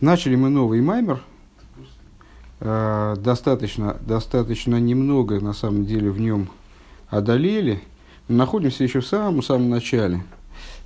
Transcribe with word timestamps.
Начали 0.00 0.36
мы 0.36 0.50
новый 0.50 0.82
маймер. 0.82 1.22
Э, 2.60 3.16
достаточно, 3.18 3.96
достаточно 4.02 4.78
немного, 4.78 5.40
на 5.40 5.54
самом 5.54 5.86
деле, 5.86 6.10
в 6.10 6.20
нем 6.20 6.50
одолели. 7.08 7.80
Находимся 8.28 8.84
еще 8.84 9.00
в 9.00 9.06
самом-самом 9.06 9.70
начале. 9.70 10.22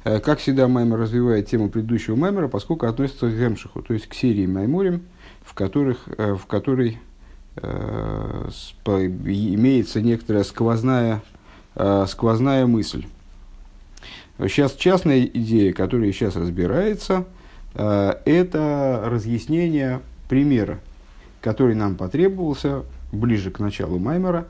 Э, 0.05 0.21
как 0.21 0.39
всегда, 0.39 0.69
маймер 0.69 0.97
развивает 0.97 1.49
тему 1.49 1.71
предыдущего 1.71 2.15
маймера, 2.15 2.47
поскольку 2.47 2.87
относится 2.87 3.29
к 3.29 3.37
Гемшиху, 3.37 3.83
то 3.83 3.95
есть 3.95 4.07
к 4.07 4.15
серии 4.15 4.47
майморим, 4.47 5.03
в, 5.43 5.55
которых, 5.55 6.09
э, 6.17 6.35
в 6.35 6.47
которой 6.47 6.99
имеется 7.57 10.01
некоторая 10.01 10.45
сквозная, 10.45 11.21
сквозная 12.07 12.65
мысль. 12.65 13.07
Сейчас 14.39 14.77
частная 14.77 15.25
идея, 15.25 15.73
которая 15.73 16.13
сейчас 16.13 16.37
разбирается– 16.37 17.27
это 17.75 19.03
разъяснение 19.07 20.01
примера, 20.29 20.79
который 21.41 21.75
нам 21.75 21.97
потребовался 21.97 22.85
ближе 23.13 23.51
к 23.51 23.59
началу 23.59 23.99
Маймера, 23.99 24.47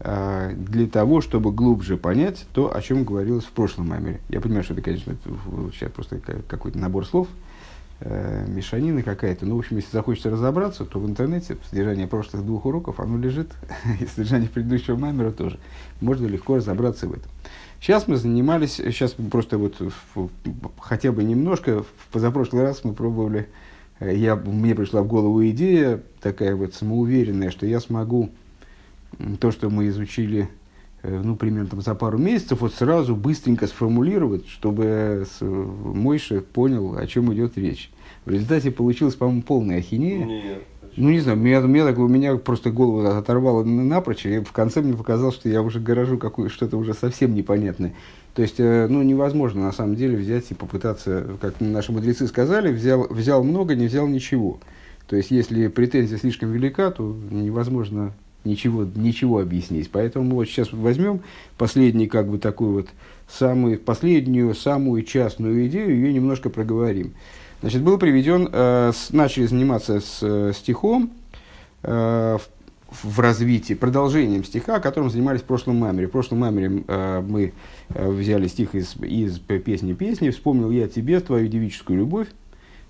э, 0.00 0.54
для 0.56 0.86
того, 0.88 1.20
чтобы 1.20 1.52
глубже 1.52 1.96
понять 1.96 2.46
то, 2.52 2.74
о 2.74 2.82
чем 2.82 3.04
говорилось 3.04 3.44
в 3.44 3.50
прошлом 3.52 3.88
Маймере. 3.88 4.20
Я 4.28 4.40
понимаю, 4.40 4.64
что 4.64 4.74
это, 4.74 4.82
конечно, 4.82 5.16
сейчас 5.72 5.90
просто 5.92 6.18
какой-то 6.48 6.78
набор 6.78 7.06
слов, 7.06 7.28
э, 8.00 8.44
мешанина 8.48 9.02
какая-то. 9.02 9.46
Но, 9.46 9.56
в 9.56 9.58
общем, 9.58 9.76
если 9.76 9.92
захочется 9.92 10.30
разобраться, 10.30 10.84
то 10.84 10.98
в 10.98 11.08
интернете 11.08 11.56
содержание 11.70 12.06
прошлых 12.06 12.44
двух 12.44 12.66
уроков, 12.66 13.00
оно 13.00 13.18
лежит, 13.18 13.50
и 14.00 14.06
содержание 14.06 14.48
предыдущего 14.48 14.96
Маймера 14.96 15.30
тоже. 15.30 15.58
Можно 16.00 16.26
легко 16.26 16.56
разобраться 16.56 17.06
в 17.06 17.12
этом. 17.12 17.30
Сейчас 17.80 18.08
мы 18.08 18.16
занимались, 18.16 18.74
сейчас 18.74 19.12
просто 19.12 19.56
вот 19.56 19.76
хотя 20.78 21.12
бы 21.12 21.22
немножко, 21.22 21.82
в 21.82 22.12
позапрошлый 22.12 22.62
раз 22.62 22.82
мы 22.82 22.92
пробовали, 22.92 23.48
э, 24.00 24.16
я, 24.16 24.34
мне 24.34 24.74
пришла 24.74 25.02
в 25.02 25.06
голову 25.06 25.46
идея 25.48 26.02
такая 26.20 26.56
вот 26.56 26.74
самоуверенная, 26.74 27.50
что 27.50 27.66
я 27.66 27.78
смогу 27.80 28.30
то, 29.40 29.52
что 29.52 29.70
мы 29.70 29.88
изучили 29.88 30.48
э, 31.02 31.20
ну, 31.22 31.36
примерно 31.36 31.68
там, 31.68 31.80
за 31.80 31.94
пару 31.94 32.18
месяцев, 32.18 32.60
вот 32.60 32.74
сразу 32.74 33.14
быстренько 33.14 33.68
сформулировать, 33.68 34.48
чтобы 34.48 35.24
Мойша 35.40 36.40
понял, 36.40 36.96
о 36.96 37.06
чем 37.06 37.32
идет 37.32 37.56
речь. 37.56 37.90
В 38.24 38.30
результате 38.30 38.72
получилось, 38.72 39.14
по-моему, 39.14 39.42
полная 39.42 39.78
ахинея. 39.78 40.24
Нет. 40.24 40.62
Ну, 41.00 41.10
не 41.10 41.20
знаю, 41.20 41.38
меня, 41.38 41.60
меня, 41.60 41.84
так, 41.86 41.96
у 41.98 42.08
меня 42.08 42.36
просто 42.36 42.70
голову 42.70 43.06
оторвало 43.06 43.62
напрочь, 43.62 44.26
и 44.26 44.40
в 44.40 44.50
конце 44.50 44.80
мне 44.80 44.94
показалось, 44.94 45.36
что 45.36 45.48
я 45.48 45.62
уже 45.62 45.78
гаражу 45.78 46.18
какое 46.18 46.48
что-то 46.48 46.76
уже 46.76 46.92
совсем 46.92 47.34
непонятное. 47.34 47.94
То 48.34 48.42
есть, 48.42 48.56
э, 48.58 48.88
ну, 48.88 49.02
невозможно 49.04 49.62
на 49.62 49.72
самом 49.72 49.94
деле 49.94 50.16
взять 50.16 50.50
и 50.50 50.54
попытаться, 50.54 51.38
как 51.40 51.60
наши 51.60 51.92
мудрецы 51.92 52.26
сказали, 52.26 52.72
взял, 52.72 53.06
взял 53.10 53.44
много, 53.44 53.76
не 53.76 53.86
взял 53.86 54.08
ничего. 54.08 54.58
То 55.06 55.14
есть, 55.14 55.30
если 55.30 55.68
претензия 55.68 56.18
слишком 56.18 56.50
велика, 56.50 56.90
то 56.90 57.16
невозможно 57.30 58.12
ничего, 58.44 58.84
ничего 58.84 59.38
объяснить. 59.38 59.90
Поэтому 59.92 60.34
вот 60.34 60.46
сейчас 60.46 60.72
возьмем 60.72 61.20
последний, 61.56 62.08
как 62.08 62.28
бы 62.28 62.38
такую 62.38 62.72
вот, 62.72 62.88
самую, 63.28 63.78
последнюю, 63.78 64.52
самую 64.52 65.04
частную 65.04 65.68
идею, 65.68 65.94
ее 65.94 66.12
немножко 66.12 66.50
проговорим. 66.50 67.14
Значит, 67.60 67.82
был 67.82 67.98
приведен, 67.98 68.48
э, 68.52 68.92
начали 69.10 69.46
заниматься 69.46 70.00
с 70.00 70.20
э, 70.22 70.52
стихом 70.54 71.10
э, 71.82 72.38
в, 72.88 73.16
в 73.16 73.18
развитии, 73.18 73.74
продолжением 73.74 74.44
стиха, 74.44 74.78
которым 74.78 75.10
занимались 75.10 75.40
в 75.40 75.44
прошлом 75.44 75.76
мамере. 75.78 76.06
В 76.06 76.12
прошлом 76.12 76.38
мамере 76.38 76.68
мы 76.68 77.52
взяли 77.88 78.46
стих 78.46 78.74
из, 78.74 78.96
из 78.96 79.38
песни 79.40 79.92
песни 79.92 80.30
«Вспомнил 80.30 80.70
я 80.70 80.88
тебе 80.88 81.20
твою 81.20 81.48
девическую 81.48 81.98
любовь». 81.98 82.28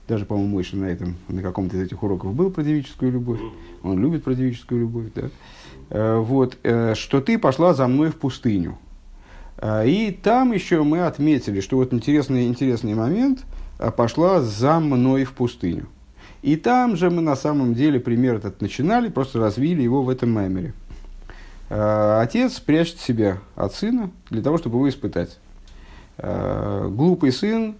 Даже, 0.06 0.24
по-моему, 0.24 0.52
Мойша 0.52 0.76
на 0.76 0.84
этом, 0.84 1.16
на 1.28 1.42
каком-то 1.42 1.76
из 1.76 1.82
этих 1.82 2.02
уроков 2.02 2.34
был 2.34 2.50
про 2.50 2.62
девическую 2.62 3.10
любовь. 3.10 3.40
Он 3.82 4.00
любит 4.00 4.22
про 4.22 4.34
девическую 4.34 4.82
любовь, 4.82 5.06
да. 5.14 6.18
Вот, 6.20 6.56
что 6.94 7.20
ты 7.20 7.38
пошла 7.38 7.74
за 7.74 7.88
мной 7.88 8.10
в 8.10 8.16
пустыню. 8.16 8.78
И 9.62 10.16
там 10.22 10.52
еще 10.52 10.82
мы 10.84 11.00
отметили, 11.00 11.60
что 11.60 11.76
вот 11.76 11.92
интересный, 11.92 12.46
интересный 12.46 12.94
момент– 12.94 13.40
пошла 13.78 14.42
за 14.42 14.80
мной 14.80 15.24
в 15.24 15.32
пустыню. 15.32 15.86
И 16.42 16.56
там 16.56 16.96
же 16.96 17.10
мы 17.10 17.20
на 17.20 17.36
самом 17.36 17.74
деле 17.74 17.98
пример 17.98 18.36
этот 18.36 18.60
начинали, 18.60 19.08
просто 19.08 19.40
развили 19.40 19.82
его 19.82 20.02
в 20.02 20.08
этом 20.08 20.30
мемере. 20.30 20.72
А, 21.70 22.20
отец 22.22 22.60
прячет 22.60 23.00
себя 23.00 23.38
от 23.56 23.74
сына 23.74 24.10
для 24.30 24.42
того, 24.42 24.58
чтобы 24.58 24.76
его 24.76 24.88
испытать. 24.88 25.38
А, 26.16 26.88
глупый 26.88 27.32
сын 27.32 27.76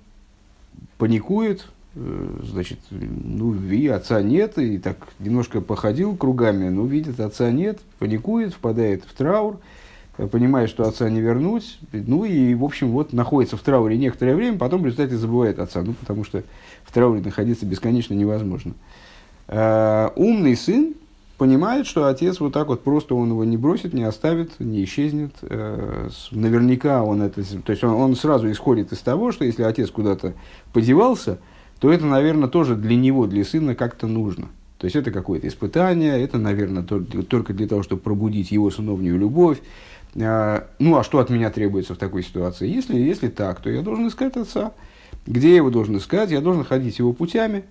паникует, 0.98 1.66
э, 1.94 2.38
значит, 2.42 2.78
ну, 2.90 3.54
и 3.54 3.86
отца 3.88 4.20
нет, 4.22 4.58
и 4.58 4.78
так 4.78 4.96
немножко 5.18 5.60
походил 5.60 6.16
кругами, 6.16 6.68
но 6.68 6.84
видит, 6.84 7.20
отца 7.20 7.50
нет, 7.50 7.80
паникует, 7.98 8.52
впадает 8.52 9.04
в 9.04 9.12
траур, 9.14 9.58
понимает, 10.26 10.68
что 10.68 10.86
отца 10.86 11.08
не 11.08 11.20
вернуть, 11.20 11.78
ну 11.92 12.24
и, 12.24 12.54
в 12.54 12.64
общем, 12.64 12.90
вот 12.90 13.12
находится 13.12 13.56
в 13.56 13.60
трауре 13.60 13.96
некоторое 13.96 14.34
время, 14.34 14.58
потом 14.58 14.82
в 14.82 14.86
результате 14.86 15.16
забывает 15.16 15.58
отца, 15.58 15.82
ну, 15.82 15.94
потому 15.94 16.24
что 16.24 16.42
в 16.84 16.92
трауре 16.92 17.20
находиться 17.20 17.64
бесконечно 17.66 18.14
невозможно. 18.14 18.74
Э, 19.46 20.10
умный 20.16 20.56
сын 20.56 20.94
понимает, 21.38 21.86
что 21.86 22.06
отец 22.06 22.40
вот 22.40 22.52
так 22.52 22.68
вот 22.68 22.82
просто 22.82 23.14
он 23.14 23.30
его 23.30 23.44
не 23.44 23.56
бросит, 23.56 23.94
не 23.94 24.02
оставит, 24.02 24.58
не 24.58 24.84
исчезнет. 24.84 25.32
Э, 25.42 26.10
наверняка 26.32 27.04
он 27.04 27.22
это... 27.22 27.42
То 27.62 27.70
есть 27.70 27.84
он, 27.84 27.92
он 27.92 28.16
сразу 28.16 28.50
исходит 28.50 28.92
из 28.92 28.98
того, 28.98 29.32
что 29.32 29.44
если 29.44 29.62
отец 29.62 29.90
куда-то 29.90 30.34
подевался, 30.72 31.38
то 31.78 31.92
это, 31.92 32.04
наверное, 32.04 32.48
тоже 32.48 32.74
для 32.74 32.96
него, 32.96 33.26
для 33.26 33.44
сына 33.44 33.76
как-то 33.76 34.08
нужно. 34.08 34.48
То 34.78 34.84
есть 34.84 34.96
это 34.96 35.10
какое-то 35.10 35.48
испытание, 35.48 36.20
это, 36.22 36.38
наверное, 36.38 36.82
только 36.82 37.52
для 37.52 37.66
того, 37.66 37.82
чтобы 37.82 38.02
пробудить 38.02 38.50
его 38.50 38.70
сыновнюю 38.70 39.18
любовь. 39.18 39.58
А, 40.16 40.66
ну, 40.78 40.96
а 40.96 41.04
что 41.04 41.18
от 41.18 41.30
меня 41.30 41.50
требуется 41.50 41.94
в 41.94 41.98
такой 41.98 42.22
ситуации? 42.22 42.68
Если, 42.68 42.96
если 42.96 43.28
так, 43.28 43.60
то 43.60 43.70
я 43.70 43.82
должен 43.82 44.08
искать 44.08 44.36
отца. 44.36 44.72
Где 45.26 45.50
я 45.50 45.56
его 45.56 45.70
должен 45.70 45.96
искать? 45.98 46.30
Я 46.30 46.40
должен 46.40 46.64
ходить 46.64 46.98
его 46.98 47.12
путями, 47.12 47.64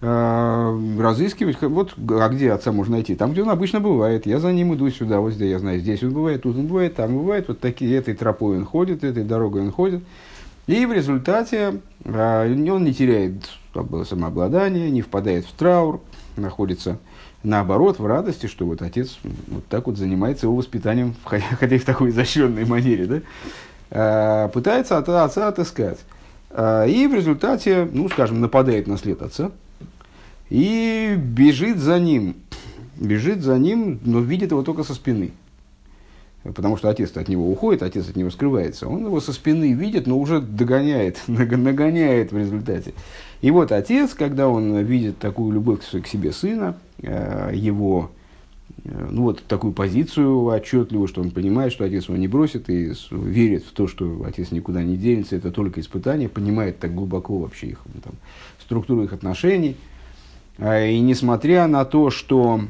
а, 0.00 0.76
разыскивать. 0.98 1.60
Вот, 1.62 1.94
а 2.10 2.28
где 2.28 2.52
отца 2.52 2.72
можно 2.72 2.96
найти? 2.96 3.14
Там, 3.14 3.32
где 3.32 3.42
он 3.42 3.50
обычно 3.50 3.80
бывает. 3.80 4.26
Я 4.26 4.38
за 4.38 4.52
ним 4.52 4.74
иду 4.74 4.90
сюда, 4.90 5.20
вот 5.20 5.32
здесь 5.32 5.50
я 5.50 5.58
знаю, 5.58 5.80
здесь 5.80 6.02
он 6.02 6.12
бывает, 6.12 6.42
тут 6.42 6.56
он 6.56 6.66
бывает, 6.66 6.94
там 6.96 7.16
бывает. 7.16 7.48
Вот 7.48 7.60
такие, 7.60 7.96
этой 7.96 8.14
тропой 8.14 8.58
он 8.58 8.64
ходит, 8.64 9.04
этой 9.04 9.24
дорогой 9.24 9.62
он 9.62 9.72
ходит. 9.72 10.02
И 10.66 10.86
в 10.86 10.92
результате 10.92 11.80
он 12.04 12.84
не 12.84 12.94
теряет 12.94 13.50
самообладание, 14.08 14.90
не 14.90 15.02
впадает 15.02 15.44
в 15.44 15.52
траур, 15.52 16.00
находится 16.36 16.98
наоборот, 17.42 17.98
в 17.98 18.06
радости, 18.06 18.46
что 18.46 18.66
вот 18.66 18.82
отец 18.82 19.18
вот 19.48 19.66
так 19.66 19.86
вот 19.86 19.96
занимается 19.96 20.46
его 20.46 20.56
воспитанием, 20.56 21.14
хотя 21.24 21.74
и 21.74 21.78
в 21.78 21.84
такой 21.84 22.10
изощренной 22.10 22.64
манере, 22.64 23.06
да, 23.06 23.20
а, 23.90 24.48
пытается 24.48 24.98
от 24.98 25.08
отца 25.08 25.48
отыскать. 25.48 25.98
А, 26.50 26.84
и 26.84 27.06
в 27.06 27.14
результате, 27.14 27.88
ну, 27.90 28.08
скажем, 28.08 28.40
нападает 28.40 28.86
на 28.86 28.98
след 28.98 29.22
отца 29.22 29.50
и 30.50 31.14
бежит 31.16 31.78
за 31.78 31.98
ним. 31.98 32.36
Бежит 32.96 33.42
за 33.42 33.58
ним, 33.58 34.00
но 34.04 34.20
видит 34.20 34.50
его 34.50 34.62
только 34.62 34.84
со 34.84 34.94
спины. 34.94 35.32
Потому 36.42 36.76
что 36.76 36.88
отец 36.88 37.16
от 37.16 37.28
него 37.28 37.50
уходит, 37.50 37.82
отец 37.82 38.08
от 38.08 38.16
него 38.16 38.30
скрывается. 38.30 38.88
Он 38.88 39.04
его 39.04 39.20
со 39.20 39.32
спины 39.32 39.72
видит, 39.72 40.06
но 40.06 40.18
уже 40.18 40.40
догоняет, 40.40 41.20
нагоняет 41.26 42.32
в 42.32 42.38
результате. 42.38 42.94
И 43.42 43.50
вот 43.50 43.72
отец, 43.72 44.14
когда 44.14 44.48
он 44.48 44.76
видит 44.78 45.18
такую 45.18 45.52
любовь 45.52 45.80
к 45.80 46.06
себе 46.06 46.32
сына, 46.32 46.76
его 47.02 48.10
э, 48.84 49.08
ну 49.10 49.22
вот 49.22 49.42
такую 49.44 49.72
позицию 49.72 50.46
отчетливую, 50.48 51.08
что 51.08 51.20
он 51.20 51.30
понимает, 51.30 51.72
что 51.72 51.84
отец 51.84 52.08
его 52.08 52.16
не 52.16 52.28
бросит 52.28 52.70
и 52.70 52.92
верит 53.10 53.64
в 53.64 53.72
то, 53.72 53.88
что 53.88 54.24
отец 54.26 54.50
никуда 54.50 54.82
не 54.82 54.96
денется, 54.96 55.36
это 55.36 55.50
только 55.50 55.80
испытание, 55.80 56.28
понимает 56.28 56.78
так 56.78 56.94
глубоко 56.94 57.38
вообще 57.38 57.68
их 57.68 57.80
ну, 57.92 58.00
там, 58.02 58.14
структуру 58.60 59.04
их 59.04 59.12
отношений. 59.12 59.76
А, 60.58 60.84
и 60.84 61.00
несмотря 61.00 61.66
на 61.66 61.84
то, 61.84 62.10
что 62.10 62.60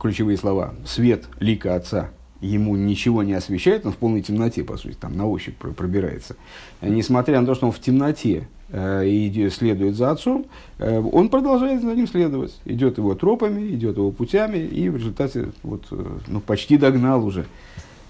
ключевые 0.00 0.36
слова 0.36 0.74
свет 0.84 1.26
лика 1.40 1.74
отца 1.74 2.10
ему 2.40 2.76
ничего 2.76 3.22
не 3.22 3.32
освещает, 3.32 3.86
он 3.86 3.92
в 3.92 3.96
полной 3.96 4.22
темноте, 4.22 4.62
по 4.64 4.76
сути, 4.76 4.94
там 4.94 5.16
на 5.16 5.26
ощупь 5.26 5.56
пробирается. 5.56 6.36
Несмотря 6.80 7.40
на 7.40 7.46
то, 7.46 7.54
что 7.54 7.66
он 7.66 7.72
в 7.72 7.80
темноте 7.80 8.36
э, 8.38 8.55
и 8.72 9.48
следует 9.52 9.94
за 9.94 10.10
отцом, 10.10 10.46
э, 10.78 11.00
он 11.00 11.28
продолжает 11.28 11.82
за 11.82 11.94
ним 11.94 12.08
следовать. 12.08 12.58
Идет 12.64 12.98
его 12.98 13.14
тропами, 13.14 13.68
идет 13.68 13.96
его 13.96 14.10
путями, 14.10 14.58
и 14.58 14.88
в 14.88 14.96
результате 14.96 15.50
вот, 15.62 15.84
э, 15.92 16.04
ну, 16.26 16.40
почти 16.40 16.76
догнал 16.76 17.24
уже. 17.24 17.46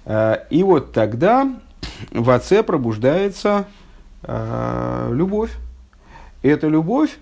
Э, 0.06 0.38
и 0.48 0.62
вот 0.62 0.92
тогда 0.92 1.54
в 2.10 2.30
отце 2.30 2.62
пробуждается 2.62 3.66
э, 4.22 5.10
любовь. 5.12 5.52
Эта 6.42 6.68
любовь, 6.68 7.18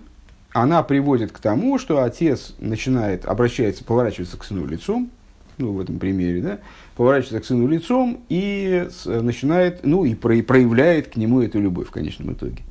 она 0.53 0.81
приводит 0.83 1.33
к 1.33 1.39
тому, 1.39 1.77
что 1.77 2.03
отец 2.03 2.53
начинает, 2.59 3.25
обращается, 3.25 3.83
поворачивается 3.83 4.37
к 4.37 4.45
сыну 4.45 4.65
лицом, 4.65 5.09
ну, 5.57 5.73
в 5.73 5.81
этом 5.81 5.99
примере, 5.99 6.41
да, 6.41 6.59
поворачивается 6.95 7.41
к 7.41 7.45
сыну 7.45 7.67
лицом 7.67 8.21
и 8.29 8.87
начинает, 9.05 9.85
ну, 9.85 10.05
и 10.05 10.13
проявляет 10.13 11.09
к 11.09 11.15
нему 11.17 11.41
эту 11.41 11.59
любовь 11.59 11.87
в 11.87 11.91
конечном 11.91 12.33
итоге. 12.33 12.61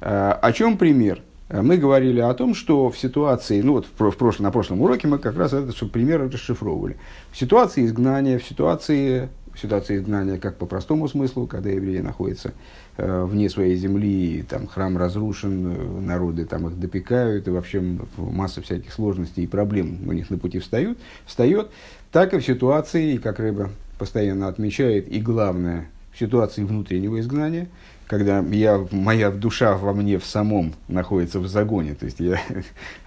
А, 0.00 0.32
о 0.32 0.52
чем 0.52 0.76
пример? 0.78 1.22
Э, 1.48 1.62
мы 1.62 1.76
говорили 1.76 2.20
о 2.20 2.32
том, 2.34 2.54
что 2.54 2.90
в 2.90 2.98
ситуации, 2.98 3.60
ну 3.60 3.72
вот 3.72 3.86
в, 3.86 4.16
прошлом, 4.16 4.44
на 4.44 4.50
прошлом 4.50 4.82
уроке 4.82 5.08
мы 5.08 5.18
как 5.18 5.36
раз 5.36 5.52
этот 5.52 5.90
пример 5.90 6.28
расшифровывали. 6.30 6.96
В 7.32 7.38
ситуации 7.38 7.84
изгнания, 7.84 8.38
в 8.38 8.44
ситуации, 8.44 9.28
в 9.54 9.58
ситуации 9.58 9.96
изгнания 9.96 10.38
как 10.38 10.56
по 10.56 10.66
простому 10.66 11.08
смыслу, 11.08 11.46
когда 11.46 11.70
евреи 11.70 12.00
находятся 12.00 12.52
э, 12.96 13.24
вне 13.24 13.48
своей 13.48 13.76
земли, 13.76 14.44
там 14.48 14.66
храм 14.66 14.96
разрушен, 14.98 15.74
э, 15.74 16.00
народы 16.00 16.44
там 16.44 16.66
их 16.66 16.78
допекают, 16.78 17.48
и 17.48 17.50
вообще 17.50 17.82
масса 18.16 18.60
всяких 18.60 18.92
сложностей 18.92 19.44
и 19.44 19.46
проблем 19.46 20.00
у 20.06 20.12
них 20.12 20.30
на 20.30 20.38
пути 20.38 20.58
встают, 20.58 20.98
встает, 21.24 21.70
так 22.12 22.34
и 22.34 22.38
в 22.38 22.44
ситуации, 22.44 23.16
как 23.16 23.38
Рыба 23.38 23.70
постоянно 23.98 24.48
отмечает, 24.48 25.08
и 25.08 25.20
главное, 25.20 25.88
в 26.12 26.18
ситуации 26.18 26.64
внутреннего 26.64 27.20
изгнания– 27.20 27.68
когда 28.06 28.38
я, 28.40 28.86
моя 28.90 29.30
душа 29.30 29.76
во 29.76 29.92
мне 29.92 30.18
в 30.18 30.24
самом 30.24 30.74
находится 30.88 31.40
в 31.40 31.48
загоне. 31.48 31.94
То 31.94 32.06
есть, 32.06 32.20
я, 32.20 32.40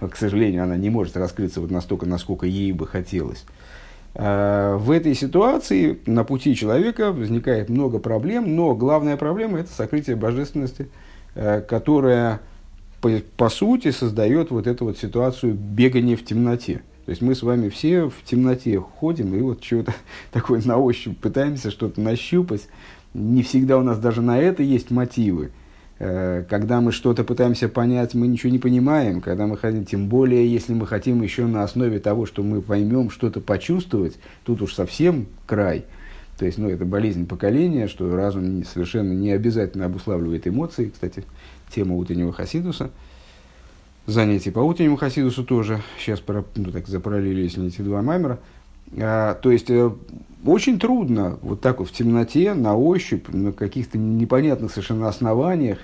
к 0.00 0.16
сожалению, 0.16 0.64
она 0.64 0.76
не 0.76 0.90
может 0.90 1.16
раскрыться 1.16 1.60
вот 1.60 1.70
настолько, 1.70 2.06
насколько 2.06 2.46
ей 2.46 2.72
бы 2.72 2.86
хотелось. 2.86 3.44
А 4.14 4.76
в 4.76 4.90
этой 4.90 5.14
ситуации 5.14 5.98
на 6.06 6.24
пути 6.24 6.54
человека 6.54 7.12
возникает 7.12 7.68
много 7.68 7.98
проблем, 7.98 8.56
но 8.56 8.74
главная 8.74 9.16
проблема– 9.16 9.58
это 9.60 9.72
сокрытие 9.72 10.16
божественности, 10.16 10.88
э, 11.34 11.60
которая, 11.60 12.40
по, 13.00 13.10
по 13.36 13.48
сути, 13.48 13.92
создает 13.92 14.50
вот 14.50 14.66
эту 14.66 14.86
вот 14.86 14.98
ситуацию 14.98 15.54
бегания 15.54 16.16
в 16.16 16.24
темноте. 16.24 16.82
То 17.06 17.10
есть 17.10 17.22
мы 17.22 17.34
с 17.34 17.42
вами 17.42 17.68
все 17.68 18.08
в 18.08 18.22
темноте 18.24 18.78
ходим 18.78 19.34
и 19.34 19.40
вот 19.40 19.64
что-то 19.64 19.94
такое 20.32 20.60
на 20.64 20.76
ощупь 20.76 21.16
пытаемся 21.18 21.70
что-то 21.70 22.00
нащупать, 22.00 22.68
не 23.14 23.42
всегда 23.42 23.78
у 23.78 23.82
нас 23.82 23.98
даже 23.98 24.22
на 24.22 24.38
это 24.38 24.62
есть 24.62 24.90
мотивы. 24.90 25.50
Э, 25.98 26.44
когда 26.48 26.80
мы 26.80 26.92
что-то 26.92 27.24
пытаемся 27.24 27.68
понять, 27.68 28.14
мы 28.14 28.26
ничего 28.26 28.50
не 28.50 28.58
понимаем. 28.58 29.20
Когда 29.20 29.46
мы 29.46 29.56
хотим, 29.56 29.84
тем 29.84 30.08
более, 30.08 30.50
если 30.50 30.72
мы 30.72 30.86
хотим 30.86 31.20
еще 31.22 31.46
на 31.46 31.62
основе 31.62 31.98
того, 31.98 32.26
что 32.26 32.42
мы 32.42 32.62
поймем, 32.62 33.10
что-то 33.10 33.40
почувствовать, 33.40 34.18
тут 34.44 34.62
уж 34.62 34.74
совсем 34.74 35.26
край. 35.46 35.84
То 36.38 36.46
есть, 36.46 36.56
ну, 36.56 36.70
это 36.70 36.86
болезнь 36.86 37.26
поколения, 37.26 37.86
что 37.86 38.16
разум 38.16 38.64
совершенно 38.64 39.12
не 39.12 39.30
обязательно 39.30 39.84
обуславливает 39.84 40.48
эмоции. 40.48 40.88
Кстати, 40.88 41.24
тема 41.74 41.96
утреннего 41.96 42.32
хасидуса. 42.32 42.90
Занятия 44.06 44.50
по 44.50 44.60
утреннему 44.60 44.96
хасидусу 44.96 45.44
тоже. 45.44 45.82
Сейчас 45.98 46.22
ну, 46.56 46.72
так 46.72 46.88
запараллелили, 46.88 47.42
если 47.42 47.60
не 47.60 47.68
эти 47.68 47.82
два 47.82 48.00
маймера. 48.00 48.38
А, 48.98 49.34
то 49.34 49.50
есть, 49.50 49.70
э, 49.70 49.90
очень 50.44 50.78
трудно 50.78 51.38
вот 51.42 51.60
так 51.60 51.80
вот 51.80 51.88
в 51.88 51.92
темноте, 51.92 52.54
на 52.54 52.76
ощупь, 52.76 53.28
на 53.28 53.52
каких-то 53.52 53.98
непонятных 53.98 54.72
совершенно 54.72 55.08
основаниях, 55.08 55.78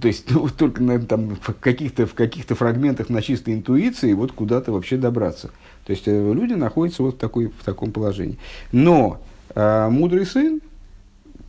то 0.00 0.08
есть 0.08 0.30
ну, 0.30 0.48
только 0.48 0.82
на, 0.82 0.98
там, 1.00 1.36
в, 1.36 1.54
каких-то, 1.54 2.06
в 2.06 2.14
каких-то 2.14 2.54
фрагментах 2.54 3.08
на 3.08 3.22
чистой 3.22 3.54
интуиции 3.54 4.12
вот 4.12 4.32
куда-то 4.32 4.72
вообще 4.72 4.96
добраться. 4.96 5.50
То 5.86 5.92
есть 5.92 6.06
э, 6.06 6.32
люди 6.32 6.54
находятся 6.54 7.02
вот 7.02 7.16
в, 7.16 7.18
такой, 7.18 7.48
в 7.48 7.64
таком 7.64 7.92
положении. 7.92 8.38
Но 8.72 9.20
э, 9.54 9.88
мудрый 9.88 10.26
сын, 10.26 10.60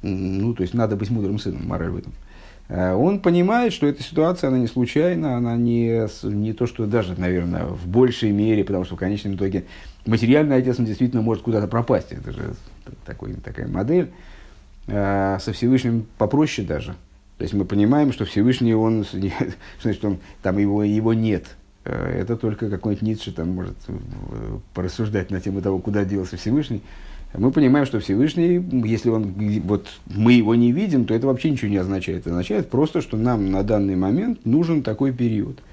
ну 0.02 0.54
то 0.54 0.62
есть 0.62 0.74
надо 0.74 0.96
быть 0.96 1.10
мудрым 1.10 1.40
сыном, 1.40 1.68
мораль 1.68 1.90
в 1.90 1.98
этом, 1.98 2.14
э, 2.70 2.94
он 2.94 3.20
понимает, 3.20 3.74
что 3.74 3.88
эта 3.88 4.02
ситуация, 4.02 4.48
она 4.48 4.58
не 4.58 4.68
случайна, 4.68 5.38
она 5.38 5.56
не, 5.56 6.08
не 6.24 6.54
то, 6.54 6.66
что 6.66 6.86
даже, 6.86 7.20
наверное, 7.20 7.66
в 7.66 7.88
большей 7.88 8.32
мере, 8.32 8.64
потому 8.64 8.86
что 8.86 8.96
в 8.96 9.00
конечном 9.00 9.36
итоге 9.36 9.66
материальный 10.06 10.56
отец 10.56 10.80
он 10.80 10.86
действительно 10.86 11.22
может 11.22 11.44
куда-то 11.44 11.68
пропасть. 11.68 12.12
Это 12.12 12.32
же 12.32 12.54
такой, 13.06 13.34
такая 13.34 13.68
модель. 13.68 14.12
А 14.88 15.40
со 15.40 15.54
Всевышним 15.54 16.06
попроще 16.18 16.68
даже. 16.68 16.96
То 17.38 17.44
есть 17.44 17.54
мы 17.54 17.66
понимаем, 17.66 18.12
что 18.12 18.26
Всевышний, 18.26 18.74
он, 18.74 19.06
значит, 19.82 20.04
он, 20.04 20.18
там 20.42 20.58
его, 20.58 20.84
его 20.84 21.14
нет. 21.14 21.46
А 21.86 22.10
это 22.10 22.36
только 22.36 22.70
какой-нибудь 22.70 23.08
Ницше 23.08 23.32
там 23.32 23.50
может 23.52 23.76
э, 23.88 23.94
порассуждать 24.74 25.32
на 25.32 25.42
тему 25.42 25.62
того, 25.62 25.80
куда 25.80 26.06
делся 26.06 26.38
Всевышний. 26.38 26.82
Мы 27.34 27.52
понимаем, 27.52 27.86
что 27.86 28.00
Всевышний, 28.00 28.62
если 28.86 29.10
он, 29.10 29.34
вот, 29.64 29.88
мы 30.06 30.34
его 30.34 30.54
не 30.54 30.72
видим, 30.74 31.06
то 31.06 31.14
это 31.14 31.28
вообще 31.28 31.50
ничего 31.50 31.72
не 31.72 31.78
означает. 31.78 32.22
Это 32.22 32.32
означает 32.32 32.70
просто, 32.70 33.02
что 33.02 33.18
нам 33.18 33.52
на 33.52 33.64
данный 33.64 33.96
момент 33.96 34.46
нужен 34.46 34.84
такой 34.84 35.14
период– 35.14 35.60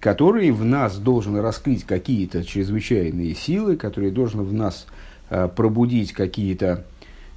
который 0.00 0.50
в 0.50 0.64
нас 0.64 0.96
должен 0.96 1.36
раскрыть 1.38 1.84
какие-то 1.84 2.44
чрезвычайные 2.44 3.34
силы, 3.34 3.76
который 3.76 4.10
должен 4.10 4.42
в 4.42 4.52
нас 4.52 4.86
э, 5.30 5.48
пробудить 5.54 6.12
какие-то 6.12 6.84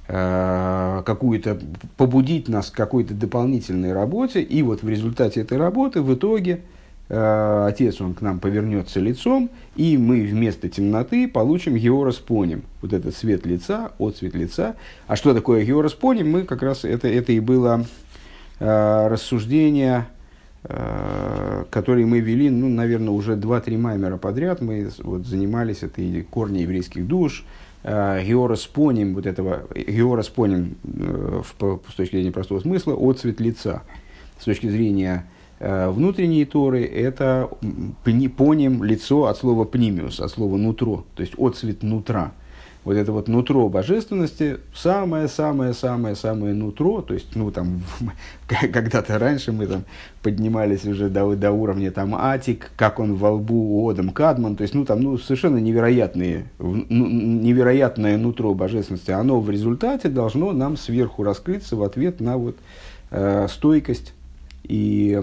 э, 0.08 1.02
какую-то, 1.04 1.58
побудить 1.96 2.48
нас 2.48 2.70
к 2.70 2.76
какой-то 2.76 3.14
дополнительной 3.14 3.92
работе, 3.92 4.40
и 4.42 4.62
вот 4.62 4.82
в 4.82 4.88
результате 4.88 5.40
этой 5.40 5.58
работы 5.58 6.02
в 6.02 6.14
итоге 6.14 6.60
э, 7.08 7.66
Отец, 7.68 8.00
он 8.00 8.14
к 8.14 8.20
нам 8.20 8.38
повернется 8.38 9.00
лицом, 9.00 9.50
и 9.74 9.98
мы 9.98 10.24
вместо 10.24 10.68
темноты 10.68 11.26
получим 11.26 11.74
геораспоним, 11.74 12.62
вот 12.80 12.92
этот 12.92 13.16
свет 13.16 13.44
лица, 13.44 13.90
от 13.98 14.16
цвет 14.18 14.34
лица. 14.34 14.76
А 15.08 15.16
что 15.16 15.34
такое 15.34 15.64
геораспоним, 15.64 16.30
мы 16.30 16.44
как 16.44 16.62
раз, 16.62 16.84
это, 16.84 17.08
это 17.08 17.32
и 17.32 17.40
было 17.40 17.84
э, 18.60 19.08
рассуждение, 19.08 20.06
который 20.64 22.04
мы 22.04 22.20
вели, 22.20 22.48
ну, 22.48 22.68
наверное, 22.68 23.10
уже 23.10 23.34
2-3 23.34 23.78
маймера 23.78 24.16
подряд. 24.16 24.60
Мы 24.60 24.90
вот, 24.98 25.26
занимались 25.26 25.82
этой 25.82 26.22
корни 26.22 26.60
еврейских 26.60 27.06
душ, 27.06 27.44
э, 27.82 28.22
геораспоним 28.24 29.14
вот 29.14 29.26
этого, 29.26 29.64
геораспоним 29.74 30.76
э, 30.84 31.42
с 31.44 31.94
точки 31.94 32.14
зрения 32.14 32.30
простого 32.30 32.60
смысла, 32.60 32.94
от 32.94 33.18
цвет 33.18 33.40
лица. 33.40 33.82
С 34.38 34.44
точки 34.44 34.68
зрения 34.68 35.26
внутренней 35.60 36.44
Торы, 36.44 36.82
это 36.84 37.48
поним 38.36 38.82
лицо 38.82 39.26
от 39.26 39.36
слова 39.38 39.64
пнимиус, 39.64 40.18
от 40.18 40.32
слова 40.32 40.56
нутро, 40.56 41.04
то 41.14 41.22
есть 41.22 41.34
от 41.36 41.56
цвет 41.56 41.84
нутра 41.84 42.32
вот 42.84 42.96
это 42.96 43.12
вот 43.12 43.28
нутро 43.28 43.68
божественности, 43.68 44.58
самое-самое-самое-самое 44.74 46.54
нутро, 46.54 47.00
то 47.02 47.14
есть, 47.14 47.36
ну, 47.36 47.50
там, 47.50 47.82
когда-то 48.48 49.18
раньше 49.18 49.52
мы 49.52 49.66
там 49.66 49.84
поднимались 50.22 50.84
уже 50.84 51.08
до, 51.08 51.34
до 51.36 51.52
уровня 51.52 51.90
там 51.92 52.14
Атик, 52.14 52.70
как 52.76 52.98
он 52.98 53.14
во 53.14 53.32
лбу 53.32 53.88
Одам 53.88 54.10
Кадман, 54.10 54.56
то 54.56 54.62
есть, 54.62 54.74
ну, 54.74 54.84
там, 54.84 55.00
ну, 55.00 55.16
совершенно 55.18 55.58
невероятные, 55.58 56.46
невероятное 56.58 58.16
нутро 58.16 58.54
божественности, 58.54 59.12
оно 59.12 59.40
в 59.40 59.48
результате 59.48 60.08
должно 60.08 60.52
нам 60.52 60.76
сверху 60.76 61.22
раскрыться 61.22 61.76
в 61.76 61.82
ответ 61.82 62.20
на 62.20 62.36
вот 62.36 62.56
э, 63.10 63.46
стойкость 63.48 64.12
и 64.64 65.22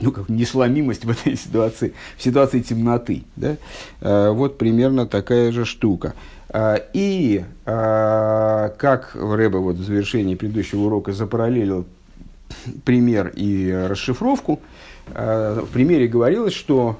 ну, 0.00 0.12
как 0.12 0.28
несломимость 0.28 1.04
в 1.04 1.10
этой 1.10 1.36
ситуации, 1.36 1.92
в 2.16 2.22
ситуации 2.22 2.60
темноты. 2.60 3.24
Да? 3.36 3.56
Э, 4.00 4.30
вот 4.30 4.58
примерно 4.58 5.06
такая 5.06 5.52
же 5.52 5.64
штука. 5.64 6.14
А, 6.50 6.82
и 6.94 7.44
а, 7.66 8.70
как 8.78 9.14
Рэба 9.14 9.58
вот 9.58 9.76
в 9.76 9.84
завершении 9.84 10.34
предыдущего 10.34 10.80
урока 10.80 11.12
запараллелил 11.12 11.86
пример 12.84 13.32
и 13.34 13.70
расшифровку, 13.70 14.60
а, 15.08 15.60
в 15.60 15.68
примере 15.68 16.08
говорилось, 16.08 16.54
что, 16.54 16.98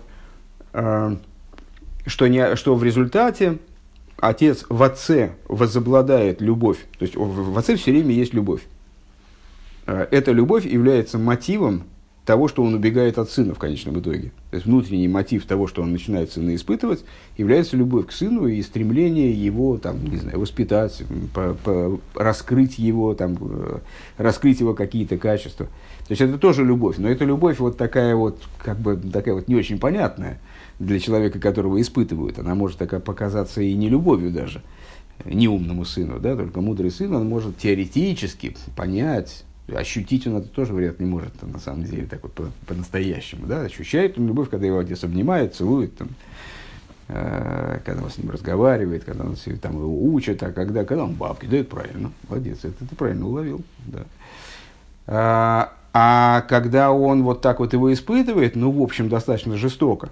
что, 0.73 2.27
не, 2.29 2.57
что 2.57 2.75
в 2.75 2.85
результате 2.85 3.59
отец 4.19 4.67
в 4.69 4.83
отце 4.83 5.33
возобладает 5.49 6.41
любовь. 6.43 6.79
То 6.99 7.05
есть 7.05 7.17
в 7.17 7.59
отце 7.59 7.77
все 7.77 7.93
время 7.93 8.15
есть 8.15 8.35
любовь. 8.35 8.63
Эта 9.87 10.33
любовь 10.33 10.67
является 10.67 11.19
мотивом 11.19 11.85
того, 12.29 12.47
что 12.47 12.63
он 12.63 12.75
убегает 12.75 13.17
от 13.17 13.31
сына 13.31 13.55
в 13.55 13.59
конечном 13.59 14.01
итоге. 14.01 14.33
То 14.51 14.57
есть 14.57 14.67
внутренний 14.67 15.09
мотив 15.09 15.47
того, 15.47 15.67
что 15.67 15.81
он 15.81 15.93
начинает 15.93 16.31
сына 16.31 16.55
испытывать, 16.55 17.03
является 17.39 17.75
любовь 17.75 18.09
к 18.09 18.13
сыну 18.13 18.47
и 18.47 18.61
стремление 18.61 19.33
его, 19.33 19.79
там, 19.79 20.05
не 20.05 20.19
знаю, 20.19 20.39
воспитать, 20.39 21.03
по, 21.33 21.55
по, 21.55 21.99
раскрыть 22.15 22.79
его, 22.79 23.15
там, 23.15 23.39
э, 23.41 23.79
раскрыть 24.19 24.61
его 24.61 24.75
какие-то 24.75 25.17
качества. 25.17 25.69
То 26.07 26.11
есть 26.11 26.21
это 26.21 26.37
тоже 26.37 26.67
любовь, 26.67 26.99
но 26.99 27.09
это 27.09 27.25
любовь 27.25 27.61
вот 27.61 27.79
такая 27.79 28.15
вот, 28.15 28.43
как 28.59 28.79
бы, 28.79 28.97
такая 28.97 29.33
вот 29.33 29.49
не 29.49 29.57
очень 29.57 29.79
понятная 29.79 30.39
для 30.79 31.01
человека, 31.01 31.41
которого 31.41 31.81
испытывают. 31.81 32.39
Она 32.39 32.55
может 32.55 32.77
такая 32.77 33.01
показаться 33.01 33.63
и 33.63 33.73
не 33.73 33.89
любовью 33.89 34.31
даже, 34.31 34.63
неумному 35.25 35.87
сыну, 35.87 36.21
да, 36.21 36.37
только 36.37 36.61
мудрый 36.61 36.91
сын, 36.91 37.15
он 37.15 37.27
может 37.27 37.57
теоретически 37.57 38.55
понять, 38.77 39.45
ощутить 39.75 40.27
он 40.27 40.37
это 40.37 40.49
тоже 40.49 40.73
вряд 40.73 41.01
ли 41.01 41.07
может, 41.07 41.43
на 41.43 41.59
самом 41.59 41.85
деле, 41.85 42.07
так 42.07 42.23
вот 42.23 42.53
по-настоящему. 42.67 43.47
да? 43.47 43.63
Ощущает 43.63 44.19
он 44.19 44.27
любовь, 44.27 44.51
когда 44.51 44.67
его 44.67 44.79
отец 44.79 45.05
обнимает, 45.05 45.55
целует, 45.55 45.97
там, 45.97 46.09
э, 47.09 47.81
когда 47.85 48.03
он 48.03 48.11
с 48.11 48.19
ним 48.19 48.31
разговаривает, 48.31 49.05
когда 49.05 49.25
он 49.25 49.37
там, 49.61 49.73
его 49.77 50.05
учит, 50.13 50.43
а 50.43 50.53
когда, 50.53 50.85
когда 50.85 51.05
он 51.05 51.15
бабки 51.15 51.47
дает, 51.47 51.69
правильно, 51.69 52.13
молодец, 52.29 52.59
это 52.63 52.87
ты 52.87 52.95
правильно 52.97 53.27
уловил. 53.27 53.63
Да. 53.87 54.05
А, 55.07 55.73
а 55.93 56.43
когда 56.43 56.93
он 56.93 57.23
вот 57.23 57.41
так 57.41 57.61
вот 57.61 57.73
его 57.73 57.93
испытывает, 57.93 58.57
ну, 58.57 58.71
в 58.71 58.83
общем, 58.83 59.09
достаточно 59.09 59.57
жестоко, 59.57 60.11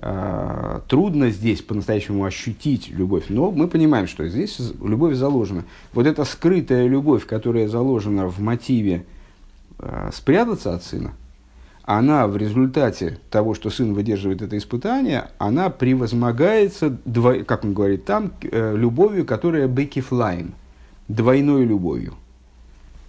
а, 0.00 0.82
трудно 0.86 1.30
здесь 1.30 1.60
по-настоящему 1.60 2.24
ощутить 2.24 2.88
любовь, 2.88 3.24
но 3.28 3.50
мы 3.50 3.66
понимаем, 3.66 4.06
что 4.06 4.28
здесь 4.28 4.58
любовь 4.80 5.16
заложена. 5.16 5.64
Вот 5.92 6.06
эта 6.06 6.24
скрытая 6.24 6.86
любовь, 6.86 7.26
которая 7.26 7.66
заложена 7.66 8.28
в 8.28 8.38
мотиве 8.38 9.04
а, 9.78 10.10
спрятаться 10.12 10.74
от 10.74 10.84
сына, 10.84 11.12
она 11.82 12.28
в 12.28 12.36
результате 12.36 13.18
того, 13.30 13.54
что 13.54 13.70
сын 13.70 13.94
выдерживает 13.94 14.42
это 14.42 14.56
испытание, 14.58 15.30
она 15.38 15.70
превозмогается, 15.70 16.96
как 17.46 17.64
он 17.64 17.72
говорит 17.72 18.04
там, 18.04 18.32
э, 18.42 18.76
любовью, 18.76 19.24
которая 19.24 19.66
бекифлайм, 19.68 20.52
двойной 21.08 21.64
любовью. 21.64 22.12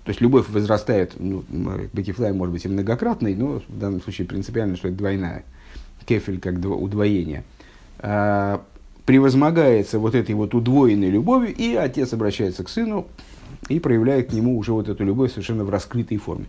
То 0.05 0.11
есть 0.11 0.21
любовь 0.21 0.47
возрастает, 0.47 1.13
ну, 1.19 1.43
бекифлайм 1.91 2.37
может 2.37 2.53
быть 2.53 2.63
и 2.65 2.69
многократной, 2.69 3.35
но 3.35 3.61
в 3.67 3.77
данном 3.77 4.01
случае 4.01 4.25
принципиально, 4.27 4.77
что 4.77 4.87
это 4.87 4.97
двойная. 4.97 5.43
Кефель 6.09 6.39
как 6.39 6.55
удвоение. 6.65 7.43
А, 7.99 8.63
превозмогается 9.05 9.99
вот 9.99 10.15
этой 10.15 10.33
вот 10.33 10.55
удвоенной 10.55 11.11
любовью, 11.11 11.53
и 11.55 11.75
отец 11.75 12.13
обращается 12.13 12.63
к 12.63 12.69
сыну 12.69 13.05
и 13.67 13.79
проявляет 13.79 14.29
к 14.29 14.33
нему 14.33 14.57
уже 14.57 14.73
вот 14.73 14.89
эту 14.89 15.05
любовь 15.05 15.31
совершенно 15.31 15.63
в 15.63 15.69
раскрытой 15.69 16.17
форме. 16.17 16.47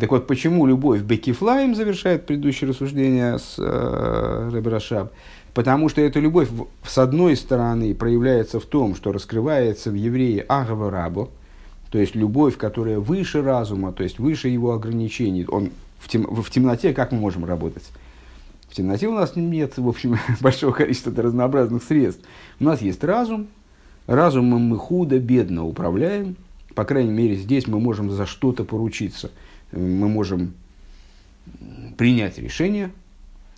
Так 0.00 0.10
вот, 0.10 0.26
почему 0.26 0.64
любовь 0.64 1.02
Бекифлаем 1.02 1.74
завершает 1.74 2.24
предыдущее 2.24 2.70
рассуждение 2.70 3.38
с 3.38 3.56
э, 3.58 4.50
Рабирашаб? 4.50 5.12
Потому 5.52 5.90
что 5.90 6.00
эта 6.00 6.18
любовь, 6.18 6.48
с 6.82 6.96
одной 6.96 7.36
стороны, 7.36 7.94
проявляется 7.94 8.60
в 8.60 8.64
том, 8.64 8.94
что 8.94 9.12
раскрывается 9.12 9.90
в 9.90 9.94
еврее 9.94 10.46
Агава 10.48 10.90
Рабо, 10.90 11.28
то 11.90 11.98
есть 11.98 12.14
любовь, 12.14 12.56
которая 12.56 12.98
выше 12.98 13.42
разума, 13.42 13.92
то 13.92 14.02
есть 14.02 14.18
выше 14.18 14.48
его 14.48 14.72
ограничений. 14.72 15.44
Он 15.46 15.68
в, 15.98 16.08
тем, 16.08 16.22
в 16.34 16.48
темноте 16.48 16.94
как 16.94 17.12
мы 17.12 17.18
можем 17.18 17.44
работать? 17.44 17.84
В 18.72 18.74
темноте 18.74 19.06
у 19.06 19.12
нас 19.12 19.36
нет, 19.36 19.76
в 19.76 19.86
общем, 19.86 20.16
большого 20.40 20.72
количества 20.72 21.12
разнообразных 21.14 21.82
средств. 21.82 22.24
У 22.58 22.64
нас 22.64 22.80
есть 22.80 23.04
разум, 23.04 23.48
разумом 24.06 24.62
мы 24.62 24.78
худо-бедно 24.78 25.66
управляем, 25.66 26.36
по 26.74 26.86
крайней 26.86 27.12
мере, 27.12 27.34
здесь 27.34 27.66
мы 27.66 27.78
можем 27.78 28.10
за 28.10 28.24
что-то 28.24 28.64
поручиться. 28.64 29.30
Мы 29.72 30.08
можем 30.08 30.54
принять 31.98 32.38
решение 32.38 32.92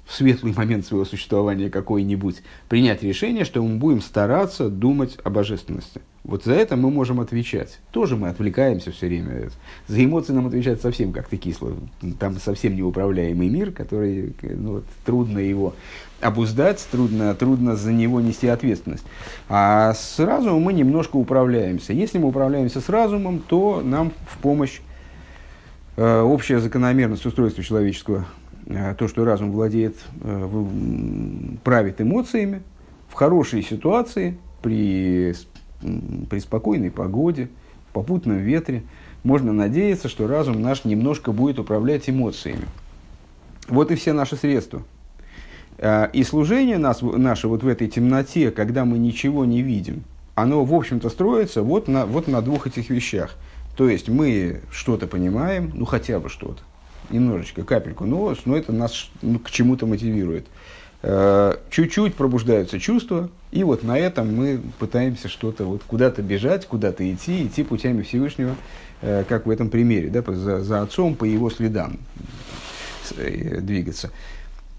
в 0.06 0.12
светлый 0.12 0.52
момент 0.52 0.86
своего 0.86 1.04
существования 1.04 1.70
какой-нибудь, 1.70 2.42
принять 2.68 3.02
решение, 3.02 3.44
что 3.44 3.62
мы 3.62 3.76
будем 3.76 4.00
стараться 4.00 4.68
думать 4.68 5.18
о 5.24 5.30
божественности. 5.30 6.00
Вот 6.24 6.44
за 6.44 6.54
это 6.54 6.76
мы 6.76 6.90
можем 6.90 7.20
отвечать. 7.20 7.80
Тоже 7.90 8.16
мы 8.16 8.28
отвлекаемся 8.28 8.90
все 8.92 9.08
время. 9.08 9.50
За 9.88 10.02
эмоции 10.02 10.32
нам 10.32 10.46
отвечать 10.46 10.80
совсем 10.80 11.12
как-то 11.12 11.36
кисло. 11.36 11.74
Там 12.18 12.38
совсем 12.38 12.74
неуправляемый 12.76 13.48
мир, 13.50 13.72
который 13.72 14.34
ну, 14.42 14.72
вот, 14.72 14.84
трудно 15.04 15.38
его 15.38 15.74
обуздать, 16.22 16.86
трудно, 16.90 17.34
трудно 17.34 17.76
за 17.76 17.92
него 17.92 18.22
нести 18.22 18.48
ответственность. 18.48 19.04
А 19.50 19.92
с 19.92 20.18
разумом 20.18 20.62
мы 20.62 20.72
немножко 20.72 21.16
управляемся. 21.16 21.92
Если 21.92 22.16
мы 22.16 22.28
управляемся 22.28 22.80
с 22.80 22.88
разумом, 22.88 23.40
то 23.46 23.82
нам 23.84 24.10
в 24.26 24.38
помощь 24.38 24.80
э, 25.98 26.20
общая 26.20 26.58
закономерность 26.58 27.26
устройства 27.26 27.62
человеческого, 27.62 28.24
то, 28.66 29.08
что 29.08 29.24
разум 29.24 29.52
владеет, 29.52 29.96
э, 30.22 30.64
правит 31.62 32.00
эмоциями, 32.00 32.62
в 33.08 33.14
хорошей 33.14 33.62
ситуации, 33.62 34.38
при, 34.62 35.34
при 36.30 36.38
спокойной 36.38 36.90
погоде, 36.90 37.48
в 37.90 37.92
попутном 37.92 38.38
ветре, 38.38 38.82
можно 39.22 39.52
надеяться, 39.52 40.08
что 40.08 40.26
разум 40.26 40.60
наш 40.62 40.84
немножко 40.84 41.32
будет 41.32 41.58
управлять 41.58 42.08
эмоциями. 42.08 42.66
Вот 43.68 43.90
и 43.90 43.94
все 43.94 44.12
наши 44.12 44.36
средства– 44.36 44.82
Э, 45.78 46.08
и 46.12 46.22
служение 46.22 46.78
нас, 46.78 47.02
наше 47.02 47.48
вот 47.48 47.62
в 47.62 47.68
этой 47.68 47.88
темноте, 47.88 48.50
когда 48.50 48.84
мы 48.84 48.98
ничего 48.98 49.44
не 49.44 49.62
видим, 49.62 50.04
оно, 50.34 50.64
в 50.64 50.74
общем-то, 50.74 51.08
строится 51.10 51.62
вот 51.62 51.88
на, 51.88 52.06
вот 52.06 52.28
на 52.28 52.42
двух 52.42 52.66
этих 52.66 52.90
вещах. 52.90 53.36
То 53.76 53.88
есть 53.88 54.08
мы 54.08 54.60
что-то 54.70 55.06
понимаем, 55.06 55.72
ну 55.74 55.84
хотя 55.84 56.20
бы 56.20 56.28
что-то, 56.28 56.62
немножечко, 57.10 57.64
капельку, 57.64 58.04
но, 58.04 58.34
но 58.44 58.56
это 58.56 58.72
нас 58.72 59.08
ну, 59.22 59.38
к 59.38 59.50
чему-то 59.50 59.86
мотивирует. 59.86 60.46
Э, 61.02 61.56
чуть-чуть 61.70 62.14
пробуждаются 62.14 62.80
чувства, 62.80 63.28
и 63.52 63.62
вот 63.62 63.82
на 63.82 63.98
этом 63.98 64.34
мы 64.34 64.60
пытаемся 64.78 65.28
что-то, 65.28 65.64
вот 65.64 65.82
куда-то 65.86 66.22
бежать, 66.22 66.66
куда-то 66.66 67.10
идти, 67.12 67.46
идти 67.46 67.62
путями 67.62 68.02
Всевышнего, 68.02 68.54
э, 69.02 69.24
как 69.28 69.46
в 69.46 69.50
этом 69.50 69.68
примере, 69.68 70.08
да, 70.08 70.22
за, 70.26 70.62
за 70.62 70.82
отцом 70.82 71.14
по 71.14 71.24
его 71.24 71.50
следам 71.50 71.98
двигаться. 73.10 74.10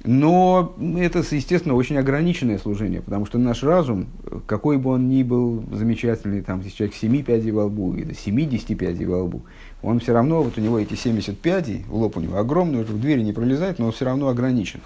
Но 0.06 0.76
это, 0.98 1.24
естественно, 1.32 1.74
очень 1.74 1.98
ограниченное 1.98 2.60
служение, 2.60 3.02
потому 3.02 3.26
что 3.26 3.38
наш 3.38 3.64
разум, 3.64 4.08
какой 4.46 4.78
бы 4.78 4.92
он 4.92 5.10
ни 5.10 5.24
был 5.24 5.64
замечательный, 5.72 6.42
там, 6.42 6.62
если 6.62 6.78
человек 6.78 6.96
7 6.96 7.24
пядей 7.24 7.52
во 7.52 7.66
лбу 7.66 7.96
или 7.96 8.14
70 8.14 8.78
пядей 8.78 9.06
во 9.06 9.24
лбу, 9.24 9.44
он 9.82 10.00
все 10.00 10.14
равно, 10.14 10.44
вот 10.44 10.58
у 10.58 10.62
него 10.62 10.80
эти 10.80 10.94
70 10.96 11.40
пядей, 11.40 11.86
лоб 11.90 12.18
у 12.18 12.20
него 12.20 12.38
огромный, 12.38 12.84
в 12.84 13.00
двери 13.00 13.22
не 13.22 13.34
пролезает, 13.34 13.80
но 13.80 13.88
он 13.88 13.92
все 13.92 14.06
равно 14.06 14.28
ограничен. 14.28 14.82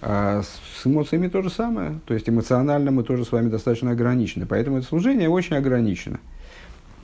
А 0.00 0.42
с 0.42 0.86
эмоциями 0.86 1.26
то 1.26 1.42
же 1.42 1.50
самое, 1.50 1.98
то 2.04 2.14
есть 2.14 2.28
эмоционально 2.28 2.92
мы 2.92 3.02
тоже 3.02 3.24
с 3.24 3.32
вами 3.32 3.48
достаточно 3.48 3.90
ограничены, 3.90 4.46
поэтому 4.46 4.78
это 4.78 4.86
служение 4.86 5.28
очень 5.28 5.56
ограничено. 5.56 6.20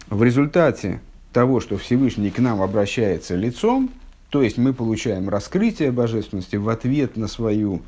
В 0.08 0.22
результате 0.22 1.00
того, 1.32 1.58
что 1.58 1.76
Всевышний 1.76 2.30
к 2.30 2.38
нам 2.38 2.62
обращается 2.62 3.34
лицом, 3.34 3.90
то 4.34 4.42
есть 4.42 4.58
мы 4.58 4.72
получаем 4.72 5.28
раскрытие 5.28 5.92
божественности 5.92 6.56
в 6.56 6.68
ответ 6.68 7.16
на 7.16 7.28
свою 7.28 7.82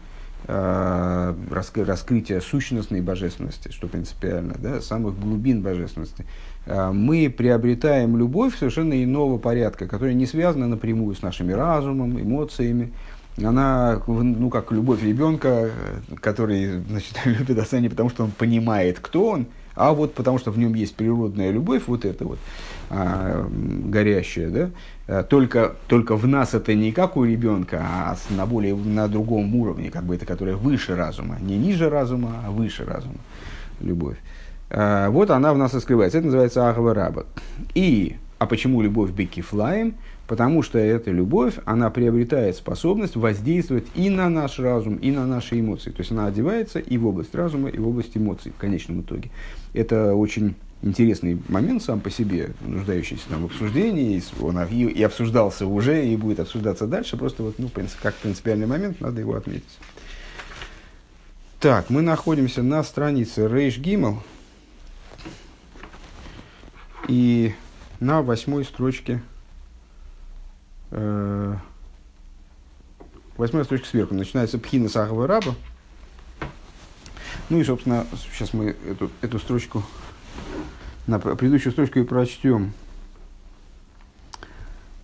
э, 0.47 1.35
раскрытие 1.51 2.41
сущностной 2.41 3.01
божественности, 3.01 3.73
что 3.73 3.89
принципиально, 3.89 4.55
да, 4.57 4.81
самых 4.81 5.19
глубин 5.19 5.61
божественности. 5.61 6.25
Э, 6.67 6.93
мы 6.93 7.35
приобретаем 7.37 8.17
любовь 8.17 8.57
совершенно 8.57 9.03
иного 9.03 9.39
порядка, 9.39 9.89
которая 9.89 10.15
не 10.15 10.25
связана 10.25 10.69
напрямую 10.69 11.17
с 11.17 11.23
нашими 11.23 11.51
разумом, 11.53 12.17
эмоциями. 12.17 12.93
Она, 13.45 14.01
ну, 14.07 14.49
как 14.49 14.71
любовь 14.71 15.03
ребенка, 15.03 15.73
который 16.21 16.79
значит, 16.89 17.19
любит 17.25 17.59
отца 17.59 17.81
не 17.81 17.89
потому, 17.89 18.09
что 18.09 18.23
он 18.23 18.31
понимает, 18.31 19.01
кто 19.01 19.31
он, 19.31 19.47
а 19.75 19.93
вот 19.93 20.15
потому 20.15 20.39
что 20.39 20.53
в 20.53 20.59
нем 20.61 20.75
есть 20.75 20.95
природная 20.95 21.51
любовь, 21.51 21.83
вот 21.89 22.05
это 22.05 22.25
вот 22.25 22.39
а, 22.91 23.49
горящая, 23.51 24.51
да, 24.51 24.71
а, 25.09 25.23
только, 25.23 25.77
только 25.89 26.17
в 26.17 26.27
нас 26.27 26.55
это 26.55 26.75
не 26.75 26.93
как 26.93 27.17
у 27.17 27.25
ребенка, 27.25 27.81
а 27.83 28.17
на 28.31 28.47
более 28.47 28.75
на 28.75 29.09
другом 29.09 29.55
уровне, 29.57 29.91
как 29.91 30.05
бы 30.05 30.15
это, 30.15 30.27
которая 30.27 30.57
выше 30.57 30.95
разума, 30.95 31.39
не 31.41 31.57
ниже 31.57 31.89
разума, 31.91 32.43
а 32.47 32.51
выше 32.51 32.85
разума, 32.85 33.19
любовь. 33.81 34.17
А, 34.71 35.11
вот 35.11 35.31
она 35.31 35.53
в 35.53 35.59
нас 35.59 35.75
и 35.75 35.81
скрывается. 35.81 36.19
Это 36.19 36.27
называется 36.27 36.69
Ахва 36.69 36.95
Раба. 36.95 37.25
И, 37.75 38.17
а 38.39 38.47
почему 38.47 38.83
любовь 38.83 39.11
Бекифлаем? 39.11 39.95
Потому 40.27 40.63
что 40.63 40.79
эта 40.79 41.13
любовь, 41.13 41.55
она 41.65 41.89
приобретает 41.89 42.57
способность 42.57 43.15
воздействовать 43.15 43.87
и 43.95 44.11
на 44.11 44.29
наш 44.29 44.59
разум, 44.59 44.97
и 44.97 45.13
на 45.13 45.25
наши 45.25 45.61
эмоции. 45.61 45.91
То 45.91 46.01
есть 46.01 46.11
она 46.11 46.27
одевается 46.27 46.81
и 46.81 46.99
в 46.99 47.07
область 47.07 47.35
разума, 47.35 47.69
и 47.69 47.79
в 47.79 47.87
область 47.87 48.17
эмоций 48.17 48.51
в 48.51 48.61
конечном 48.61 49.03
итоге. 49.03 49.31
Это 49.73 50.15
очень 50.15 50.57
интересный 50.83 51.41
момент 51.49 51.83
сам 51.83 52.01
по 52.01 52.11
себе, 52.11 52.53
нуждающийся 52.61 53.29
там, 53.29 53.43
в 53.43 53.47
обсуждении. 53.47 54.23
Он 54.41 54.63
и, 54.65 54.85
и 54.85 55.03
обсуждался 55.03 55.67
уже, 55.67 56.07
и 56.07 56.17
будет 56.17 56.41
обсуждаться 56.41 56.87
дальше. 56.87 57.17
Просто 57.17 57.43
вот, 57.43 57.59
ну, 57.59 57.71
как 58.03 58.15
принципиальный 58.17 58.67
момент, 58.67 59.01
надо 59.01 59.21
его 59.21 59.35
отметить. 59.35 59.79
Так, 61.61 61.91
мы 61.91 62.03
находимся 62.03 62.63
на 62.63 62.83
странице 62.83 63.49
Рейш 63.49 63.79
Гиммел. 63.79 64.23
И 67.09 67.55
на 68.01 68.21
восьмой 68.21 68.65
строчке 68.65 69.23
э, 70.91 71.55
восьмая 73.37 73.65
строчка 73.65 73.87
сверху 73.87 74.15
начинается 74.15 74.59
Пхина 74.59 74.89
Сахова 74.89 75.27
Раба. 75.27 75.55
Ну 77.49 77.61
и, 77.61 77.65
собственно, 77.65 78.07
сейчас 78.33 78.53
мы 78.53 78.77
эту, 78.89 79.11
эту 79.21 79.39
строчку, 79.39 79.85
на 81.07 81.19
предыдущую 81.19 81.73
строчку 81.73 81.99
и 81.99 82.05
прочтем. 82.05 82.73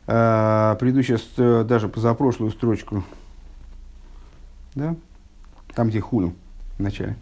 А, 0.06 0.74
предыдущая, 0.76 1.64
даже 1.64 1.88
позапрошлую 1.88 2.50
строчку, 2.50 3.04
да, 4.74 4.96
там, 5.74 5.88
где 5.88 6.00
хуну 6.00 6.34
в 6.76 6.82
начале. 6.82 7.16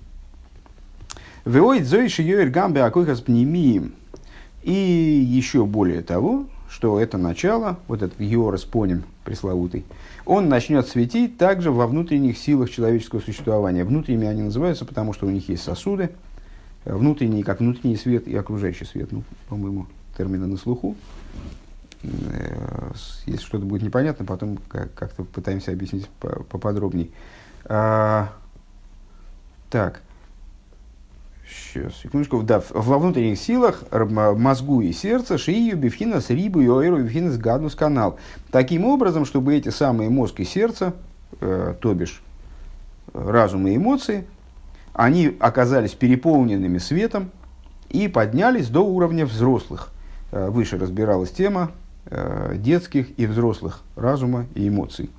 Веоид 1.45 1.87
зоиши 1.87 2.23
йоэр 2.23 2.49
гамбе 2.49 2.83
акойхас 2.83 3.21
пнемиим. 3.21 3.95
И 4.63 4.73
еще 4.73 5.65
более 5.65 6.03
того, 6.03 6.47
что 6.69 7.01
это 7.01 7.19
начало, 7.19 7.79
вот 7.89 8.03
этот 8.03 8.21
Йорас 8.21 8.65
поним 8.65 9.05
пресловутый, 9.25 9.85
он 10.27 10.49
начнет 10.49 10.87
светить 10.87 11.39
также 11.39 11.71
во 11.71 11.87
внутренних 11.87 12.37
силах 12.39 12.71
человеческого 12.71 13.21
существования. 13.21 13.85
Внутренними 13.85 14.29
они 14.29 14.43
называются, 14.43 14.85
потому 14.85 15.13
что 15.15 15.27
у 15.27 15.31
них 15.31 15.49
есть 15.49 15.63
сосуды, 15.63 16.11
внутренний, 16.85 17.43
как 17.43 17.61
внутренний 17.61 17.97
свет 17.97 18.27
и 18.27 18.37
окружающий 18.37 18.85
свет, 18.85 19.13
ну, 19.13 19.23
по-моему, 19.49 19.87
термины 20.17 20.47
на 20.47 20.57
слуху. 20.57 20.97
Э, 22.03 22.91
если 23.27 23.45
что-то 23.45 23.67
будет 23.67 23.83
непонятно, 23.83 24.25
потом 24.25 24.59
как-то 24.69 25.25
пытаемся 25.25 25.73
объяснить 25.73 26.09
поподробнее. 26.19 27.09
А, 27.65 28.33
так, 29.71 30.03
Сейчас, 31.51 31.97
секундочку. 31.97 32.43
Да, 32.43 32.63
во 32.71 32.99
внутренних 32.99 33.39
силах 33.39 33.83
мозгу 33.91 34.83
и 34.83 34.93
сердца 34.93 35.37
шию 35.37 35.77
бифхинас 35.77 36.31
рибу 36.31 36.61
и 36.61 36.69
ойру 36.69 37.03
бифхинас 37.03 37.37
гадус 37.39 37.75
канал. 37.75 38.19
Таким 38.51 38.85
образом, 38.85 39.25
чтобы 39.25 39.57
эти 39.57 39.69
самые 39.71 40.11
мозг 40.11 40.39
и 40.41 40.45
сердце, 40.45 40.95
э, 41.41 41.75
то 41.81 41.95
бишь 41.95 42.23
разум 43.13 43.67
и 43.67 43.77
эмоции, 43.77 44.27
они 44.93 45.37
оказались 45.41 45.93
переполненными 45.93 46.79
светом 46.79 47.31
и 47.89 48.09
поднялись 48.09 48.69
до 48.69 48.81
уровня 48.81 49.27
взрослых. 49.27 49.91
Э, 50.33 50.49
выше 50.49 50.79
разбиралась 50.79 51.31
тема 51.31 51.73
э, 52.07 52.55
детских 52.57 53.19
и 53.19 53.27
взрослых 53.27 53.83
разума 53.97 54.47
и 54.55 54.69
эмоций. 54.69 55.11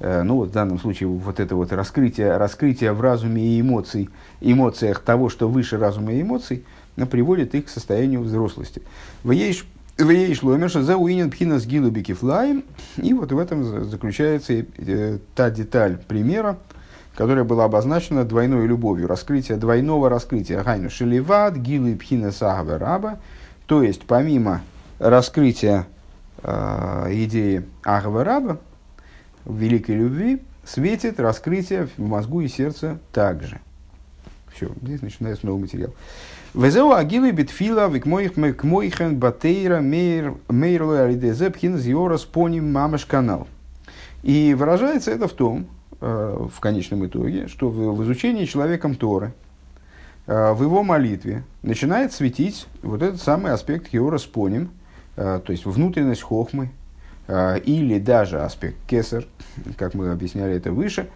Э, 0.00 0.22
ну, 0.22 0.36
вот 0.36 0.48
в 0.48 0.52
данном 0.52 0.78
случае 0.78 1.08
вот 1.08 1.40
это 1.40 1.54
вот 1.54 1.72
раскрытие, 1.72 2.36
раскрытие 2.36 2.92
в 2.92 3.00
разуме 3.00 3.42
и 3.42 3.60
эмоций, 3.60 4.08
эмоциях 4.40 5.00
того, 5.00 5.28
что 5.28 5.48
выше 5.48 5.78
разума 5.78 6.12
и 6.12 6.22
эмоций, 6.22 6.64
приводит 7.10 7.54
их 7.54 7.66
к 7.66 7.68
состоянию 7.68 8.20
взрослости. 8.22 8.82
В 9.22 9.30
ей 9.30 9.54
шломерша 10.34 10.82
за 10.82 10.96
уинен 10.96 11.30
пхина 11.30 11.60
с 11.60 11.66
гилубики. 11.66 12.16
И 12.96 13.12
вот 13.12 13.32
в 13.32 13.38
этом 13.38 13.84
заключается 13.84 14.64
та 15.36 15.50
деталь 15.50 15.98
примера, 16.08 16.58
которая 17.18 17.42
была 17.42 17.64
обозначена 17.64 18.24
двойной 18.24 18.68
любовью, 18.68 19.08
раскрытие 19.08 19.58
двойного 19.58 20.08
раскрытия. 20.08 20.62
Хайну 20.62 20.88
шеливат, 20.88 21.56
гилу 21.56 21.88
и 21.88 21.96
пхина 21.96 22.30
сагава 22.30 22.78
раба. 22.78 23.18
То 23.66 23.82
есть, 23.82 24.04
помимо 24.06 24.60
раскрытия 25.00 25.88
э, 26.44 27.06
идеи 27.10 27.64
Агава 27.82 28.22
Раба, 28.22 28.58
великой 29.44 29.96
любви 29.96 30.40
светит 30.64 31.18
раскрытие 31.18 31.88
в 31.96 31.98
мозгу 31.98 32.40
и 32.40 32.46
сердце 32.46 33.00
также. 33.12 33.58
Все, 34.54 34.70
здесь 34.80 35.02
начинается 35.02 35.44
новый 35.44 35.62
материал. 35.62 35.92
Везеу 36.54 36.92
агилы 36.92 37.32
битфила 37.32 37.88
к 37.88 38.06
моихен 38.06 39.16
батейра 39.16 39.80
мейрлу 39.80 40.92
алидезе 40.92 41.50
пхин 41.50 41.78
зиора 41.78 42.16
споним 42.16 42.72
мамаш 42.72 43.06
канал. 43.06 43.48
И 44.22 44.54
выражается 44.54 45.10
это 45.10 45.26
в 45.26 45.32
том, 45.32 45.66
в 46.00 46.60
конечном 46.60 47.06
итоге, 47.06 47.48
что 47.48 47.68
в, 47.70 48.02
изучении 48.04 48.44
человеком 48.44 48.94
Торы, 48.94 49.32
э, 50.26 50.52
в 50.52 50.62
его 50.62 50.82
молитве 50.82 51.42
начинает 51.62 52.12
светить 52.12 52.66
вот 52.82 53.02
этот 53.02 53.20
самый 53.20 53.52
аспект 53.52 53.92
Йора 53.92 54.18
споним, 54.18 54.70
э, 55.16 55.40
то 55.44 55.52
есть 55.52 55.66
внутренность 55.66 56.22
хохмы, 56.22 56.70
Э, 57.28 57.58
или 57.58 57.98
даже 57.98 58.40
аспект 58.40 58.78
кесар, 58.86 59.24
как 59.76 59.94
мы 59.94 60.10
объясняли 60.10 60.56
это 60.56 60.72
выше, 60.72 61.08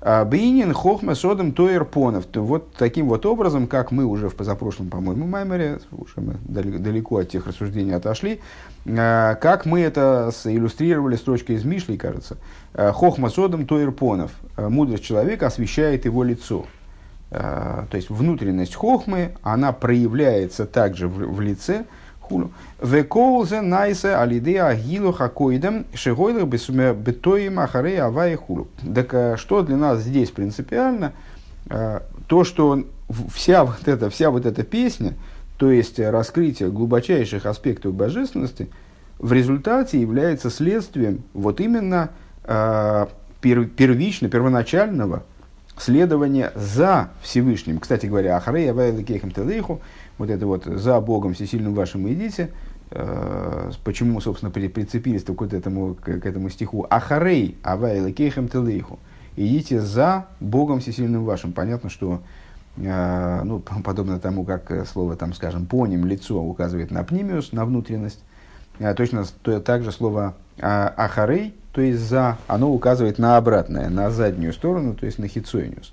Бейнин 0.00 0.72
хохма 0.74 1.16
содом 1.16 1.50
тоер 1.50 1.84
понов. 1.84 2.26
Вот 2.32 2.72
таким 2.74 3.08
вот 3.08 3.26
образом, 3.26 3.66
как 3.66 3.90
мы 3.90 4.04
уже 4.04 4.28
в 4.28 4.36
позапрошлом, 4.36 4.90
по-моему, 4.90 5.26
маймере, 5.26 5.80
уже 5.90 6.20
мы 6.20 6.36
далеко 6.44 7.16
от 7.18 7.30
тех 7.30 7.48
рассуждений 7.48 7.96
отошли, 7.96 8.40
э, 8.84 9.34
как 9.40 9.66
мы 9.66 9.80
это 9.80 10.30
иллюстрировали 10.44 11.16
строчкой 11.16 11.56
из 11.56 11.64
Мишли, 11.64 11.96
кажется. 11.96 12.36
Э, 12.74 12.92
хохма 12.92 13.30
содом 13.30 13.66
тоер 13.66 13.92
понов. 13.92 14.30
Мудрость 14.56 15.04
человека 15.04 15.46
освещает 15.46 16.04
его 16.04 16.22
лицо. 16.24 16.66
То 17.30 17.88
есть 17.92 18.08
внутренность 18.08 18.74
хохмы, 18.74 19.32
она 19.42 19.72
проявляется 19.72 20.64
также 20.64 21.08
в, 21.08 21.34
в 21.34 21.40
лице. 21.42 21.84
Векоузе 22.82 23.60
найсе 23.60 24.14
алиде 24.14 24.62
агилу 24.62 25.12
хакоидем 25.12 25.86
шигойлах 25.94 26.44
бетоим 26.44 27.58
ахаре 27.58 28.02
авай 28.02 28.36
хулу. 28.36 28.68
Так 28.94 29.14
э, 29.14 29.36
что 29.36 29.62
для 29.62 29.76
нас 29.76 30.00
здесь 30.00 30.30
принципиально? 30.30 31.12
Э, 31.70 32.00
то, 32.26 32.44
что 32.44 32.84
вся 33.32 33.64
вот 33.64 33.86
эта, 33.88 34.10
вся 34.10 34.30
вот 34.30 34.46
эта 34.46 34.62
песня, 34.62 35.14
то 35.56 35.70
есть 35.70 35.98
раскрытие 35.98 36.70
глубочайших 36.70 37.46
аспектов 37.46 37.94
божественности, 37.94 38.68
в 39.18 39.32
результате 39.32 40.00
является 40.00 40.50
следствием 40.50 41.22
вот 41.34 41.60
именно 41.60 42.10
э, 42.10 42.27
первично, 43.40 44.28
первоначального 44.28 45.22
следования 45.76 46.52
за 46.54 47.10
Всевышним. 47.22 47.78
Кстати 47.78 48.06
говоря, 48.06 48.36
Ахарей 48.36 48.70
Авайлы 48.70 49.02
Кейхам 49.02 49.30
Телейху, 49.30 49.80
вот 50.18 50.30
это 50.30 50.46
вот 50.46 50.64
«за 50.64 51.00
Богом 51.00 51.34
всесильным 51.34 51.74
вашим 51.74 52.12
идите», 52.12 52.50
э, 52.90 53.70
почему, 53.84 54.20
собственно, 54.20 54.50
при, 54.50 54.68
прицепились 54.68 55.22
к, 55.22 55.30
этому, 55.52 55.94
к, 55.94 56.08
этому 56.08 56.50
стиху 56.50 56.86
«Ахарей 56.90 57.56
авайла 57.62 58.10
кейхем 58.10 58.48
телейху» 58.48 58.98
«Идите 59.36 59.80
за 59.80 60.26
Богом 60.40 60.80
всесильным 60.80 61.24
вашим». 61.24 61.52
Понятно, 61.52 61.88
что 61.88 62.20
э, 62.76 63.40
ну, 63.44 63.60
подобно 63.84 64.18
тому, 64.18 64.44
как 64.44 64.86
слово, 64.88 65.16
там, 65.16 65.32
скажем, 65.32 65.66
поним, 65.66 66.04
лицо 66.04 66.42
указывает 66.42 66.90
на 66.90 67.04
пнимиус, 67.04 67.52
на 67.52 67.64
внутренность, 67.64 68.24
э, 68.80 68.92
точно 68.94 69.24
то, 69.42 69.60
также 69.60 69.92
слово 69.92 70.34
«ахарей», 70.60 71.54
то 71.78 71.82
есть 71.82 72.00
«за», 72.00 72.38
оно 72.48 72.72
указывает 72.72 73.20
на 73.20 73.36
обратное, 73.36 73.88
на 73.88 74.10
заднюю 74.10 74.52
сторону, 74.52 74.94
то 74.94 75.06
есть 75.06 75.20
на 75.20 75.28
хитсойниус. 75.28 75.92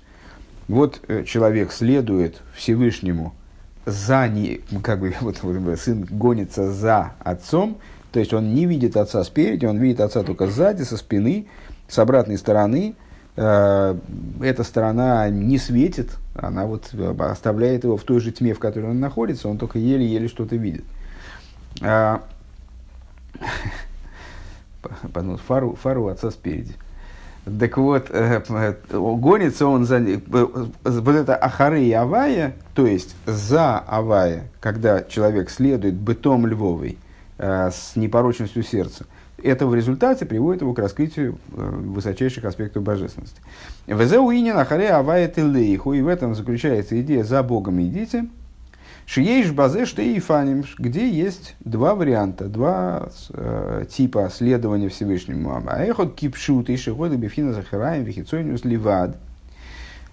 Вот 0.66 1.00
человек 1.24 1.70
следует 1.70 2.42
Всевышнему– 2.56 3.32
за 3.86 4.26
не, 4.26 4.62
как 4.82 4.98
бы 4.98 5.14
вот, 5.20 5.44
вот 5.44 5.78
сын 5.78 6.04
гонится 6.10 6.72
за 6.72 7.12
отцом, 7.20 7.78
то 8.10 8.18
есть 8.18 8.34
он 8.34 8.52
не 8.52 8.66
видит 8.66 8.96
отца 8.96 9.22
спереди, 9.22 9.64
он 9.64 9.78
видит 9.78 10.00
отца 10.00 10.24
только 10.24 10.48
сзади, 10.48 10.82
со 10.82 10.96
спины, 10.96 11.46
с 11.86 11.96
обратной 12.00 12.36
стороны. 12.36 12.96
Э, 13.36 13.96
эта 14.42 14.64
сторона 14.64 15.28
не 15.28 15.58
светит, 15.58 16.16
она 16.34 16.66
вот 16.66 16.92
оставляет 17.20 17.84
его 17.84 17.96
в 17.96 18.02
той 18.02 18.18
же 18.18 18.32
тьме, 18.32 18.54
в 18.54 18.58
которой 18.58 18.90
он 18.90 18.98
находится, 18.98 19.48
он 19.48 19.56
только 19.56 19.78
еле-еле 19.78 20.26
что-то 20.26 20.56
видит. 20.56 20.82
А, 25.14 25.36
фару, 25.36 25.76
фару 25.80 26.08
отца 26.08 26.30
спереди. 26.30 26.74
Так 27.60 27.76
вот, 27.78 28.08
э, 28.10 28.42
э, 28.48 28.74
гонится 28.90 29.68
он 29.68 29.84
за... 29.84 29.98
Э, 29.98 30.18
вот 30.26 31.14
это 31.14 31.36
ахары 31.36 31.84
и 31.84 31.92
авая, 31.92 32.56
то 32.74 32.86
есть 32.86 33.14
за 33.24 33.78
авая, 33.78 34.48
когда 34.60 35.04
человек 35.04 35.50
следует 35.50 35.94
бытом 35.94 36.46
львовой, 36.46 36.98
с 37.38 37.96
непорочностью 37.96 38.62
сердца, 38.62 39.04
это 39.42 39.66
в 39.66 39.74
результате 39.74 40.24
приводит 40.24 40.62
его 40.62 40.72
к 40.72 40.78
раскрытию 40.78 41.38
высочайших 41.48 42.46
аспектов 42.46 42.82
божественности. 42.82 43.42
Везеуинин 43.86 44.56
ахаре 44.56 44.88
авая 44.88 45.28
телейху, 45.28 45.92
и 45.92 46.00
в 46.00 46.08
этом 46.08 46.34
заключается 46.34 46.98
идея 46.98 47.24
«за 47.24 47.42
Богом 47.42 47.82
идите», 47.82 48.26
Шиеш 49.06 49.52
базе 49.52 49.86
штейфаним, 49.86 50.64
где 50.78 51.08
есть 51.08 51.54
два 51.60 51.94
варианта, 51.94 52.46
два 52.46 53.08
э, 53.30 53.84
типа 53.88 54.28
следования 54.34 54.88
Всевышнему. 54.88 55.62
А 55.64 55.84
эхот 55.84 56.16
кипшут 56.16 56.68
и 56.70 56.76
шихода 56.76 57.16
бифхина 57.16 57.52
захараем 57.52 58.02
вихицойнус 58.02 58.64
ливад. 58.64 59.16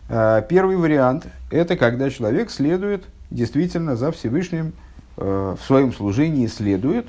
Э, 0.09 0.43
первый 0.47 0.77
вариант– 0.77 1.25
это 1.51 1.75
когда 1.75 2.11
человек 2.11 2.51
следует 2.51 3.03
действительно 3.31 3.95
за 3.95 4.11
Всевышним, 4.11 4.73
э, 5.17 5.55
в 5.59 5.65
своем 5.65 5.91
служении 5.91 6.45
следует 6.45 7.07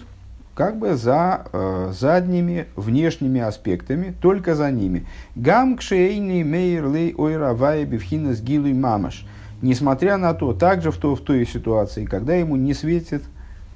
как 0.54 0.78
бы 0.78 0.94
за 0.94 1.44
э, 1.52 1.92
задними 1.92 2.64
внешними 2.76 3.42
аспектами, 3.42 4.14
только 4.22 4.54
за 4.54 4.70
ними. 4.70 5.04
Гам 5.36 5.76
кшейни 5.76 6.44
мейр 6.44 6.90
лей 6.90 7.14
ойра 7.14 7.52
вая 7.52 7.84
бифхина 7.84 8.32
с 8.32 8.40
гилуй 8.40 8.72
мамаш– 8.72 9.26
Несмотря 9.62 10.16
на 10.16 10.34
то, 10.34 10.52
также 10.52 10.90
в, 10.90 10.96
то, 10.96 11.16
в 11.16 11.20
той 11.20 11.46
ситуации, 11.46 12.04
когда 12.04 12.34
ему 12.34 12.56
не 12.56 12.74
светит 12.74 13.22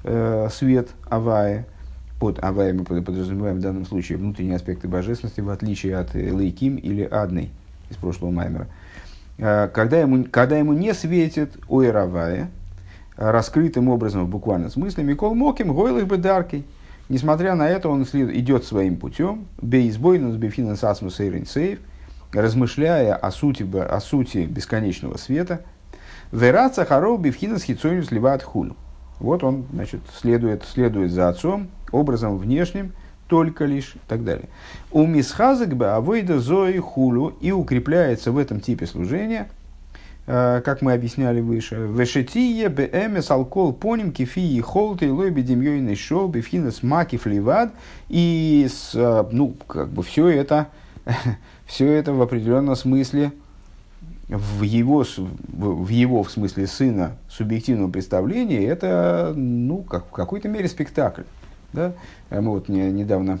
э, 0.03 0.49
свет 0.51 0.89
Авая, 1.09 1.65
под 2.19 2.43
Авая 2.43 2.73
мы 2.73 2.83
подразумеваем 2.83 3.57
в 3.57 3.61
данном 3.61 3.85
случае 3.85 4.17
внутренние 4.17 4.57
аспекты 4.57 4.87
божественности, 4.87 5.41
в 5.41 5.49
отличие 5.49 5.97
от 5.97 6.13
Лейким 6.13 6.75
или 6.75 7.03
Адной 7.03 7.49
из 7.89 7.95
прошлого 7.95 8.31
Маймера. 8.31 8.67
Э, 9.37 9.69
когда, 9.73 9.99
ему, 9.99 10.25
когда 10.29 10.57
ему 10.57 10.73
не 10.73 10.93
светит 10.93 11.57
Ойр 11.67 11.95
Авая, 11.97 12.51
раскрытым 13.15 13.89
образом 13.89 14.25
в 14.25 14.29
буквальном 14.29 14.69
смысле, 14.69 15.03
Микол 15.03 15.33
Моким, 15.33 15.73
Гойлых 15.73 16.07
Бедаркой, 16.07 16.65
Несмотря 17.09 17.55
на 17.55 17.67
это, 17.67 17.89
он 17.89 18.03
идет 18.03 18.65
своим 18.65 18.95
путем, 18.95 19.47
бейсбойнус 19.59 20.35
бифинанс 20.35 20.83
асмус 20.83 21.15
сейв, 21.15 21.79
размышляя 22.33 23.15
о 23.15 23.31
сути, 23.31 23.67
о 23.73 23.99
сути 23.99 24.39
бесконечного 24.45 25.17
света– 25.17 25.61
Вераца 26.31 26.85
харол 26.85 27.17
бифхинас 27.17 27.63
хитсоню 27.63 28.03
сливат 28.03 28.43
хулю. 28.43 28.75
Вот 29.19 29.43
он, 29.43 29.65
значит, 29.73 30.01
следует, 30.15 30.63
следует 30.63 31.11
за 31.11 31.27
отцом, 31.27 31.69
образом 31.91 32.37
внешним, 32.37 32.93
только 33.27 33.65
лишь 33.65 33.95
и 33.95 33.99
так 34.07 34.23
далее. 34.23 34.47
У 34.91 35.05
мисхазак 35.05 35.75
бы 35.75 36.39
зои 36.39 36.77
хулю 36.77 37.33
и 37.41 37.51
укрепляется 37.51 38.31
в 38.31 38.37
этом 38.37 38.59
типе 38.59 38.85
служения, 38.85 39.49
э, 40.27 40.61
как 40.63 40.83
мы 40.83 40.93
объясняли 40.93 41.41
выше. 41.41 41.75
Вешетие 41.75 42.69
бэмс 42.69 43.31
алкол 43.31 43.73
поним 43.73 44.11
кефии 44.11 44.61
холты 44.61 45.11
лой 45.11 45.31
бедемьёйный 45.31 45.95
шоу 45.95 46.27
бифхинас 46.27 46.83
макив 46.83 47.25
ливад. 47.25 47.73
И, 48.07 48.67
с, 48.69 48.91
э, 48.93 49.25
ну, 49.31 49.55
как 49.67 49.89
бы 49.89 50.03
все 50.03 50.27
это, 50.27 50.67
все 51.65 51.91
это 51.91 52.13
в 52.13 52.21
определенном 52.21 52.75
смысле 52.75 53.31
в 54.29 54.61
его, 54.61 55.03
в 55.47 55.87
его, 55.87 56.23
в 56.23 56.31
смысле 56.31 56.67
сына, 56.67 57.17
субъективном 57.27 57.91
представлении, 57.91 58.63
это, 58.63 59.33
ну, 59.35 59.81
как, 59.81 60.07
в 60.07 60.11
какой-то 60.11 60.47
мере 60.47 60.67
спектакль. 60.67 61.23
Да? 61.73 61.93
Мы 62.29 62.49
вот 62.49 62.69
не, 62.69 62.91
недавно, 62.91 63.39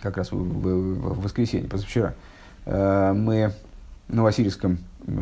как 0.00 0.16
раз 0.16 0.32
в, 0.32 0.36
в, 0.36 1.14
в 1.14 1.22
воскресенье, 1.22 1.68
позавчера, 1.68 2.14
э, 2.64 3.12
мы 3.12 3.52
на 4.08 4.22
Васильевском 4.22 4.78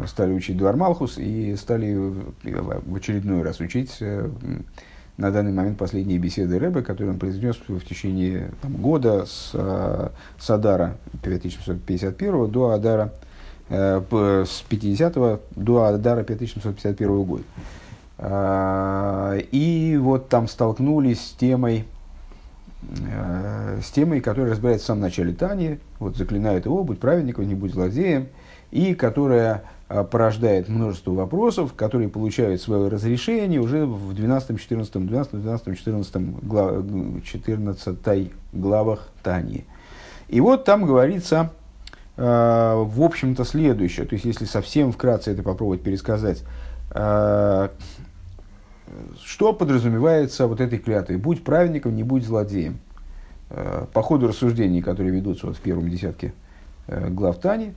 стали 0.07 0.33
учить 0.33 0.57
Дуар 0.57 0.77
Малхус 0.77 1.19
и 1.19 1.57
стали 1.57 1.95
в 1.95 2.95
очередной 2.95 3.43
раз 3.43 3.61
учить 3.61 3.97
э, 4.01 4.31
на 5.17 5.31
данный 5.31 5.53
момент 5.53 5.79
последние 5.79 6.19
беседы 6.19 6.59
Рэбе, 6.59 6.83
которые 6.83 7.13
он 7.13 7.19
произнес 7.19 7.57
в 7.69 7.85
течение 7.85 8.51
там, 8.61 8.73
года 8.73 9.27
с, 9.27 9.51
э, 9.55 10.09
с 10.39 10.51
Адара 10.51 10.97
5751 11.23 12.51
до 12.51 12.71
Адара 12.71 13.13
э, 13.69 14.45
с 14.47 14.63
50 14.69 15.41
до 15.55 15.85
Адара 15.85 16.25
5751 16.25 17.23
года. 17.23 17.45
Э, 18.19 19.41
и 19.53 19.97
вот 20.01 20.29
там 20.29 20.49
столкнулись 20.49 21.21
с 21.21 21.33
темой, 21.33 21.85
с 23.83 23.91
темой, 23.93 24.21
которая 24.21 24.51
разбирается 24.51 24.85
в 24.85 24.87
самом 24.89 25.03
начале 25.03 25.33
Тани, 25.33 25.79
вот 26.01 26.17
заклинают 26.17 26.67
его, 26.67 26.85
будь 26.85 26.99
праведником, 26.99 27.49
не 27.49 27.55
будь 27.55 27.73
злодеем, 27.73 28.29
и 28.73 28.95
которая 28.95 29.63
порождает 30.03 30.69
множество 30.69 31.13
вопросов, 31.13 31.73
которые 31.75 32.09
получают 32.09 32.61
свое 32.61 32.89
разрешение 32.89 33.61
уже 33.61 33.87
в 33.87 34.13
12, 34.13 34.61
14, 34.61 35.07
12, 35.07 35.33
12, 35.41 35.79
14, 35.79 36.17
глав, 36.43 36.85
14 37.25 38.33
главах 38.53 39.09
Тани. 39.23 39.65
И 40.29 40.41
вот 40.41 40.65
там 40.65 40.85
говорится, 40.85 41.53
э, 42.17 42.23
в 42.23 43.03
общем-то, 43.03 43.45
следующее. 43.45 44.07
То 44.07 44.15
есть, 44.15 44.25
если 44.25 44.47
совсем 44.47 44.91
вкратце 44.91 45.31
это 45.31 45.43
попробовать 45.43 45.83
пересказать, 45.83 46.43
э, 46.91 47.69
что 49.23 49.53
подразумевается 49.53 50.47
вот 50.47 50.61
этой 50.61 50.79
клятвой? 50.79 51.19
Будь 51.19 51.45
праведником, 51.45 51.95
не 51.95 52.03
будь 52.03 52.25
злодеем. 52.25 52.79
По 53.93 54.03
ходу 54.03 54.27
рассуждений, 54.27 54.83
которые 54.83 55.13
ведутся 55.13 55.47
вот 55.47 55.57
в 55.57 55.61
первом 55.61 55.89
десятке 55.89 56.33
глав 56.89 57.39
Тани, 57.39 57.75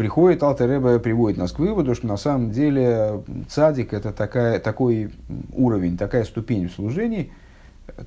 приходит 0.00 0.42
Алтереба 0.42 0.98
приводит 0.98 1.36
нас 1.36 1.52
к 1.52 1.58
выводу, 1.58 1.94
что 1.94 2.06
на 2.06 2.16
самом 2.16 2.52
деле 2.52 3.22
цадик 3.50 3.92
это 3.92 4.12
такая, 4.12 4.58
такой 4.58 5.10
уровень, 5.52 5.98
такая 5.98 6.24
ступень 6.24 6.70
в 6.70 6.72
служении, 6.72 7.30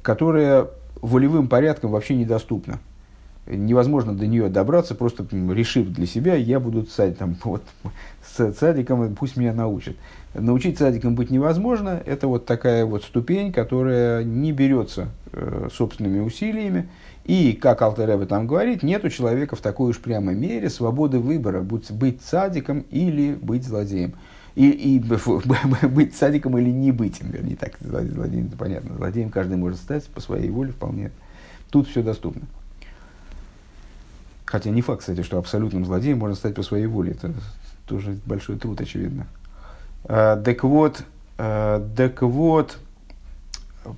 которая 0.01 0.69
волевым 1.03 1.47
порядком 1.47 1.91
вообще 1.91 2.15
недоступна. 2.15 2.79
Невозможно 3.45 4.15
до 4.15 4.25
нее 4.25 4.49
добраться, 4.49 4.95
просто 4.95 5.23
решив 5.32 5.89
для 5.89 6.08
себя, 6.08 6.34
я 6.34 6.60
буду 6.60 6.82
цадик, 6.82 7.19
там, 7.19 7.36
вот, 7.43 7.62
с 8.25 8.53
цадиком, 8.53 9.13
пусть 9.13 9.38
меня 9.38 9.53
научат. 9.53 9.95
Научить 10.34 10.79
цадиком 10.79 11.13
быть 11.13 11.29
невозможно, 11.29 12.01
это 12.08 12.27
вот 12.27 12.47
такая 12.47 12.88
вот 12.88 13.03
ступень, 13.03 13.53
которая 13.53 14.23
не 14.23 14.51
берется 14.51 15.10
э, 15.32 15.67
собственными 15.71 16.21
усилиями, 16.21 16.89
и, 17.25 17.53
как 17.53 17.81
Алтереба 17.81 18.25
там 18.25 18.47
говорит, 18.47 18.83
нет 18.83 19.05
у 19.05 19.09
человека 19.09 19.55
в 19.55 19.62
такой 19.62 19.91
уж 19.91 19.99
прямо 19.99 20.33
мере 20.33 20.69
свободы 20.69 21.19
выбора, 21.19 21.62
будь, 21.62 21.89
быть 21.91 22.21
садиком 22.21 22.86
или 22.91 23.33
быть 23.33 23.65
злодеем. 23.65 24.13
И, 24.55 24.69
и 24.69 24.99
быть 25.88 26.15
садиком 26.15 26.57
или 26.57 26.69
не 26.69 26.91
быть 26.91 27.21
им, 27.21 27.31
вернее, 27.31 27.55
так, 27.55 27.73
злодеем, 27.79 28.47
это 28.47 28.57
понятно. 28.57 28.95
Злодеем 28.95 29.29
каждый 29.29 29.57
может 29.57 29.79
стать 29.79 30.05
по 30.07 30.19
своей 30.19 30.49
воле 30.49 30.71
вполне. 30.71 31.12
Тут 31.71 31.88
все 31.88 32.03
доступно. 32.03 32.43
Хотя 34.45 34.69
не 34.69 34.81
факт, 34.81 34.99
кстати, 34.99 35.23
что 35.23 35.39
абсолютным 35.39 35.86
злодеем 35.86 36.19
можно 36.19 36.36
стать 36.36 36.53
по 36.53 36.62
своей 36.62 36.86
воле. 36.86 37.13
Это 37.13 37.33
тоже 37.88 38.17
большой 38.25 38.57
труд, 38.57 38.79
очевидно. 38.81 39.25
А, 40.03 40.36
так 40.36 40.63
вот, 40.63 41.03
а, 41.38 41.88
так 41.95 42.21
вот, 42.21 42.77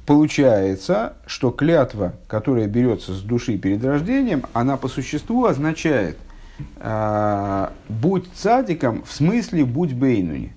получается, 0.06 1.14
что 1.26 1.52
клятва, 1.52 2.14
которая 2.28 2.68
берется 2.68 3.14
с 3.14 3.22
души 3.22 3.58
перед 3.58 3.84
рождением, 3.84 4.44
она 4.54 4.78
по 4.78 4.88
существу 4.88 5.46
означает 5.46 6.18
э, 6.78 7.70
«будь 7.90 8.28
цадиком» 8.34 9.04
в 9.04 9.12
смысле 9.12 9.66
«будь 9.66 9.94
бейнуни». 9.94 10.54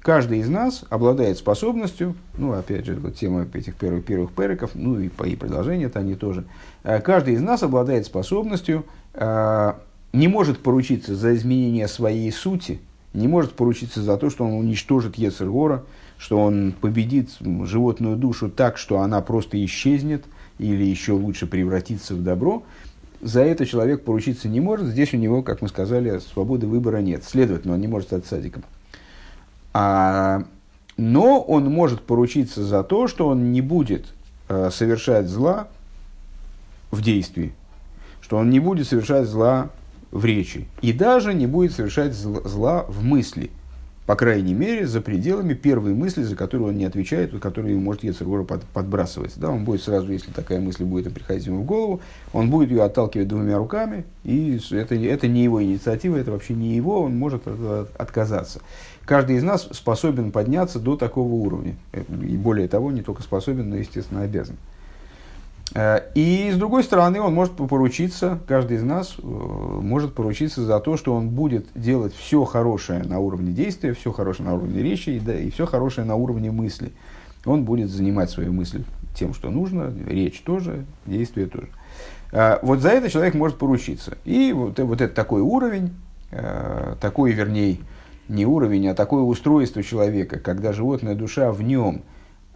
Каждый 0.00 0.38
из 0.38 0.48
нас 0.48 0.84
обладает 0.90 1.38
способностью, 1.38 2.14
ну, 2.36 2.52
опять 2.52 2.86
же, 2.86 2.94
вот 2.94 3.16
тема 3.16 3.46
этих 3.52 3.74
первых, 3.74 4.04
первых 4.04 4.32
периков, 4.32 4.70
ну, 4.74 4.98
и, 4.98 5.08
и 5.08 5.36
продолжение-то 5.36 5.98
они 5.98 6.14
тоже. 6.14 6.44
Э, 6.82 7.00
каждый 7.00 7.34
из 7.34 7.42
нас 7.42 7.62
обладает 7.62 8.06
способностью, 8.06 8.86
э, 9.14 9.72
не 10.12 10.28
может 10.28 10.60
поручиться 10.60 11.14
за 11.14 11.34
изменение 11.34 11.88
своей 11.88 12.32
сути, 12.32 12.80
не 13.14 13.28
может 13.28 13.52
поручиться 13.52 14.02
за 14.02 14.16
то, 14.16 14.30
что 14.30 14.44
он 14.44 14.52
уничтожит 14.52 15.16
Ецергора, 15.16 15.84
что 16.18 16.38
он 16.38 16.74
победит 16.80 17.30
животную 17.64 18.16
душу 18.16 18.50
так, 18.50 18.76
что 18.76 19.00
она 19.00 19.20
просто 19.20 19.62
исчезнет 19.64 20.24
или 20.58 20.84
еще 20.84 21.12
лучше 21.12 21.46
превратится 21.46 22.14
в 22.14 22.22
добро, 22.22 22.64
за 23.20 23.42
это 23.42 23.66
человек 23.66 24.04
поручиться 24.04 24.48
не 24.48 24.60
может. 24.60 24.86
Здесь 24.86 25.12
у 25.14 25.16
него, 25.16 25.42
как 25.42 25.62
мы 25.62 25.68
сказали, 25.68 26.18
свободы 26.18 26.66
выбора 26.66 26.98
нет. 26.98 27.24
Следовательно, 27.24 27.74
он 27.74 27.80
не 27.80 27.88
может 27.88 28.08
стать 28.08 28.26
садиком. 28.26 28.64
А, 29.72 30.44
но 30.96 31.40
он 31.40 31.64
может 31.66 32.02
поручиться 32.02 32.64
за 32.64 32.82
то, 32.84 33.08
что 33.08 33.28
он 33.28 33.52
не 33.52 33.60
будет 33.60 34.06
э, 34.48 34.70
совершать 34.72 35.28
зла 35.28 35.68
в 36.90 37.02
действии, 37.02 37.52
что 38.20 38.36
он 38.36 38.50
не 38.50 38.60
будет 38.60 38.86
совершать 38.86 39.26
зла 39.26 39.70
в 40.10 40.24
речи 40.24 40.66
и 40.80 40.92
даже 40.92 41.34
не 41.34 41.46
будет 41.46 41.72
совершать 41.72 42.14
зла 42.14 42.84
в 42.88 43.04
мысли– 43.04 43.50
по 44.08 44.16
крайней 44.16 44.54
мере, 44.54 44.86
за 44.86 45.02
пределами 45.02 45.52
первой 45.52 45.92
мысли, 45.92 46.22
за 46.22 46.34
которую 46.34 46.70
он 46.70 46.78
не 46.78 46.86
отвечает, 46.86 47.38
которую 47.38 47.72
ему 47.72 47.82
может 47.82 48.04
Ецергора 48.04 48.42
под, 48.42 48.64
подбрасывать. 48.64 49.34
Да, 49.36 49.50
он 49.50 49.66
будет 49.66 49.82
сразу, 49.82 50.10
если 50.10 50.30
такая 50.30 50.60
мысль 50.60 50.84
будет 50.84 51.12
приходить 51.12 51.44
ему 51.44 51.60
в 51.60 51.66
голову, 51.66 52.00
он 52.32 52.48
будет 52.48 52.70
ее 52.70 52.84
отталкивать 52.84 53.28
двумя 53.28 53.58
руками, 53.58 54.06
и 54.24 54.58
это, 54.70 54.94
это 54.94 55.28
не 55.28 55.44
его 55.44 55.62
инициатива, 55.62 56.16
это 56.16 56.30
вообще 56.30 56.54
не 56.54 56.74
его, 56.74 57.02
он 57.02 57.18
может 57.18 57.46
от, 57.46 57.90
отказаться. 58.00 58.60
Каждый 59.04 59.36
из 59.36 59.42
нас 59.42 59.68
способен 59.72 60.32
подняться 60.32 60.80
до 60.80 60.96
такого 60.96 61.34
уровня. 61.34 61.76
И 61.92 62.38
более 62.38 62.66
того, 62.66 62.90
не 62.90 63.02
только 63.02 63.22
способен, 63.22 63.68
но, 63.68 63.76
естественно, 63.76 64.22
обязан. 64.22 64.56
Э, 64.56 64.77
и 65.76 66.50
с 66.52 66.56
другой 66.56 66.82
стороны, 66.82 67.20
он 67.20 67.34
может 67.34 67.54
поручиться, 67.54 68.38
каждый 68.46 68.78
из 68.78 68.82
нас 68.82 69.16
э, 69.18 69.22
может 69.22 70.14
поручиться 70.14 70.64
за 70.64 70.80
то, 70.80 70.96
что 70.96 71.14
он 71.14 71.28
будет 71.28 71.66
делать 71.74 72.14
все 72.14 72.44
хорошее 72.44 73.02
на 73.04 73.18
уровне 73.18 73.52
действия, 73.52 73.92
все 73.92 74.12
хорошее 74.12 74.48
на 74.48 74.54
уровне 74.54 74.82
речи 74.82 75.10
и, 75.10 75.20
да, 75.20 75.34
и 75.34 75.50
все 75.50 75.66
хорошее 75.66 76.06
на 76.06 76.14
уровне 76.14 76.50
мысли. 76.50 76.92
Он 77.44 77.64
будет 77.64 77.90
занимать 77.90 78.30
свою 78.30 78.52
мысль 78.52 78.84
тем, 79.14 79.34
что 79.34 79.50
нужно, 79.50 79.92
речь 80.06 80.40
тоже, 80.40 80.86
действие 81.04 81.46
тоже. 81.46 81.68
Э, 82.32 82.58
вот 82.62 82.80
за 82.80 82.88
это 82.88 83.10
человек 83.10 83.34
может 83.34 83.58
поручиться. 83.58 84.16
И 84.24 84.54
вот, 84.54 84.78
вот 84.78 85.00
это 85.00 85.14
такой 85.14 85.42
уровень, 85.42 85.92
такой, 87.00 87.32
вернее, 87.32 87.78
не 88.28 88.44
уровень, 88.44 88.88
а 88.88 88.94
такое 88.94 89.22
устройство 89.22 89.82
человека, 89.82 90.38
когда 90.38 90.72
животная 90.72 91.14
душа 91.14 91.50
в 91.52 91.62
нем, 91.62 92.02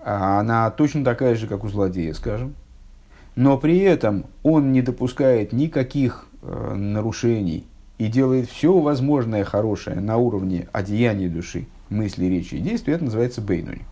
она 0.05 0.71
точно 0.71 1.05
такая 1.05 1.35
же, 1.37 1.47
как 1.47 1.65
у 1.65 1.69
злодея, 1.69 2.13
скажем, 2.13 2.55
но 3.35 3.57
при 3.59 3.79
этом 3.79 4.27
он 4.43 4.73
не 4.73 4.83
допускает 4.83 5.53
никаких 5.53 6.27
э, 6.43 6.75
нарушений 6.75 7.67
и 7.99 8.09
делает 8.09 8.51
все 8.51 8.79
возможное 8.79 9.45
хорошее 9.45 10.01
на 10.01 10.17
уровне 10.17 10.69
одеяния 10.73 11.29
души, 11.29 11.67
мысли, 11.89 12.27
речи 12.27 12.57
и 12.57 12.61
действий, 12.61 12.95
это 12.95 13.05
называется 13.05 13.41
бейнуни. 13.41 13.83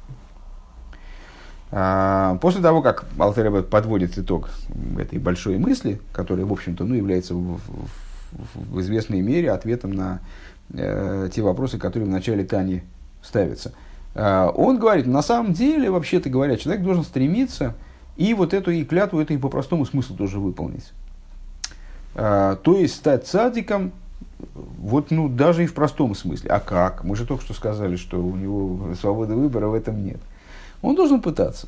А, 1.73 2.37
после 2.43 2.61
того, 2.61 2.83
как 2.83 3.05
Алтереба 3.19 3.63
подводит 3.63 4.19
итог 4.19 4.51
этой 4.99 5.19
большой 5.19 5.59
мысли, 5.59 6.01
которая, 6.13 6.45
в 6.45 6.53
общем-то, 6.53 6.85
ну, 6.85 6.95
является 6.95 7.35
в, 7.35 7.59
в, 7.59 8.75
в 8.75 8.81
известной 8.81 9.21
мере 9.21 9.53
ответом 9.53 9.93
на 9.93 10.21
э, 10.73 11.29
те 11.33 11.43
вопросы, 11.43 11.79
которые 11.79 12.09
в 12.09 12.13
начале 12.13 12.45
Тани 12.45 12.83
ставятся, 13.23 13.73
э, 14.15 14.51
он 14.53 14.81
говорит, 14.81 15.07
на 15.07 15.23
самом 15.23 15.53
деле, 15.53 15.91
вообще-то 15.91 16.29
говоря, 16.29 16.57
человек 16.57 16.83
должен 16.83 17.05
стремиться 17.05 17.75
и 18.21 18.35
вот 18.35 18.53
эту 18.53 18.71
и 18.71 18.85
клятву, 18.85 19.19
это 19.19 19.33
и 19.33 19.39
по 19.39 19.49
простому 19.49 19.87
смыслу 19.87 20.15
тоже 20.15 20.39
выполнить. 20.39 20.93
А, 22.15 22.57
то 22.57 22.77
есть 22.77 22.97
стать 22.97 23.27
цадиком, 23.27 23.93
вот 24.55 25.11
ну 25.11 25.31
даже 25.31 25.65
и 25.65 25.67
в 25.67 25.73
простом 25.73 26.15
смысле. 26.15 26.51
А 26.51 26.61
как? 26.61 27.03
Мы 27.03 27.17
же 27.17 27.25
только 27.25 27.43
что 27.43 27.55
сказали, 27.55 27.97
что 27.97 28.23
у 28.23 28.37
него 28.37 28.95
свободы 29.01 29.35
выбора 29.35 29.69
в 29.69 29.75
этом 29.75 30.05
нет. 30.05 30.21
Он 30.83 30.97
должен 30.97 31.23
пытаться. 31.23 31.67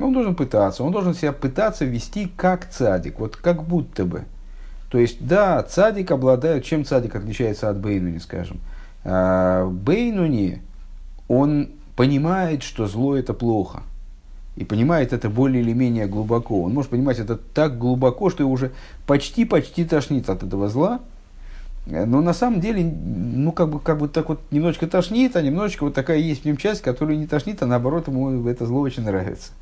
Он 0.00 0.14
должен 0.14 0.34
пытаться, 0.34 0.82
он 0.82 0.92
должен 0.92 1.12
себя 1.12 1.32
пытаться 1.32 1.84
вести 1.84 2.32
как 2.34 2.70
цадик, 2.70 3.18
вот 3.18 3.36
как 3.36 3.62
будто 3.62 4.06
бы. 4.06 4.24
То 4.90 4.96
есть, 4.96 5.26
да, 5.26 5.62
цадик 5.62 6.10
обладает, 6.10 6.64
чем 6.64 6.86
цадик 6.86 7.16
отличается 7.16 7.68
от 7.68 7.78
Бейнуни, 7.78 8.16
скажем. 8.16 8.60
А, 9.04 9.68
Бейнуни, 9.68 10.62
он 11.28 11.68
понимает, 11.96 12.62
что 12.62 12.86
зло 12.86 13.14
это 13.14 13.34
плохо– 13.34 13.82
и 14.56 14.64
понимает 14.64 15.12
это 15.12 15.28
более 15.28 15.62
или 15.62 15.72
менее 15.72 16.06
глубоко. 16.06 16.62
Он 16.62 16.72
может 16.72 16.90
понимать 16.90 17.18
это 17.18 17.36
так 17.36 17.78
глубоко, 17.78 18.30
что 18.30 18.48
уже 18.48 18.72
почти-почти 19.06 19.84
тошнит 19.84 20.28
от 20.30 20.42
этого 20.42 20.68
зла. 20.68 21.00
но 21.86 22.20
на 22.20 22.32
самом 22.32 22.60
деле, 22.60 22.82
ну, 22.84 23.52
как 23.52 23.70
бы, 23.70 23.78
как 23.78 23.98
бы 23.98 24.08
так 24.08 24.28
вот 24.28 24.40
немножечко 24.50 24.86
тошнит, 24.86 25.36
а 25.36 25.42
немножечко 25.42 25.84
вот 25.84 25.94
такая 25.94 26.18
есть 26.18 26.42
в 26.42 26.44
нем 26.46 26.56
часть, 26.56 26.82
которая 26.82 27.16
не 27.16 27.26
тошнит, 27.26 27.62
а 27.62 27.66
наоборот 27.66 28.08
ему 28.08 28.48
это 28.48 28.66
зло 28.66 28.80
очень 28.80 29.04
нравится. 29.04 29.52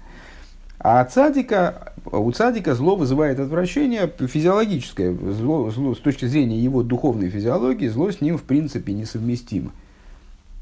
А 0.79 1.05
цадика, 1.05 1.93
у 2.05 2.31
цадика 2.31 2.75
зло 2.75 2.95
вызывает 2.95 3.41
отвращение 3.41 4.11
физиологическое. 4.19 5.17
Зло, 5.33 5.71
зло, 5.71 5.95
с 5.95 5.99
точки 5.99 6.27
зрения 6.27 6.59
его 6.59 6.83
духовной 6.83 7.31
физиологии, 7.31 7.89
зло 7.89 8.11
с 8.11 8.21
ним 8.21 8.39
в 8.39 8.43
принципе 8.43 8.93
несовместимо. 8.93 9.73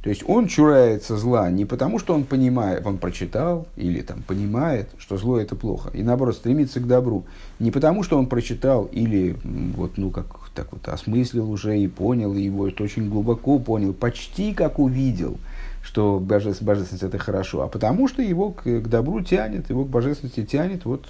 То 0.02 0.10
есть 0.10 0.24
он 0.26 0.48
чурается 0.48 1.16
зла 1.16 1.48
не 1.50 1.64
потому, 1.64 2.00
что 2.00 2.12
он 2.12 2.24
понимает, 2.24 2.84
он 2.84 2.98
прочитал 2.98 3.68
или 3.76 4.00
там 4.00 4.22
понимает, 4.22 4.88
что 4.98 5.16
зло 5.16 5.38
это 5.38 5.54
плохо, 5.54 5.90
и 5.90 6.02
наоборот 6.02 6.34
стремится 6.34 6.80
к 6.80 6.88
добру. 6.88 7.24
Не 7.60 7.70
потому, 7.70 8.02
что 8.02 8.18
он 8.18 8.26
прочитал 8.26 8.86
или 8.86 9.36
вот, 9.76 9.98
ну, 9.98 10.10
как 10.10 10.26
так 10.54 10.72
вот 10.72 10.88
осмыслил 10.88 11.50
уже 11.50 11.78
и 11.78 11.86
понял, 11.86 12.34
и 12.34 12.42
его 12.42 12.64
очень 12.64 13.08
глубоко 13.08 13.60
понял, 13.60 13.92
почти 13.92 14.52
как 14.52 14.80
увидел, 14.80 15.38
что 15.84 16.18
божественность, 16.18 16.62
божественность 16.62 17.04
это 17.04 17.18
хорошо, 17.18 17.62
а 17.62 17.68
потому 17.68 18.08
что 18.08 18.22
его 18.22 18.50
к, 18.50 18.64
к 18.64 18.88
добру 18.88 19.22
тянет, 19.22 19.70
его 19.70 19.84
к 19.84 19.88
божественности 19.88 20.44
тянет, 20.44 20.84
вот 20.84 21.06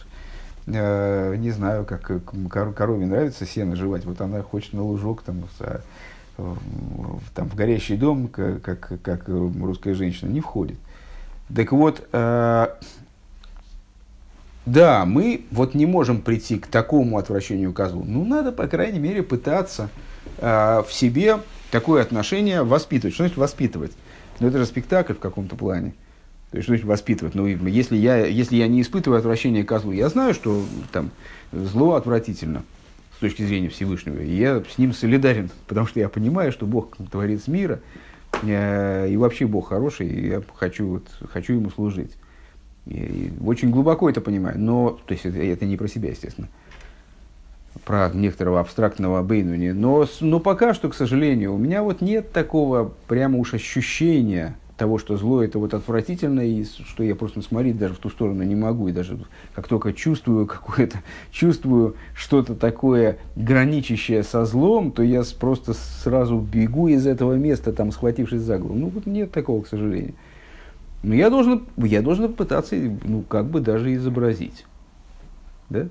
э, 0.66 1.36
не 1.38 1.50
знаю, 1.50 1.86
как 1.86 2.22
корове 2.74 3.06
нравится 3.06 3.46
сено 3.46 3.74
жевать, 3.74 4.04
вот 4.04 4.20
она 4.20 4.42
хочет 4.42 4.74
на 4.74 4.82
лужок 4.84 5.22
там, 5.22 5.44
там, 7.34 7.48
в 7.48 7.54
горящий 7.54 7.96
дом, 7.96 8.28
как, 8.28 8.82
как, 9.02 9.28
русская 9.28 9.94
женщина, 9.94 10.28
не 10.28 10.40
входит. 10.40 10.76
Так 11.54 11.72
вот, 11.72 12.06
э, 12.12 12.68
да, 14.64 15.04
мы 15.04 15.44
вот 15.50 15.74
не 15.74 15.86
можем 15.86 16.20
прийти 16.20 16.58
к 16.58 16.66
такому 16.66 17.18
отвращению 17.18 17.72
козлу. 17.72 18.04
Ну, 18.06 18.24
надо, 18.24 18.52
по 18.52 18.66
крайней 18.68 19.00
мере, 19.00 19.22
пытаться 19.22 19.90
э, 20.38 20.82
в 20.86 20.92
себе 20.92 21.38
такое 21.70 22.02
отношение 22.02 22.62
воспитывать. 22.62 23.14
Что 23.14 23.24
значит 23.24 23.38
воспитывать? 23.38 23.92
Ну, 24.40 24.48
это 24.48 24.58
же 24.58 24.66
спектакль 24.66 25.14
в 25.14 25.18
каком-то 25.18 25.56
плане. 25.56 25.94
То 26.50 26.58
есть, 26.58 26.64
что 26.64 26.72
значит 26.72 26.86
воспитывать? 26.86 27.34
Ну, 27.34 27.46
если 27.46 27.96
я, 27.96 28.24
если 28.24 28.56
я 28.56 28.68
не 28.68 28.82
испытываю 28.82 29.18
отвращение 29.18 29.64
козлу, 29.64 29.92
я 29.92 30.08
знаю, 30.08 30.32
что 30.34 30.62
там 30.92 31.10
зло 31.50 31.94
отвратительно 31.94 32.62
точки 33.22 33.42
зрения 33.42 33.68
Всевышнего. 33.68 34.20
Я 34.20 34.62
с 34.68 34.78
ним 34.78 34.92
солидарен, 34.92 35.48
потому 35.68 35.86
что 35.86 36.00
я 36.00 36.08
понимаю, 36.08 36.50
что 36.50 36.66
Бог 36.66 36.96
творец 37.10 37.46
мира, 37.46 37.80
э, 38.42 39.08
и 39.08 39.16
вообще 39.16 39.46
Бог 39.46 39.68
хороший, 39.68 40.08
и 40.08 40.28
я 40.28 40.42
хочу, 40.56 40.88
вот, 40.88 41.08
хочу 41.30 41.54
ему 41.54 41.70
служить. 41.70 42.12
И 42.86 43.32
очень 43.46 43.70
глубоко 43.70 44.10
это 44.10 44.20
понимаю, 44.20 44.58
но, 44.58 44.98
то 45.06 45.12
есть 45.12 45.24
это, 45.24 45.38
это 45.38 45.64
не 45.64 45.76
про 45.76 45.86
себя, 45.86 46.10
естественно, 46.10 46.48
про 47.84 48.10
некоторого 48.12 48.58
абстрактного 48.58 49.22
Бейнуни, 49.22 49.70
но, 49.70 50.08
но 50.20 50.40
пока 50.40 50.74
что, 50.74 50.88
к 50.88 50.94
сожалению, 50.94 51.54
у 51.54 51.58
меня 51.58 51.84
вот 51.84 52.00
нет 52.00 52.32
такого 52.32 52.92
прямо 53.06 53.38
уж 53.38 53.54
ощущения, 53.54 54.56
того, 54.82 54.98
что 54.98 55.16
зло 55.16 55.44
это 55.44 55.60
вот 55.60 55.74
отвратительно, 55.74 56.40
и 56.40 56.64
что 56.64 57.04
я 57.04 57.14
просто 57.14 57.40
смотреть 57.40 57.78
даже 57.78 57.94
в 57.94 57.98
ту 57.98 58.10
сторону 58.10 58.42
не 58.42 58.56
могу, 58.56 58.88
и 58.88 58.92
даже 58.92 59.16
как 59.54 59.68
только 59.68 59.92
чувствую 59.92 60.46
какое-то, 60.48 60.98
чувствую 61.30 61.94
что-то 62.16 62.56
такое 62.56 63.18
граничащее 63.36 64.24
со 64.24 64.44
злом, 64.44 64.90
то 64.90 65.04
я 65.04 65.22
просто 65.38 65.72
сразу 65.72 66.38
бегу 66.38 66.88
из 66.88 67.06
этого 67.06 67.34
места, 67.34 67.72
там, 67.72 67.92
схватившись 67.92 68.40
за 68.40 68.58
голову. 68.58 68.76
Ну, 68.76 68.88
вот 68.88 69.06
нет 69.06 69.30
такого, 69.30 69.62
к 69.62 69.68
сожалению. 69.68 70.14
Но 71.04 71.14
я 71.14 71.30
должен, 71.30 71.62
я 71.76 72.02
должен 72.02 72.32
пытаться, 72.32 72.74
ну, 73.04 73.22
как 73.22 73.46
бы 73.46 73.60
даже 73.60 73.94
изобразить. 73.94 74.66
Да? 75.70 75.86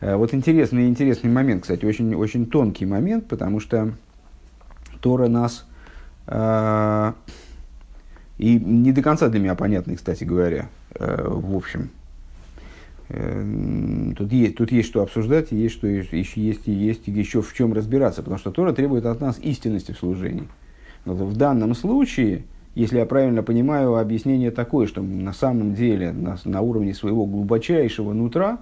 А 0.00 0.16
вот 0.16 0.32
интересный, 0.32 0.88
интересный 0.88 1.30
момент, 1.30 1.62
кстати, 1.62 1.84
очень, 1.84 2.14
очень 2.14 2.46
тонкий 2.46 2.86
момент, 2.86 3.28
потому 3.28 3.60
что 3.60 3.92
Тора 5.02 5.28
нас... 5.28 5.66
Э, 6.28 7.12
и 8.38 8.58
не 8.58 8.92
до 8.92 9.02
конца 9.02 9.28
для 9.28 9.40
меня 9.40 9.54
понятный, 9.54 9.96
кстати 9.96 10.24
говоря, 10.24 10.68
э, 10.94 11.28
в 11.28 11.56
общем. 11.56 11.90
Э, 13.08 14.12
тут 14.16 14.32
есть, 14.32 14.56
тут 14.56 14.72
есть 14.72 14.88
что 14.88 15.02
обсуждать, 15.02 15.52
есть, 15.52 15.74
что, 15.74 15.86
еще, 15.86 16.40
есть, 16.40 16.66
есть 16.66 17.06
еще 17.06 17.42
в 17.42 17.52
чем 17.52 17.72
разбираться, 17.72 18.22
потому 18.22 18.38
что 18.38 18.50
Тора 18.50 18.72
требует 18.72 19.06
от 19.06 19.20
нас 19.20 19.38
истинности 19.38 19.92
в 19.92 19.98
служении. 19.98 20.48
Но 21.04 21.14
в 21.14 21.36
данном 21.36 21.74
случае, 21.74 22.44
если 22.74 22.98
я 22.98 23.06
правильно 23.06 23.42
понимаю, 23.42 23.96
объяснение 23.96 24.50
такое, 24.50 24.86
что 24.86 25.02
на 25.02 25.32
самом 25.32 25.74
деле 25.74 26.12
на, 26.12 26.38
на 26.44 26.60
уровне 26.62 26.94
своего 26.94 27.26
глубочайшего 27.26 28.12
нутра 28.12 28.58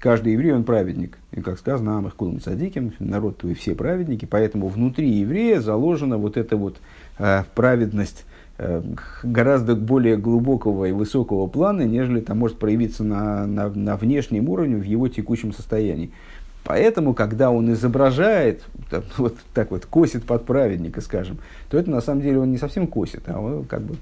каждый 0.00 0.32
еврей, 0.32 0.52
он 0.52 0.64
праведник. 0.64 1.18
И 1.32 1.40
как 1.40 1.58
сказано, 1.58 1.98
Амах 1.98 2.16
Кулам 2.16 2.40
Садиким, 2.40 2.92
народ 2.98 3.38
твой 3.38 3.54
все 3.54 3.74
праведники, 3.74 4.24
поэтому 4.24 4.68
внутри 4.68 5.08
еврея 5.10 5.60
заложена 5.60 6.18
вот 6.18 6.36
эта 6.36 6.56
вот 6.56 6.78
э, 7.18 7.44
праведность 7.54 8.24
гораздо 9.22 9.76
более 9.76 10.16
глубокого 10.16 10.86
и 10.86 10.92
высокого 10.92 11.46
плана, 11.46 11.82
нежели 11.82 12.20
это 12.20 12.34
может 12.34 12.58
проявиться 12.58 13.04
на, 13.04 13.46
на, 13.46 13.68
на 13.68 13.96
внешнем 13.96 14.48
уровне 14.48 14.76
в 14.76 14.82
его 14.82 15.08
текущем 15.08 15.52
состоянии. 15.52 16.10
Поэтому, 16.64 17.14
когда 17.14 17.50
он 17.50 17.72
изображает, 17.72 18.62
вот 19.16 19.36
так 19.54 19.70
вот, 19.70 19.86
косит 19.86 20.24
под 20.24 20.44
праведника, 20.44 21.00
скажем, 21.00 21.38
то 21.70 21.78
это 21.78 21.90
на 21.90 22.00
самом 22.00 22.22
деле 22.22 22.40
он 22.40 22.50
не 22.50 22.58
совсем 22.58 22.86
косит, 22.86 23.22
а 23.26 23.40
он 23.40 23.64
как 23.64 23.82
бы 23.82 23.96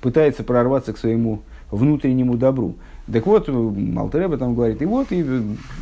пытается 0.00 0.42
прорваться 0.42 0.92
к 0.92 0.98
своему 0.98 1.42
внутреннему 1.70 2.36
добру. 2.36 2.74
Так 3.10 3.26
вот, 3.26 3.48
Малтереба 3.48 4.36
там 4.36 4.54
говорит, 4.54 4.82
и 4.82 4.84
вот, 4.84 5.10
и 5.10 5.24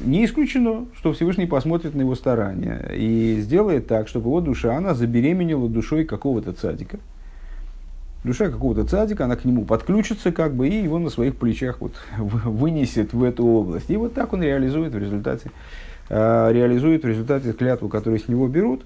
не 0.05 0.25
исключено, 0.25 0.87
что 0.97 1.13
Всевышний 1.13 1.47
посмотрит 1.47 1.95
на 1.95 2.03
его 2.03 2.15
старания 2.15 2.91
и 2.95 3.39
сделает 3.41 3.87
так, 3.87 4.09
чтобы 4.09 4.29
его 4.29 4.41
душа, 4.41 4.77
она 4.77 4.95
забеременела 4.95 5.69
душой 5.69 6.05
какого-то 6.05 6.53
цадика, 6.53 6.99
душа 8.25 8.51
какого-то 8.51 8.85
цадика, 8.85 9.25
она 9.25 9.37
к 9.37 9.45
нему 9.45 9.65
подключится, 9.65 10.33
как 10.33 10.55
бы, 10.55 10.69
и 10.69 10.83
его 10.83 10.99
на 10.99 11.11
своих 11.11 11.37
плечах 11.37 11.81
вот 11.81 11.93
вынесет 12.19 13.13
в 13.13 13.23
эту 13.23 13.47
область. 13.47 13.91
И 13.91 13.97
вот 13.97 14.15
так 14.15 14.33
он 14.33 14.43
реализует 14.43 14.93
в 14.93 14.99
результате, 14.99 15.51
э, 16.09 16.51
реализует 16.53 17.03
в 17.03 17.09
результате 17.09 17.53
клятву, 17.53 17.89
которую 17.89 18.21
с 18.21 18.29
него 18.29 18.49
берут, 18.49 18.85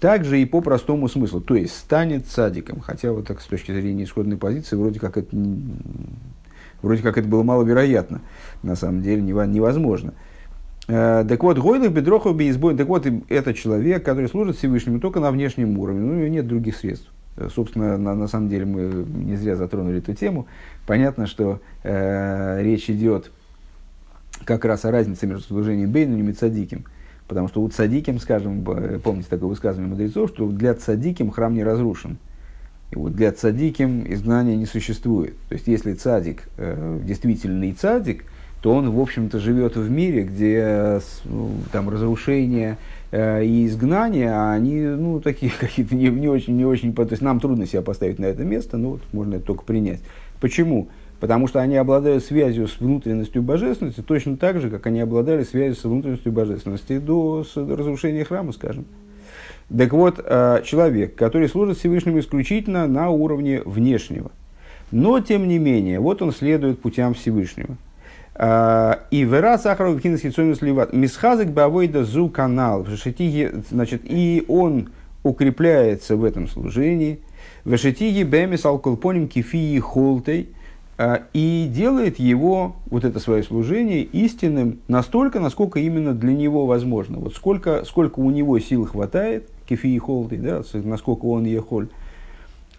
также 0.00 0.40
и 0.40 0.44
по 0.44 0.60
простому 0.60 1.08
смыслу, 1.08 1.40
то 1.40 1.56
есть 1.56 1.76
станет 1.76 2.26
цадиком. 2.26 2.80
Хотя 2.80 3.12
вот 3.12 3.26
так 3.26 3.40
с 3.40 3.46
точки 3.46 3.72
зрения 3.72 4.04
исходной 4.04 4.36
позиции, 4.36 4.76
вроде 4.76 5.00
как 5.00 5.16
это, 5.16 5.36
вроде 6.82 7.02
как 7.02 7.18
это 7.18 7.28
было 7.28 7.42
маловероятно, 7.42 8.20
на 8.62 8.76
самом 8.76 9.02
деле 9.02 9.22
невозможно. 9.22 10.12
Э, 10.88 11.24
так 11.28 11.42
вот, 11.42 11.58
Гойлых 11.58 11.92
Бедрохов 11.92 12.36
Бейсбой, 12.36 12.76
так 12.76 12.86
вот, 12.86 13.06
это 13.28 13.54
человек, 13.54 14.04
который 14.04 14.28
служит 14.28 14.56
Всевышнему 14.56 15.00
только 15.00 15.20
на 15.20 15.30
внешнем 15.30 15.78
уровне, 15.78 16.00
ну, 16.00 16.12
у 16.12 16.16
него 16.16 16.28
нет 16.28 16.46
других 16.46 16.76
средств. 16.76 17.10
Собственно, 17.54 17.96
на, 17.96 18.14
на 18.14 18.28
самом 18.28 18.48
деле 18.48 18.64
мы 18.64 19.04
не 19.06 19.36
зря 19.36 19.56
затронули 19.56 19.98
эту 19.98 20.14
тему. 20.14 20.46
Понятно, 20.86 21.26
что 21.26 21.60
э, 21.82 22.62
речь 22.62 22.90
идет 22.90 23.30
как 24.44 24.64
раз 24.64 24.84
о 24.84 24.90
разнице 24.90 25.26
между 25.26 25.44
служением 25.44 25.90
Бейну 25.90 26.28
и 26.28 26.32
Цадиким. 26.32 26.84
Потому 27.26 27.48
что 27.48 27.62
у 27.62 27.68
Цадиким, 27.68 28.18
скажем, 28.18 28.64
помните 29.02 29.28
такое 29.28 29.50
высказывание 29.50 29.90
мудрецов, 29.90 30.30
что 30.30 30.48
для 30.48 30.74
Цадиким 30.74 31.30
храм 31.30 31.52
не 31.54 31.62
разрушен. 31.62 32.16
И 32.90 32.96
вот 32.96 33.14
для 33.14 33.32
Цадиким 33.32 34.10
изгнания 34.10 34.56
не 34.56 34.64
существует. 34.64 35.34
То 35.48 35.54
есть, 35.54 35.66
если 35.66 35.92
Цадик 35.92 36.48
э, 36.56 37.00
действительный 37.04 37.72
Цадик, 37.72 38.24
то 38.62 38.74
он, 38.74 38.90
в 38.90 38.98
общем-то, 38.98 39.38
живет 39.38 39.76
в 39.76 39.88
мире, 39.90 40.24
где 40.24 41.00
ну, 41.24 41.52
там 41.70 41.90
разрушение, 41.90 42.72
Э, 42.72 42.97
и 43.12 43.66
изгнания, 43.66 44.32
а 44.32 44.52
они, 44.52 44.80
ну, 44.80 45.20
такие 45.20 45.50
какие-то 45.60 45.94
не, 45.94 46.08
не 46.08 46.28
очень, 46.28 46.56
не 46.56 46.64
очень, 46.64 46.94
то 46.94 47.06
есть 47.08 47.22
нам 47.22 47.40
трудно 47.40 47.66
себя 47.66 47.82
поставить 47.82 48.18
на 48.18 48.26
это 48.26 48.44
место, 48.44 48.76
но 48.76 48.90
вот 48.90 49.00
можно 49.12 49.36
это 49.36 49.46
только 49.46 49.64
принять. 49.64 50.00
Почему? 50.40 50.88
Потому 51.20 51.48
что 51.48 51.60
они 51.60 51.76
обладают 51.76 52.22
связью 52.22 52.68
с 52.68 52.78
внутренностью 52.78 53.42
божественности 53.42 54.02
точно 54.02 54.36
так 54.36 54.60
же, 54.60 54.70
как 54.70 54.86
они 54.86 55.00
обладали 55.00 55.42
связью 55.42 55.74
с 55.74 55.84
внутренностью 55.84 56.30
божественности 56.32 56.98
до, 56.98 57.44
до 57.56 57.76
разрушения 57.76 58.24
храма, 58.24 58.52
скажем. 58.52 58.84
Так 59.76 59.92
вот, 59.92 60.20
э, 60.24 60.62
человек, 60.64 61.14
который 61.16 61.48
служит 61.48 61.78
Всевышнему 61.78 62.20
исключительно 62.20 62.86
на 62.86 63.10
уровне 63.10 63.62
внешнего. 63.64 64.30
Но, 64.92 65.20
тем 65.20 65.48
не 65.48 65.58
менее, 65.58 65.98
вот 65.98 66.22
он 66.22 66.32
следует 66.32 66.80
путям 66.80 67.14
Всевышнего– 67.14 67.76
и 68.40 69.24
вера 69.24 69.58
сахаров 69.58 70.00
кинес 70.00 70.20
хитсонус 70.20 70.62
ливат. 70.62 70.92
Мисхазик 70.92 71.48
бавойда 71.48 72.04
зу 72.04 72.28
канал. 72.28 72.86
Значит, 72.86 74.02
и 74.04 74.44
он 74.46 74.90
укрепляется 75.24 76.16
в 76.16 76.22
этом 76.22 76.46
служении. 76.46 77.18
Вешетиги 77.64 78.22
бемис 78.22 78.64
алколпоним 78.64 79.26
кифии 79.26 79.78
холтей. 79.80 80.50
А, 81.00 81.22
и 81.32 81.70
делает 81.72 82.18
его, 82.18 82.74
вот 82.86 83.04
это 83.04 83.20
свое 83.20 83.44
служение, 83.44 84.02
истинным 84.02 84.80
настолько, 84.88 85.38
насколько 85.38 85.78
именно 85.78 86.12
для 86.12 86.32
него 86.32 86.66
возможно. 86.66 87.18
Вот 87.18 87.36
сколько, 87.36 87.84
сколько 87.84 88.18
у 88.18 88.30
него 88.30 88.58
сил 88.58 88.84
хватает, 88.84 89.48
кефи 89.68 89.96
холтей, 89.98 90.38
да, 90.38 90.62
насколько 90.74 91.26
он 91.26 91.44
ехоль. 91.44 91.88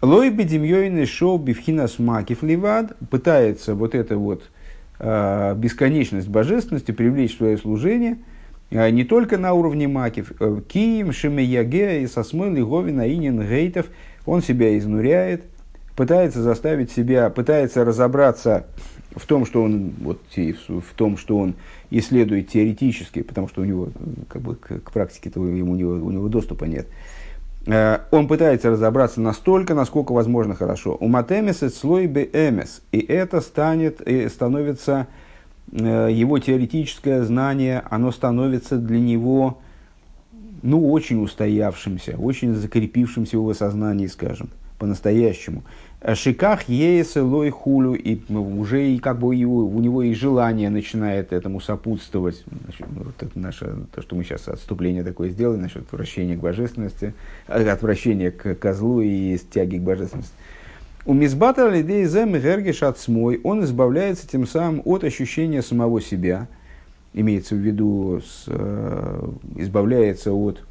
Лой 0.02 0.28
бедемьёйный 0.28 1.06
шоу 1.06 1.38
бифхинас 1.38 1.98
макив 1.98 2.42
ливад 2.42 2.94
пытается 3.08 3.74
вот 3.74 3.94
это 3.94 4.18
вот, 4.18 4.42
Э, 4.42 4.59
бесконечность 5.00 6.28
божественности 6.28 6.92
привлечь 6.92 7.34
в 7.34 7.38
свое 7.38 7.56
служение 7.56 8.18
не 8.70 9.04
только 9.04 9.38
на 9.38 9.54
уровне 9.54 9.88
макив. 9.88 10.32
Кием, 10.68 11.12
Шемияге 11.12 12.02
и 12.02 12.06
Сосмыл, 12.06 12.52
Говина, 12.66 13.12
Инин, 13.12 13.40
Гейтов, 13.40 13.86
он 14.26 14.42
себя 14.42 14.76
изнуряет, 14.78 15.44
пытается 15.96 16.42
заставить 16.42 16.90
себя, 16.92 17.30
пытается 17.30 17.84
разобраться 17.84 18.66
в 19.16 19.26
том, 19.26 19.44
что 19.44 19.62
он, 19.62 19.92
вот, 20.00 20.20
в 20.36 20.94
том, 20.94 21.16
что 21.16 21.38
он 21.38 21.54
исследует 21.90 22.48
теоретически, 22.48 23.22
потому 23.22 23.48
что 23.48 23.62
у 23.62 23.64
него 23.64 23.88
как 24.28 24.42
бы, 24.42 24.54
к, 24.54 24.80
к 24.80 24.92
практике-то 24.92 25.44
ему, 25.44 25.72
у, 25.72 25.76
него, 25.76 25.92
у 25.94 26.10
него 26.10 26.28
доступа 26.28 26.64
нет. 26.64 26.86
Э, 26.86 27.19
он 27.66 28.26
пытается 28.26 28.70
разобраться 28.70 29.20
настолько, 29.20 29.74
насколько 29.74 30.12
возможно 30.12 30.54
хорошо. 30.54 30.96
У 30.98 31.08
матемес 31.08 31.62
слой 31.76 32.06
эмес. 32.06 32.82
И 32.90 32.98
это 32.98 33.40
станет, 33.40 34.00
и 34.00 34.28
становится, 34.28 35.08
э, 35.72 36.08
его 36.10 36.38
теоретическое 36.38 37.22
знание, 37.22 37.82
оно 37.90 38.12
становится 38.12 38.76
для 38.76 38.98
него 38.98 39.58
ну, 40.62 40.90
очень 40.90 41.22
устоявшимся, 41.22 42.16
очень 42.18 42.54
закрепившимся 42.54 43.36
в 43.36 43.40
его 43.40 43.54
сознании, 43.54 44.06
скажем, 44.06 44.50
по-настоящему. 44.78 45.62
Шиках 46.14 46.68
ееса 46.68 47.22
лой 47.22 47.50
хулю, 47.50 47.92
и 47.92 48.18
уже 48.32 48.88
и 48.88 48.98
как 48.98 49.18
бы 49.18 49.34
его, 49.34 49.66
у 49.66 49.80
него 49.80 50.02
и 50.02 50.14
желание 50.14 50.70
начинает 50.70 51.32
этому 51.32 51.60
сопутствовать. 51.60 52.42
Значит, 52.64 52.86
ну, 52.96 53.02
вот 53.04 53.22
это 53.22 53.38
наше, 53.38 53.76
то, 53.94 54.00
что 54.00 54.16
мы 54.16 54.24
сейчас 54.24 54.48
отступление 54.48 55.04
такое 55.04 55.28
сделали 55.28 55.58
насчет 55.58 55.82
отвращения 55.82 56.36
к 56.36 56.40
божественности, 56.40 57.12
э, 57.48 57.68
отвращения 57.68 58.30
к 58.30 58.54
козлу 58.54 59.02
и 59.02 59.36
стяги 59.36 59.76
к 59.76 59.82
божественности. 59.82 60.32
У 61.04 61.12
мизбата 61.12 61.68
лидей 61.68 62.06
зем 62.06 62.32
гергиш 62.32 62.82
от 62.82 62.98
он 63.44 63.64
избавляется 63.64 64.26
тем 64.26 64.46
самым 64.46 64.80
от 64.86 65.04
ощущения 65.04 65.60
самого 65.60 66.00
себя, 66.00 66.48
имеется 67.12 67.54
в 67.54 67.58
виду, 67.58 68.22
с, 68.24 68.44
э, 68.46 69.28
избавляется 69.56 70.32
от 70.32 70.62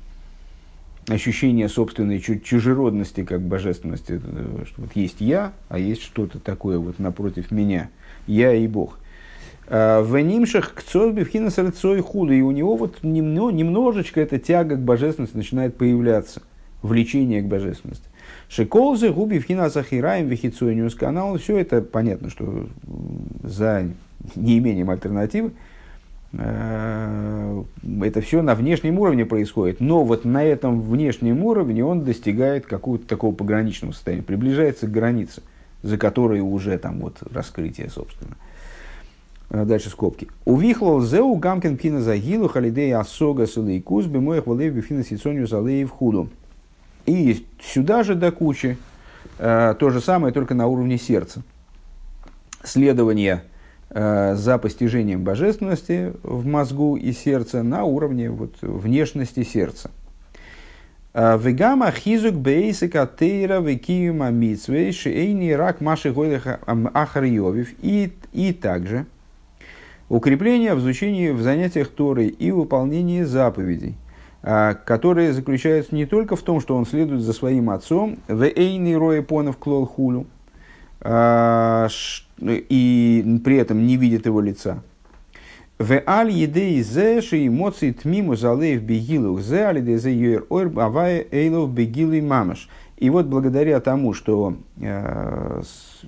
ощущение 1.09 1.69
собственной 1.69 2.19
чужеродности, 2.19 3.23
как 3.23 3.41
божественности, 3.41 4.21
э, 4.23 4.63
что 4.65 4.81
вот 4.81 4.91
есть 4.95 5.17
я, 5.19 5.53
а 5.67 5.79
есть 5.79 6.03
что-то 6.03 6.39
такое 6.39 6.77
вот 6.77 6.99
напротив 6.99 7.51
меня, 7.51 7.89
я 8.27 8.53
и 8.53 8.67
Бог. 8.67 8.99
А, 9.67 10.01
в 10.01 10.17
нимшах 10.19 10.73
к 10.73 10.81
цорбивхина 10.81 11.49
сарцой 11.49 12.01
худо, 12.01 12.33
и 12.33 12.41
у 12.41 12.51
него 12.51 12.75
вот 12.75 13.03
немножечко 13.03 14.19
эта 14.19 14.39
тяга 14.39 14.75
к 14.75 14.81
божественности 14.81 15.37
начинает 15.37 15.77
появляться, 15.77 16.41
влечение 16.81 17.41
к 17.41 17.45
божественности. 17.45 18.05
Шиколзы, 18.47 19.09
губи, 19.09 19.39
вхина 19.39 19.69
захираем, 19.69 20.27
вихицуниус 20.27 20.95
канал, 20.95 21.37
все 21.37 21.57
это 21.57 21.81
понятно, 21.81 22.29
что 22.29 22.67
за 23.43 23.89
неимением 24.35 24.89
альтернативы, 24.89 25.51
это 26.31 28.21
все 28.21 28.41
на 28.41 28.53
внешнем 28.53 28.99
уровне 28.99 29.25
происходит, 29.25 29.79
но 29.79 30.03
вот 30.03 30.25
на 30.25 30.43
этом 30.43 30.81
внешнем 30.81 31.43
уровне 31.43 31.83
он 31.83 32.03
достигает 32.03 32.67
какого-то 32.67 33.07
такого 33.07 33.33
пограничного 33.33 33.93
состояния, 33.93 34.23
приближается 34.23 34.85
к 34.85 34.91
границе, 34.91 35.41
за 35.81 35.97
которой 35.97 36.41
уже 36.41 36.77
там 36.77 36.99
вот 36.99 37.17
раскрытие, 37.31 37.89
собственно. 37.89 38.35
Э, 39.49 39.65
дальше 39.65 39.89
скобки. 39.89 40.27
Увихлал 40.45 41.01
зеу 41.01 41.35
гамкин 41.35 41.77
пина 41.77 41.99
загилу 41.99 42.47
халидей 42.47 42.93
асога 42.93 43.47
сулейкус 43.47 44.05
бемоях 44.05 44.45
валеев 44.45 44.75
бифина 44.75 45.03
сицонию 45.03 45.47
залеев 45.47 45.89
худу. 45.89 46.29
И 47.07 47.43
сюда 47.59 48.03
же 48.03 48.13
до 48.13 48.31
кучи 48.31 48.77
э, 49.39 49.73
то 49.79 49.89
же 49.89 49.99
самое, 49.99 50.31
только 50.31 50.53
на 50.53 50.67
уровне 50.67 50.99
сердца. 50.99 51.41
Следование 52.63 53.41
Э, 53.41 53.58
за 53.91 54.59
постижением 54.61 55.23
божественности 55.23 56.13
в 56.21 56.45
мозгу 56.45 56.95
и 56.95 57.11
сердце 57.11 57.63
на 57.63 57.85
уровне 57.85 58.29
вот, 58.29 58.55
внешности 58.61 59.43
сердца. 59.43 59.89
Э, 61.13 61.37
Вегама 61.37 61.91
хизук 61.91 62.35
бейсика 62.35 63.07
тейра 63.07 63.59
векиюма 63.59 64.29
митсвей 64.29 64.91
шейни 64.91 65.51
рак 65.51 65.81
маши 65.81 66.13
ахарьевив. 66.93 67.73
И, 67.81 68.13
и 68.31 68.53
также 68.53 69.05
укрепление 70.07 70.75
в 70.75 70.79
изучении 70.79 71.31
в 71.31 71.41
занятиях 71.41 71.89
Торы 71.89 72.27
и 72.27 72.51
выполнении 72.51 73.23
заповедей, 73.23 73.95
э, 74.43 74.75
которые 74.85 75.33
заключаются 75.33 75.95
не 75.95 76.05
только 76.05 76.35
в 76.35 76.41
том, 76.43 76.61
что 76.61 76.75
он 76.75 76.85
следует 76.85 77.21
за 77.21 77.33
своим 77.33 77.71
отцом, 77.71 78.19
в 78.27 78.43
эйни 78.43 78.93
роя 78.93 79.23
понов 79.23 79.57
клол 79.57 79.87
хулю, 79.87 80.27
и 81.05 81.89
при 83.43 83.55
этом 83.55 83.85
не 83.85 83.97
видит 83.97 84.25
его 84.25 84.41
лица. 84.41 84.81
В 85.79 86.03
аль 86.05 86.31
едей 86.31 86.81
зе 86.81 87.21
ши 87.21 87.47
эмоции 87.47 87.93
тмиму 87.93 88.35
залеев 88.35 88.81
бегилух 88.81 89.39
зе 89.39 89.63
аль 89.63 89.77
едей 89.77 89.95
зе 89.95 90.13
юэр 90.13 90.45
ойр 90.49 90.77
авая 90.77 91.25
эйлов 91.31 91.73
бегилы 91.73 92.21
мамаш. 92.21 92.67
И 92.97 93.09
вот 93.09 93.27
благодаря 93.27 93.79
тому, 93.79 94.13
что 94.13 94.57
э, 94.81 95.61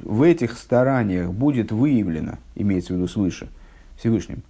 в 0.04 0.24
этих 0.24 0.58
стараниях 0.58 1.32
будет 1.32 1.72
выявлено, 1.72 2.34
имеется 2.56 2.92
в 2.92 2.98
виду 2.98 3.08
свыше, 3.08 3.48
Всевышним, 3.98 4.44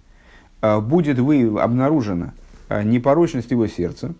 э, 0.60 0.80
будет 0.80 1.20
выяв, 1.20 1.58
обнаружена 1.58 2.34
э, 2.68 2.82
непорочность 2.82 3.52
его 3.52 3.68
сердца, 3.68 4.14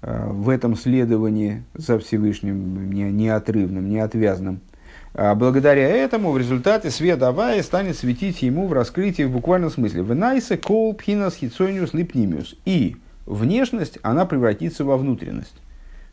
э, 0.00 0.30
в 0.30 0.48
этом 0.48 0.76
следовании 0.76 1.62
за 1.74 1.98
Всевышним 1.98 2.90
не, 2.90 3.12
неотрывным, 3.12 3.90
неотвязным, 3.90 4.54
а 4.54 4.69
благодаря 5.14 5.88
этому 5.88 6.30
в 6.30 6.38
результате 6.38 6.90
свет 6.90 7.22
Авая 7.22 7.62
станет 7.62 7.96
светить 7.96 8.42
ему 8.42 8.66
в 8.66 8.72
раскрытии 8.72 9.24
в 9.24 9.32
буквальном 9.32 9.70
смысле. 9.70 10.02
Венайсе 10.02 10.56
кол 10.56 10.94
пхинас 10.94 11.34
хитсониус 11.36 11.94
липнимиус. 11.94 12.56
И 12.64 12.96
внешность, 13.26 13.98
она 14.02 14.26
превратится 14.26 14.84
во 14.84 14.96
внутренность. 14.96 15.56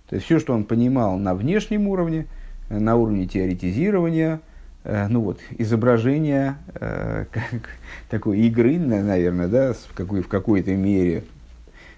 То 0.09 0.15
есть 0.15 0.25
все, 0.25 0.39
что 0.39 0.53
он 0.53 0.63
понимал 0.63 1.17
на 1.17 1.35
внешнем 1.35 1.87
уровне, 1.87 2.27
на 2.69 2.95
уровне 2.95 3.27
теоретизирования, 3.27 4.39
э, 4.83 5.07
ну 5.09 5.21
вот, 5.21 5.39
изображения 5.57 6.57
э, 6.75 7.25
как, 7.31 7.69
такой 8.09 8.39
игры, 8.39 8.77
наверное, 8.77 9.47
да, 9.47 9.73
в, 9.73 9.93
какой, 9.93 10.21
в 10.21 10.27
какой-то 10.27 10.73
мере, 10.75 11.23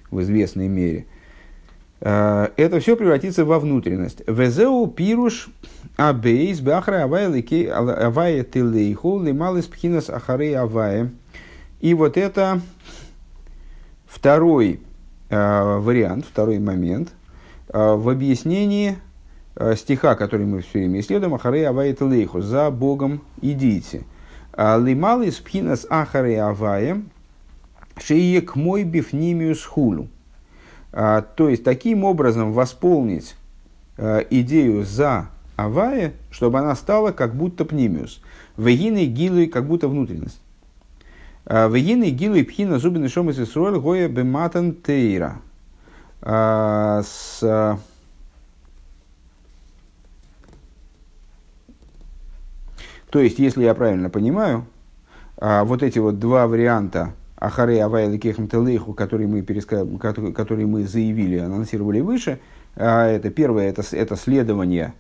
в 0.10 0.22
известной 0.22 0.68
мере, 0.68 1.00
э, 1.00 1.19
это 2.02 2.80
все 2.80 2.96
превратится 2.96 3.44
во 3.44 3.60
внутренность. 3.60 4.22
Везеу 4.26 4.88
пируш 4.88 5.50
Абейс, 6.00 6.62
Бахра, 6.62 7.04
Авая, 7.04 8.44
Тилейху, 8.44 9.22
Лималис, 9.22 9.66
Пхинас, 9.66 10.10
Ахары, 10.10 10.54
Авая. 10.54 11.12
И 11.82 11.94
вот 11.94 12.16
это 12.16 12.62
второй 14.06 14.80
э, 15.30 15.78
вариант, 15.80 16.26
второй 16.26 16.60
момент 16.60 17.10
э, 17.68 17.96
в 17.96 18.08
объяснении 18.08 18.98
э, 19.56 19.76
стиха, 19.76 20.16
который 20.16 20.46
мы 20.46 20.62
все 20.62 20.80
время 20.80 21.02
исследуем, 21.02 21.34
Ахары, 21.34 21.66
Авая, 21.66 21.92
Тилейху, 21.92 22.40
за 22.40 22.72
Богом 22.72 23.22
идите. 23.42 24.04
Лималис, 24.58 25.36
Пхинас, 25.36 25.86
Ахары, 25.90 26.38
Авая, 26.38 27.02
Шеек 28.02 28.56
мой 28.56 28.84
бифнимиус 28.86 29.66
хулу. 29.66 30.08
То 30.92 31.50
есть, 31.50 31.64
таким 31.64 32.04
образом 32.04 32.52
восполнить 32.52 33.36
идею 33.98 34.84
за 34.84 35.30
авае, 35.56 36.14
чтобы 36.32 36.60
она 36.60 36.76
стала 36.76 37.12
как 37.12 37.36
будто 37.36 37.66
пнимиус. 37.66 38.22
Вегины 38.58 39.06
гилы 39.06 39.48
как 39.48 39.66
будто 39.68 39.88
внутренность. 39.88 40.40
А, 41.46 41.68
Вегины 41.68 42.10
гилы 42.10 42.44
пхина 42.44 42.80
зубин 42.80 43.08
шом 43.10 43.30
из 43.30 43.40
Исруэль 43.40 43.80
гоя 43.80 44.08
бематан 44.08 44.74
тейра. 44.74 45.42
А, 46.22 47.02
с 47.04 47.80
То 53.10 53.20
есть, 53.20 53.40
если 53.40 53.64
я 53.64 53.74
правильно 53.74 54.12
понимаю, 54.12 54.68
а, 55.38 55.64
вот 55.64 55.82
эти 55.82 55.98
вот 55.98 56.20
два 56.20 56.46
варианта 56.46 57.14
Ахаре 57.40 57.84
Авай 57.84 58.10
Лекехм 58.10 58.48
Телейху, 58.48 58.94
которые 58.94 59.28
мы, 59.28 59.42
переска... 59.42 59.86
которые 60.36 60.68
мы 60.68 60.86
заявили, 60.86 61.38
анонсировали 61.38 62.02
выше, 62.02 62.40
это 62.76 63.30
первое, 63.30 63.70
это, 63.70 63.84
это 63.92 64.16
следование 64.16 64.94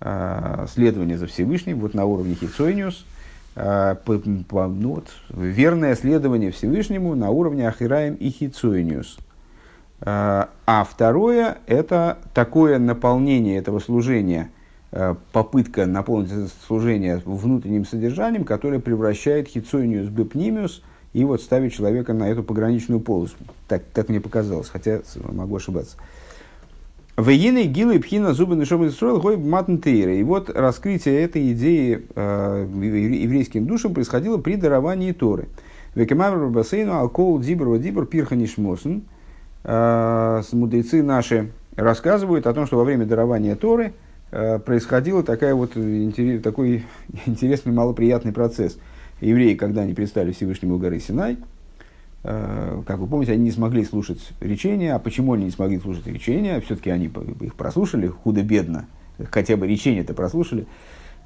Э, 0.00 0.66
следование 0.72 1.18
за 1.18 1.26
Всевышним 1.26 1.80
вот 1.80 1.92
на 1.92 2.04
уровне 2.04 2.34
хитсойниус, 2.34 3.04
э, 3.56 3.96
ну, 4.06 4.44
вот, 4.48 5.08
верное 5.30 5.96
следование 5.96 6.52
Всевышнему 6.52 7.16
на 7.16 7.30
уровне 7.30 7.66
Ахираем 7.66 8.14
и 8.14 8.30
хитсойниус. 8.30 9.18
Э, 10.02 10.44
а 10.66 10.86
второе– 10.88 11.58
это 11.66 12.18
такое 12.32 12.78
наполнение 12.78 13.58
этого 13.58 13.80
служения, 13.80 14.50
попытка 15.32 15.84
наполнить 15.84 16.30
служение 16.66 17.20
внутренним 17.22 17.84
содержанием, 17.84 18.44
которое 18.44 18.78
превращает 18.78 19.48
хитсойниус 19.48 20.08
бепнимиус 20.08 20.82
и 21.12 21.24
вот 21.24 21.40
ставит 21.40 21.72
человека 21.72 22.12
на 22.12 22.28
эту 22.28 22.42
пограничную 22.42 23.00
полосу. 23.00 23.34
Так, 23.66 23.82
так 23.92 24.08
мне 24.08 24.20
показалось, 24.20 24.68
хотя 24.68 25.00
могу 25.16 25.56
ошибаться. 25.56 25.96
Вейны 27.16 27.64
гилы 27.64 27.98
пхина 27.98 28.32
зубы 28.32 28.54
нишом 28.54 28.88
строил 28.90 29.20
гой 29.20 29.36
матнтейра. 29.36 30.14
И 30.14 30.22
вот 30.22 30.50
раскрытие 30.50 31.20
этой 31.22 31.52
идеи 31.52 32.06
э, 32.14 32.66
еврейским 32.70 33.66
душам 33.66 33.92
происходило 33.92 34.38
при 34.38 34.54
даровании 34.54 35.10
Торы. 35.10 35.48
Векемавр 35.96 36.48
бассейну 36.48 36.94
алкоул 36.94 37.40
дибр 37.40 37.76
дибр 37.78 38.06
пирханишмосен. 38.06 39.02
Мудрецы 39.64 41.02
наши 41.02 41.50
рассказывают 41.74 42.46
о 42.46 42.54
том, 42.54 42.66
что 42.66 42.76
во 42.76 42.84
время 42.84 43.04
дарования 43.04 43.56
Торы 43.56 43.94
происходил 44.30 45.24
такая 45.24 45.56
вот, 45.56 45.72
такой 45.72 46.84
интересный, 47.26 47.72
малоприятный 47.72 48.32
процесс. 48.32 48.78
Евреи, 49.20 49.54
когда 49.54 49.82
они 49.82 49.94
предстали 49.94 50.32
Всевышнему 50.32 50.78
горы 50.78 51.00
Синай, 51.00 51.38
как 52.22 52.98
вы 52.98 53.06
помните, 53.06 53.32
они 53.32 53.44
не 53.44 53.50
смогли 53.52 53.84
слушать 53.84 54.32
речения. 54.40 54.94
А 54.94 54.98
почему 54.98 55.34
они 55.34 55.44
не 55.44 55.50
смогли 55.50 55.78
слушать 55.78 56.06
речения? 56.06 56.60
Все-таки 56.60 56.90
они 56.90 57.10
их 57.40 57.54
прослушали 57.54 58.08
худо-бедно, 58.08 58.86
хотя 59.30 59.56
бы 59.56 59.66
речение-то 59.66 60.14
прослушали. 60.14 60.66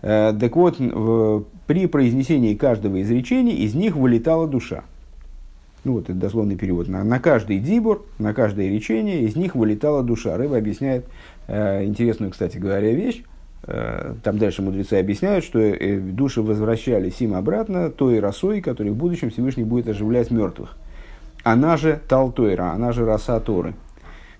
Э, 0.02 0.34
так 0.38 0.54
вот, 0.56 0.78
при 1.66 1.86
произнесении 1.86 2.54
каждого 2.54 2.96
из 2.96 3.10
речений 3.10 3.54
из 3.54 3.74
них 3.74 3.96
вылетала 3.96 4.46
душа. 4.46 4.84
Ну, 5.84 5.94
вот 5.94 6.04
это 6.04 6.14
дословный 6.14 6.56
перевод. 6.56 6.88
На, 6.88 7.02
на 7.02 7.18
каждый 7.18 7.58
дибур, 7.58 8.04
на 8.18 8.34
каждое 8.34 8.68
речение 8.68 9.22
из 9.22 9.34
них 9.34 9.54
вылетала 9.54 10.02
душа. 10.02 10.36
Рыба 10.36 10.58
объясняет 10.58 11.06
э, 11.48 11.84
интересную, 11.84 12.30
кстати 12.30 12.58
говоря, 12.58 12.92
вещь. 12.92 13.24
Э, 13.64 14.14
там 14.22 14.38
дальше 14.38 14.62
мудрецы 14.62 14.94
объясняют, 14.94 15.44
что 15.44 15.58
э, 15.58 15.98
души 15.98 16.42
возвращались 16.42 17.20
им 17.20 17.34
обратно 17.34 17.90
той 17.90 18.20
росой, 18.20 18.60
которой 18.60 18.90
в 18.90 18.96
будущем 18.96 19.30
Всевышний 19.30 19.64
будет 19.64 19.88
оживлять 19.88 20.30
мертвых. 20.30 20.76
Она 21.44 21.76
же 21.76 22.00
Талтойра, 22.08 22.72
она 22.72 22.92
же 22.92 23.04
роса 23.04 23.38
Торы. 23.40 23.74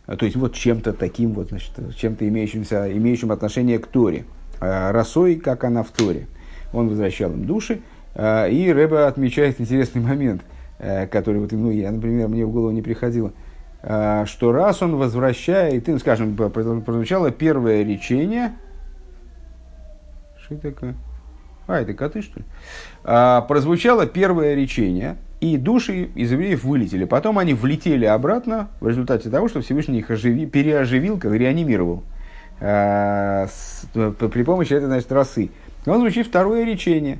Э, 0.06 0.16
то 0.16 0.24
есть 0.24 0.36
вот 0.36 0.54
чем-то 0.54 0.92
таким, 0.92 1.32
вот, 1.32 1.48
значит, 1.48 1.72
чем-то 1.96 2.28
имеющимся, 2.28 2.92
имеющим 2.92 3.30
отношение 3.32 3.78
к 3.78 3.86
Торе. 3.86 4.24
Э, 4.62 4.92
росой, 4.92 5.36
как 5.36 5.64
она 5.64 5.82
в 5.82 5.90
Торе. 5.90 6.28
Он 6.72 6.88
возвращал 6.88 7.32
им 7.32 7.46
души. 7.46 7.80
Э, 8.14 8.48
и 8.48 8.72
Рэба 8.72 9.08
отмечает 9.08 9.60
интересный 9.60 10.00
момент, 10.00 10.42
э, 10.78 11.08
который, 11.08 11.40
вот, 11.40 11.50
ну, 11.50 11.70
я, 11.70 11.90
например, 11.90 12.28
мне 12.28 12.46
в 12.46 12.52
голову 12.52 12.70
не 12.70 12.82
приходило, 12.82 13.32
что 13.82 14.52
раз 14.52 14.80
он 14.80 14.94
возвращает, 14.94 15.88
ну, 15.88 15.98
скажем, 15.98 16.36
прозвучало 16.36 17.32
первое 17.32 17.82
речение, 17.82 18.52
что 20.58 20.70
такое? 20.70 20.94
А, 21.66 21.80
это 21.80 21.94
коты, 21.94 22.22
что 22.22 22.40
ли? 22.40 22.44
А, 23.04 23.42
прозвучало 23.42 24.06
первое 24.06 24.54
речение, 24.54 25.16
и 25.40 25.56
души 25.56 26.10
из 26.14 26.30
евреев 26.32 26.64
вылетели. 26.64 27.04
Потом 27.04 27.38
они 27.38 27.54
влетели 27.54 28.04
обратно 28.04 28.68
в 28.80 28.88
результате 28.88 29.30
того, 29.30 29.48
что 29.48 29.60
Всевышний 29.60 29.98
их 29.98 30.10
оживи, 30.10 30.46
переоживил, 30.46 31.18
как 31.18 31.32
реанимировал. 31.32 32.04
Э, 32.60 33.48
при 33.92 34.42
помощи 34.44 34.72
этой 34.72 34.86
значит, 34.86 35.10
росы. 35.10 35.50
Он 35.84 35.98
звучит 35.98 36.28
второе 36.28 36.64
речение. 36.64 37.18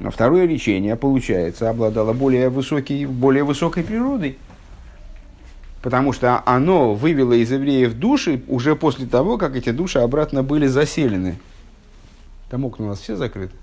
Но 0.00 0.10
второе 0.10 0.46
речение, 0.46 0.96
получается, 0.96 1.68
обладало 1.68 2.14
более, 2.14 2.48
высокой, 2.48 3.04
более 3.04 3.44
высокой 3.44 3.82
природой. 3.82 4.38
Потому 5.82 6.12
что 6.12 6.42
оно 6.46 6.94
вывело 6.94 7.34
из 7.34 7.52
евреев 7.52 7.94
души 7.94 8.42
уже 8.48 8.76
после 8.76 9.06
того, 9.06 9.36
как 9.36 9.56
эти 9.56 9.70
души 9.70 9.98
обратно 9.98 10.42
были 10.42 10.66
заселены. 10.66 11.36
Там 12.50 12.64
окна 12.64 12.86
у 12.86 12.88
нас 12.88 13.00
все 13.00 13.16
закрыты. 13.16 13.54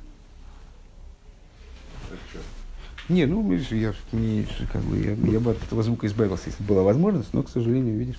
Не, 3.07 3.25
ну, 3.25 3.51
я, 3.53 3.93
не, 4.13 4.47
как 4.73 4.81
бы, 4.81 4.97
я, 4.97 5.11
я 5.31 5.39
бы 5.39 5.51
от 5.51 5.63
этого 5.63 5.83
звука 5.83 6.07
избавился, 6.07 6.43
если 6.47 6.63
была 6.63 6.81
возможность, 6.81 7.33
но, 7.33 7.43
к 7.43 7.49
сожалению, 7.49 7.97
видишь, 7.99 8.15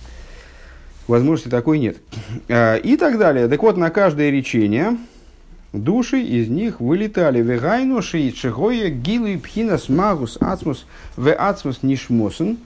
возможности 1.07 1.49
такой 1.49 1.79
нет. 1.79 1.97
А, 2.47 2.75
и 2.75 2.95
так 2.95 3.17
далее. 3.17 3.49
Так 3.49 3.61
вот, 3.63 3.75
на 3.75 3.89
каждое 3.89 4.29
речение 4.29 4.97
души 5.73 6.21
из 6.21 6.47
них 6.47 6.79
вылетали 6.79 7.41
вегайну 7.41 8.01
ши 8.01 8.33
шигоя 8.33 8.89
гилы 8.89 9.37
пхинас 9.37 9.89
магус 9.89 10.37
ацмус 10.39 10.85
в 11.17 11.33
ацмус 11.33 11.83
нишмосен 11.83 12.57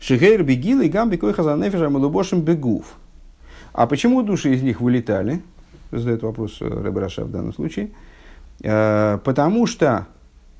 шигейр 0.00 0.42
бегилы 0.42 0.88
гамби 0.88 1.16
кой 1.16 1.32
хазанефиша 1.32 1.88
малубошим 1.90 2.40
бегув. 2.40 2.94
А 3.72 3.86
почему 3.86 4.22
души 4.22 4.52
из 4.54 4.62
них 4.62 4.80
вылетали? 4.80 5.42
Задает 5.98 6.22
вопрос 6.22 6.60
Ребраша 6.60 7.24
в 7.24 7.30
данном 7.30 7.52
случае. 7.52 7.90
А, 8.64 9.18
потому 9.18 9.66
что 9.66 10.06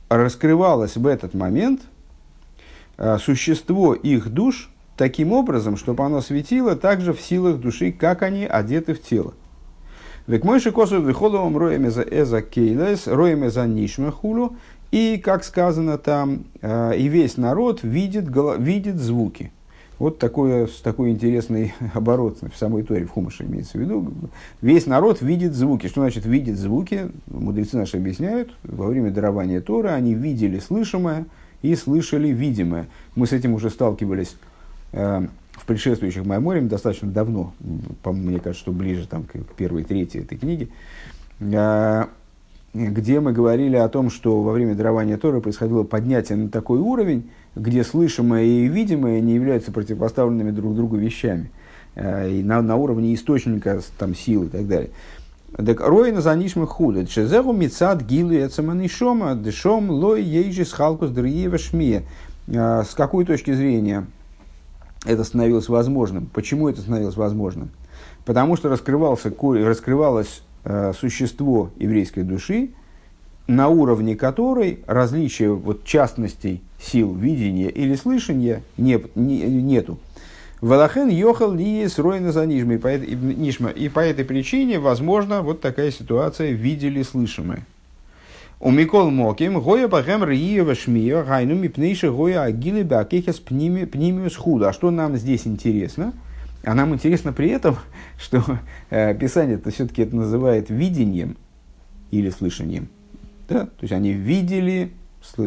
раскрывалось 0.08 0.96
в 0.96 1.06
этот 1.06 1.34
момент 1.34 1.82
а, 2.98 3.18
существо 3.18 3.94
их 3.94 4.28
душ– 4.30 4.70
таким 4.96 5.32
образом, 5.32 5.76
чтобы 5.76 6.04
оно 6.04 6.20
светило 6.20 6.74
также 6.74 7.12
в 7.12 7.20
силах 7.20 7.58
души, 7.58 7.92
как 7.92 8.22
они 8.22 8.46
одеты 8.46 8.94
в 8.94 9.02
тело. 9.02 9.34
Век 10.26 10.44
мойши 10.44 10.72
косу 10.72 11.00
вихоловым 11.00 11.56
роем 11.56 11.86
эза 11.88 12.42
кейлес, 12.42 13.06
роем 13.06 13.46
эза 13.46 13.66
нишмахулю, 13.66 14.56
и, 14.90 15.20
как 15.22 15.44
сказано 15.44 15.98
там, 15.98 16.44
э, 16.62 16.96
и 16.96 17.08
весь 17.08 17.36
народ 17.36 17.82
видит, 17.82 18.24
видит 18.58 18.96
звуки. 18.96 19.52
Вот 19.98 20.18
такой, 20.18 20.68
такой 20.82 21.10
интересный 21.10 21.74
оборот 21.94 22.38
в 22.42 22.56
самой 22.56 22.82
Торе, 22.82 23.06
в 23.06 23.10
Хумаше 23.10 23.44
имеется 23.44 23.78
в 23.78 23.80
виду. 23.80 24.12
Весь 24.60 24.86
народ 24.86 25.22
видит 25.22 25.54
звуки. 25.54 25.86
Что 25.86 26.02
значит 26.02 26.26
видит 26.26 26.58
звуки? 26.58 27.10
Мудрецы 27.26 27.76
наши 27.76 27.96
объясняют. 27.96 28.54
Во 28.62 28.86
время 28.86 29.10
дарования 29.10 29.60
Торы 29.60 29.90
они 29.90 30.14
видели 30.14 30.58
слышимое 30.58 31.26
и 31.62 31.74
слышали 31.74 32.28
видимое. 32.28 32.86
Мы 33.14 33.26
с 33.26 33.32
этим 33.32 33.54
уже 33.54 33.70
сталкивались 33.70 34.36
Э, 34.92 35.26
в 35.52 35.64
предшествующих 35.64 36.24
Майморем 36.26 36.68
достаточно 36.68 37.10
давно, 37.10 37.54
по 38.02 38.12
мне 38.12 38.40
кажется, 38.40 38.62
что 38.62 38.72
ближе 38.72 39.08
там, 39.08 39.24
к, 39.24 39.32
первой 39.56 39.84
трети 39.84 40.18
этой 40.18 40.36
книги, 40.36 40.70
э, 41.40 42.04
где 42.74 43.20
мы 43.20 43.32
говорили 43.32 43.76
о 43.76 43.88
том, 43.88 44.10
что 44.10 44.42
во 44.42 44.52
время 44.52 44.74
дарования 44.74 45.16
Торы 45.16 45.40
происходило 45.40 45.82
поднятие 45.82 46.36
на 46.36 46.50
такой 46.50 46.78
уровень, 46.78 47.30
где 47.56 47.82
слышимое 47.82 48.44
и 48.44 48.68
видимое 48.68 49.20
не 49.20 49.34
являются 49.34 49.72
противопоставленными 49.72 50.50
друг 50.50 50.76
другу 50.76 50.96
вещами. 50.96 51.50
Э, 51.96 52.30
и 52.30 52.42
на, 52.42 52.62
на 52.62 52.76
уровне 52.76 53.14
источника 53.14 53.80
там, 53.98 54.14
силы 54.14 54.46
и 54.46 54.48
так 54.50 54.68
далее. 54.68 54.90
Так 55.56 55.80
роина 55.80 56.20
за 56.20 56.36
нишмы 56.36 56.66
худо. 56.66 57.06
Чезеру 57.06 57.52
мицад 57.52 58.02
гилу 58.02 58.34
эцаманишома 58.34 59.34
дешом 59.34 59.90
лой 59.90 60.22
ейжи 60.22 60.66
схалкус 60.66 61.10
дриева 61.10 61.56
шмия. 61.56 62.02
С 62.46 62.94
какой 62.94 63.24
точки 63.24 63.52
зрения 63.54 64.06
это 65.06 65.24
становилось 65.24 65.68
возможным. 65.68 66.26
Почему 66.26 66.68
это 66.68 66.82
становилось 66.82 67.16
возможным? 67.16 67.70
Потому 68.26 68.56
что 68.56 68.68
раскрывался, 68.68 69.32
раскрывалось 69.40 70.42
э, 70.64 70.92
существо 70.98 71.70
еврейской 71.78 72.22
души, 72.22 72.70
на 73.46 73.68
уровне 73.68 74.16
которой 74.16 74.80
различия 74.86 75.50
вот, 75.50 75.84
частностей 75.84 76.62
сил 76.80 77.14
видения 77.14 77.68
или 77.68 77.94
слышания 77.94 78.62
не, 78.76 79.00
не, 79.14 79.42
нету. 79.44 79.98
Валахен 80.60 81.08
йохал 81.08 81.52
ли 81.52 81.86
с 81.86 81.96
за 81.96 82.46
нишма. 82.46 83.68
И 83.70 83.88
по 83.88 84.00
этой 84.00 84.24
причине, 84.24 84.78
возможно, 84.78 85.42
вот 85.42 85.60
такая 85.60 85.90
ситуация 85.90 86.52
видели 86.52 87.02
слышимое. 87.02 87.66
У 88.58 88.70
Микол 88.70 89.10
Моким, 89.10 89.60
Гоя 89.60 89.86
Бахем 89.86 90.24
Риева 90.24 90.74
Шмия, 90.74 91.22
Гайну 91.22 91.54
Мипнейши 91.54 92.10
Гоя 92.10 92.42
Агилы 92.42 92.84
Бакехес 92.84 93.38
Пнимиус 93.38 94.34
Худа. 94.34 94.70
А 94.70 94.72
что 94.72 94.90
нам 94.90 95.16
здесь 95.16 95.46
интересно? 95.46 96.14
А 96.64 96.74
нам 96.74 96.94
интересно 96.94 97.34
при 97.34 97.50
этом, 97.50 97.76
что 98.18 98.42
э, 98.88 99.14
Писание 99.14 99.56
это 99.56 99.70
все-таки 99.70 100.02
это 100.02 100.16
называет 100.16 100.70
видением 100.70 101.36
или 102.10 102.30
слышанием. 102.30 102.88
Да? 103.48 103.66
То 103.66 103.82
есть 103.82 103.92
они 103.92 104.12
видели, 104.12 104.92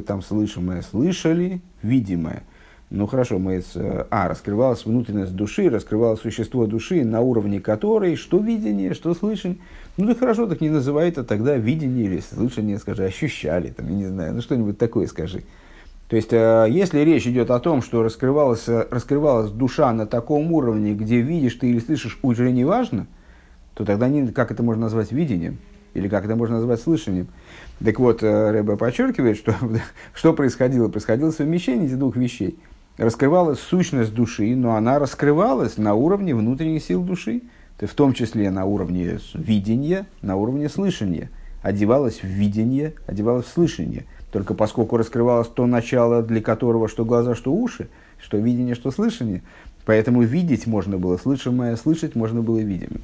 там 0.06 0.22
слышимое, 0.22 0.82
слышали, 0.82 1.62
видимое. 1.82 2.44
Ну 2.90 3.06
хорошо, 3.06 3.38
мы, 3.38 3.62
э, 3.76 4.06
а, 4.10 4.28
раскрывалась 4.28 4.84
внутренность 4.84 5.36
души, 5.36 5.70
раскрывалось 5.70 6.22
существо 6.22 6.66
души, 6.66 7.06
на 7.06 7.22
уровне 7.22 7.60
которой 7.60 8.16
что 8.16 8.40
видение, 8.40 8.96
что 8.96 9.14
слышание. 9.14 9.60
Ну 9.98 10.08
да 10.08 10.16
хорошо, 10.16 10.48
так 10.48 10.60
не 10.60 10.70
называй 10.70 11.10
это 11.10 11.24
тогда 11.24 11.56
видение 11.56 12.06
или 12.06 12.20
слышание, 12.20 12.80
скажи, 12.80 13.04
ощущали, 13.04 13.70
там, 13.70 13.88
я 13.90 13.96
не 13.96 14.06
знаю, 14.08 14.34
ну 14.34 14.42
что-нибудь 14.42 14.80
такое 14.80 15.06
скажи. 15.06 15.44
То 16.10 16.16
есть, 16.16 16.34
э, 16.34 16.66
если 16.68 17.02
речь 17.02 17.28
идет 17.28 17.52
о 17.52 17.60
том, 17.60 17.84
что 17.84 18.02
раскрывалась, 18.02 18.68
э, 18.68 18.88
раскрывалась 18.90 19.52
душа 19.52 19.94
на 19.94 20.08
таком 20.08 20.52
уровне, 20.52 20.96
где 20.96 21.22
видишь 21.22 21.56
ты 21.56 21.70
или 21.70 21.80
слышишь 21.80 22.18
уже 22.24 22.52
не 22.52 22.66
важно, 22.66 23.06
то 23.76 23.86
тогда 23.86 24.10
не, 24.10 24.28
как 24.30 24.52
это 24.52 24.64
можно 24.64 24.84
назвать 24.84 25.12
видением? 25.12 25.60
Или 25.94 26.08
как 26.08 26.26
это 26.26 26.36
можно 26.36 26.56
назвать 26.56 26.82
слышанием? 26.82 27.28
Так 27.84 28.00
вот, 28.00 28.24
э, 28.24 28.52
Рэба 28.52 28.76
подчеркивает, 28.76 29.38
что, 29.38 29.56
что 30.14 30.34
происходило? 30.34 30.90
Происходило 30.90 31.32
совмещение 31.32 31.88
этих 31.88 32.00
двух 32.00 32.16
вещей. 32.16 32.60
Раскрывалась 32.98 33.60
сущность 33.60 34.14
души, 34.14 34.56
но 34.56 34.76
она 34.76 35.00
раскрывалась 35.00 35.78
на 35.78 35.94
уровне 35.94 36.36
внутренних 36.36 36.84
сил 36.84 37.02
души 37.04 37.42
в 37.88 37.94
том 37.94 38.14
числе 38.14 38.52
на 38.52 38.66
уровне 38.66 39.20
видения, 39.34 40.06
на 40.22 40.36
уровне 40.36 40.70
слышания. 40.70 41.30
Одевалась 41.62 42.22
в 42.22 42.26
видение, 42.28 42.94
одевалась 43.06 43.46
в 43.46 43.54
слышание. 43.54 44.06
Только 44.32 44.54
поскольку 44.54 44.98
раскрывалось 44.98 45.48
то 45.48 45.66
начало, 45.66 46.22
для 46.22 46.42
которого 46.42 46.88
что 46.88 47.06
глаза, 47.06 47.36
что 47.36 47.52
уши, 47.52 47.90
что 48.22 48.38
видение, 48.38 48.76
что 48.76 48.92
слышание, 48.92 49.42
поэтому 49.86 50.22
видеть 50.22 50.68
можно 50.68 50.98
было 50.98 51.18
слышимое, 51.18 51.76
слышать 51.76 52.16
можно 52.16 52.42
было 52.42 52.60
видимое. 52.60 53.02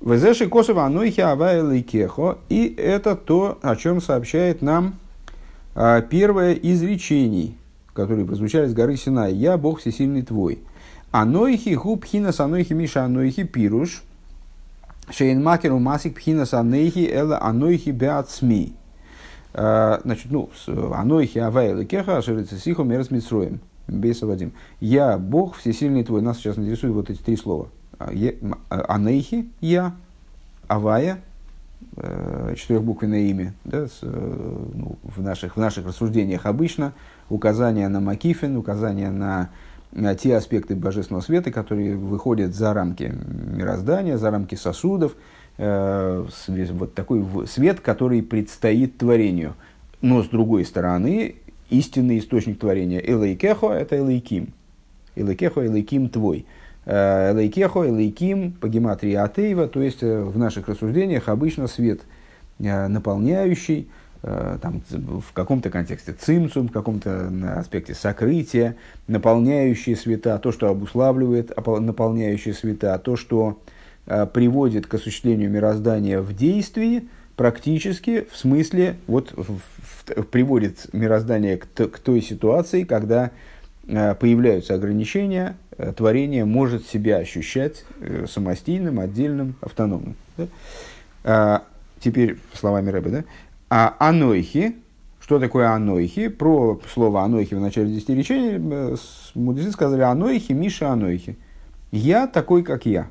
Везеши 0.00 0.48
Косова 0.48 0.84
Анойхи 0.84 1.20
Авайликехо, 1.20 2.38
и 2.48 2.74
это 2.76 3.16
то, 3.16 3.58
о 3.62 3.76
чем 3.76 4.00
сообщает 4.00 4.62
нам 4.62 4.96
А, 5.78 6.00
первое 6.00 6.54
из 6.54 6.82
речений, 6.82 7.58
которые 7.92 8.24
прозвучали 8.24 8.66
с 8.66 8.72
горы 8.72 8.96
Синай. 8.96 9.34
«Я 9.34 9.58
Бог 9.58 9.80
всесильный 9.80 10.22
твой». 10.22 10.60
Анойхи 11.10 11.74
губ 11.74 12.04
хинас 12.06 12.40
анойхи 12.40 12.72
миша 12.72 13.04
анойхи 13.04 13.44
пируш. 13.44 14.02
Шейн 15.10 15.42
макеру 15.42 15.78
масик 15.78 16.14
пхинас 16.14 16.54
анейхи 16.54 17.06
эла 17.10 17.38
анойхи 17.42 17.90
беацми. 17.90 18.72
А, 19.52 20.00
значит, 20.02 20.30
ну, 20.30 20.48
анойхи 20.66 21.38
авай 21.38 21.74
лекеха 21.74 22.16
ашерица 22.16 22.56
сихо 22.56 22.82
мерс 22.82 23.10
митсроем. 23.10 23.60
Бейсавадим. 23.86 24.52
Я 24.80 25.18
Бог 25.18 25.56
всесильный 25.56 26.04
твой. 26.04 26.22
Нас 26.22 26.38
сейчас 26.38 26.58
интересуют 26.58 26.96
вот 26.96 27.10
эти 27.10 27.22
три 27.22 27.36
слова. 27.36 27.68
А, 27.98 28.12
анейхи, 28.88 29.48
я, 29.60 29.94
авая, 30.68 31.20
Э, 31.98 32.54
четырехбуквенное 32.56 33.20
имя, 33.20 33.54
да, 33.64 33.86
с, 33.86 34.00
э, 34.02 34.06
ну, 34.74 34.98
в, 35.02 35.22
наших, 35.22 35.56
в 35.56 35.60
наших 35.60 35.86
рассуждениях 35.86 36.44
обычно 36.44 36.92
указание 37.30 37.88
на 37.88 38.00
Макифин, 38.00 38.58
указание 38.58 39.10
на, 39.10 39.48
на 39.92 40.14
те 40.14 40.36
аспекты 40.36 40.76
божественного 40.76 41.22
света, 41.22 41.50
которые 41.50 41.96
выходят 41.96 42.54
за 42.54 42.74
рамки 42.74 43.14
мироздания, 43.54 44.18
за 44.18 44.30
рамки 44.30 44.56
сосудов, 44.56 45.16
э, 45.56 46.26
вот 46.72 46.92
такой 46.92 47.24
свет, 47.46 47.80
который 47.80 48.22
предстоит 48.22 48.98
творению. 48.98 49.54
Но 50.02 50.22
с 50.22 50.28
другой 50.28 50.66
стороны, 50.66 51.36
истинный 51.70 52.18
источник 52.18 52.58
творения 52.58 53.00
Элейкехо– 53.00 53.68
это 53.72 53.96
Элейким. 53.96 54.52
Элейкехо– 55.14 55.66
Элейким 55.66 56.10
твой– 56.10 56.44
Лейкехо, 56.86 57.82
Лейким, 57.82 58.52
по 58.52 58.68
гематрии 58.68 59.14
Атеева, 59.14 59.66
то 59.66 59.82
есть 59.82 60.02
э, 60.02 60.22
в 60.22 60.38
наших 60.38 60.68
рассуждениях 60.68 61.28
обычно 61.28 61.66
свет 61.66 62.02
э, 62.60 62.86
наполняющий, 62.86 63.88
э, 64.22 64.58
там, 64.62 64.82
в 64.90 65.32
каком-то 65.32 65.68
контексте 65.70 66.12
цимцум, 66.12 66.68
в 66.68 66.72
каком-то 66.72 67.28
аспекте 67.56 67.92
сокрытия, 67.92 68.76
наполняющие 69.08 69.96
света, 69.96 70.38
то, 70.38 70.52
что 70.52 70.68
обуславливает 70.68 71.50
наполняющие 71.56 72.54
света, 72.54 72.96
то, 73.02 73.16
что 73.16 73.58
приводит 74.32 74.86
к 74.86 74.94
осуществлению 74.94 75.50
мироздания 75.50 76.20
в 76.20 76.32
действии, 76.32 77.08
практически, 77.34 78.24
в 78.30 78.36
смысле, 78.36 78.94
вот 79.08 79.32
в, 79.32 79.58
в, 79.58 80.22
приводит 80.26 80.86
мироздание 80.92 81.56
к, 81.56 81.66
к 81.66 81.98
той 81.98 82.22
ситуации, 82.22 82.84
когда 82.84 83.32
появляются 83.84 84.74
ограничения, 84.74 85.56
творение 85.76 86.44
может 86.44 86.86
себя 86.86 87.18
ощущать 87.18 87.84
э, 88.00 88.26
самостийным, 88.28 88.98
отдельным, 88.98 89.56
автономным. 89.60 90.16
Да? 90.36 90.46
А, 91.24 91.62
теперь 92.00 92.38
словами 92.54 92.90
Рэбе, 92.90 93.10
да? 93.10 93.24
А 93.68 93.96
анойхи, 93.98 94.76
что 95.20 95.38
такое 95.38 95.70
анойхи? 95.70 96.28
Про 96.28 96.80
слово 96.92 97.22
анойхи 97.22 97.54
в 97.54 97.60
начале 97.60 97.92
десяти 97.94 98.14
речений 98.14 98.58
э, 98.58 98.96
мудрецы 99.34 99.72
сказали 99.72 100.02
анойхи, 100.02 100.52
Миша 100.52 100.90
анойхи. 100.90 101.36
Я 101.92 102.26
такой, 102.26 102.62
как 102.62 102.86
я. 102.86 103.08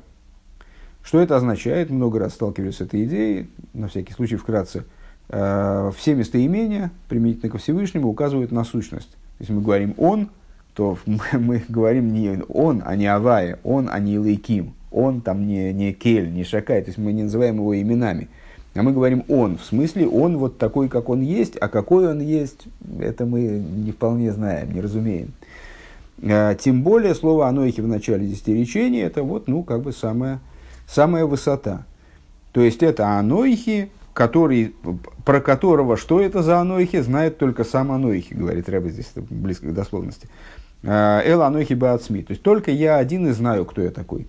Что 1.02 1.20
это 1.20 1.36
означает? 1.36 1.90
Много 1.90 2.18
раз 2.18 2.34
сталкивались 2.34 2.76
с 2.76 2.80
этой 2.80 3.04
идеей, 3.04 3.48
на 3.74 3.88
всякий 3.88 4.12
случай 4.12 4.36
вкратце. 4.36 4.84
Все 5.28 6.14
местоимения, 6.14 6.90
применительно 7.08 7.50
ко 7.50 7.58
Всевышнему, 7.58 8.08
указывают 8.08 8.50
на 8.50 8.64
сущность. 8.64 9.16
Если 9.38 9.52
мы 9.52 9.62
говорим 9.62 9.94
«он», 9.98 10.30
то 10.76 10.98
мы, 11.32 11.64
говорим 11.68 12.12
не 12.12 12.38
он, 12.48 12.82
а 12.84 12.94
не 12.94 13.06
Авая, 13.06 13.58
он, 13.64 13.88
а 13.90 13.98
не 13.98 14.18
Лейким, 14.18 14.74
он 14.92 15.22
там 15.22 15.46
не, 15.46 15.72
не 15.72 15.92
Кель, 15.92 16.30
не 16.32 16.44
Шакай, 16.44 16.82
то 16.82 16.88
есть 16.88 16.98
мы 16.98 17.12
не 17.12 17.24
называем 17.24 17.56
его 17.56 17.80
именами. 17.80 18.28
А 18.74 18.82
мы 18.82 18.92
говорим 18.92 19.24
он, 19.28 19.56
в 19.56 19.64
смысле 19.64 20.06
он 20.06 20.36
вот 20.36 20.58
такой, 20.58 20.90
как 20.90 21.08
он 21.08 21.22
есть, 21.22 21.56
а 21.56 21.68
какой 21.68 22.10
он 22.10 22.20
есть, 22.20 22.66
это 23.00 23.24
мы 23.24 23.40
не 23.40 23.90
вполне 23.90 24.32
знаем, 24.32 24.70
не 24.70 24.82
разумеем. 24.82 25.32
А, 26.22 26.54
тем 26.54 26.82
более 26.82 27.14
слово 27.14 27.48
анойхи 27.48 27.80
в 27.80 27.88
начале 27.88 28.26
десятиречения, 28.26 29.04
это 29.04 29.22
вот, 29.22 29.48
ну, 29.48 29.62
как 29.62 29.80
бы 29.80 29.92
самая, 29.92 30.40
самая 30.86 31.24
высота. 31.24 31.86
То 32.52 32.60
есть 32.60 32.82
это 32.82 33.18
анойхи, 33.18 33.90
который, 34.12 34.74
про 35.24 35.40
которого, 35.40 35.96
что 35.96 36.20
это 36.20 36.42
за 36.42 36.58
анойхи, 36.58 37.00
знает 37.00 37.38
только 37.38 37.64
сам 37.64 37.92
анойхи, 37.92 38.34
говорит 38.34 38.68
Рэба 38.68 38.90
здесь, 38.90 39.10
близко 39.14 39.68
к 39.68 39.74
дословности. 39.74 40.28
Эл 40.82 41.42
анохи 41.42 41.74
баацми. 41.74 42.22
То 42.22 42.32
есть 42.32 42.42
только 42.42 42.70
я 42.70 42.96
один 42.96 43.26
и 43.26 43.32
знаю, 43.32 43.64
кто 43.64 43.82
я 43.82 43.90
такой. 43.90 44.26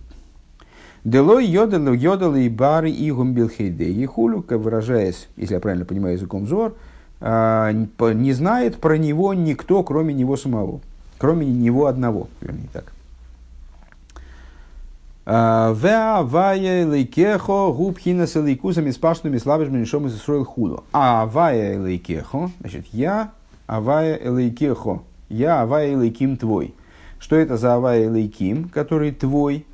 Делой 1.04 1.46
йодал 1.46 1.94
йодал 1.94 2.36
и 2.36 2.50
бары 2.50 2.90
и 2.90 3.12
гумбилхейде. 3.12 3.92
Ехулю, 3.92 4.44
выражаясь, 4.50 5.30
если 5.38 5.54
я 5.54 5.60
правильно 5.60 5.86
понимаю 5.86 6.16
языком 6.16 6.48
зор, 6.48 6.76
а, 7.22 7.72
не 7.72 8.34
знает 8.34 8.78
про 8.78 8.98
него 8.98 9.34
никто, 9.34 9.84
кроме 9.84 10.14
него 10.14 10.36
самого. 10.36 10.82
Кроме 11.18 11.46
него 11.46 11.86
одного, 11.88 12.28
вернее 12.42 12.68
так. 12.74 12.92
А, 15.26 15.74
Веавая 15.74 16.86
лейкехо 16.86 17.72
губхина 17.72 18.28
с 18.28 18.36
лейкусами 18.36 18.92
спашными. 18.92 19.38
А 20.94 21.22
авая 21.24 21.80
лейкехо, 21.80 22.52
значит, 22.60 22.86
я 22.92 23.32
авая 23.66 24.20
лейкехо, 24.30 25.02
я 25.30 25.62
Авай 25.62 25.94
Элейким 25.94 26.38
твой. 26.38 26.74
Что 27.20 27.36
это 27.36 27.58
за 27.58 27.76
Авай 27.76 28.06
Элейким, 28.06 28.70
который 28.70 29.12
твой? 29.12 29.66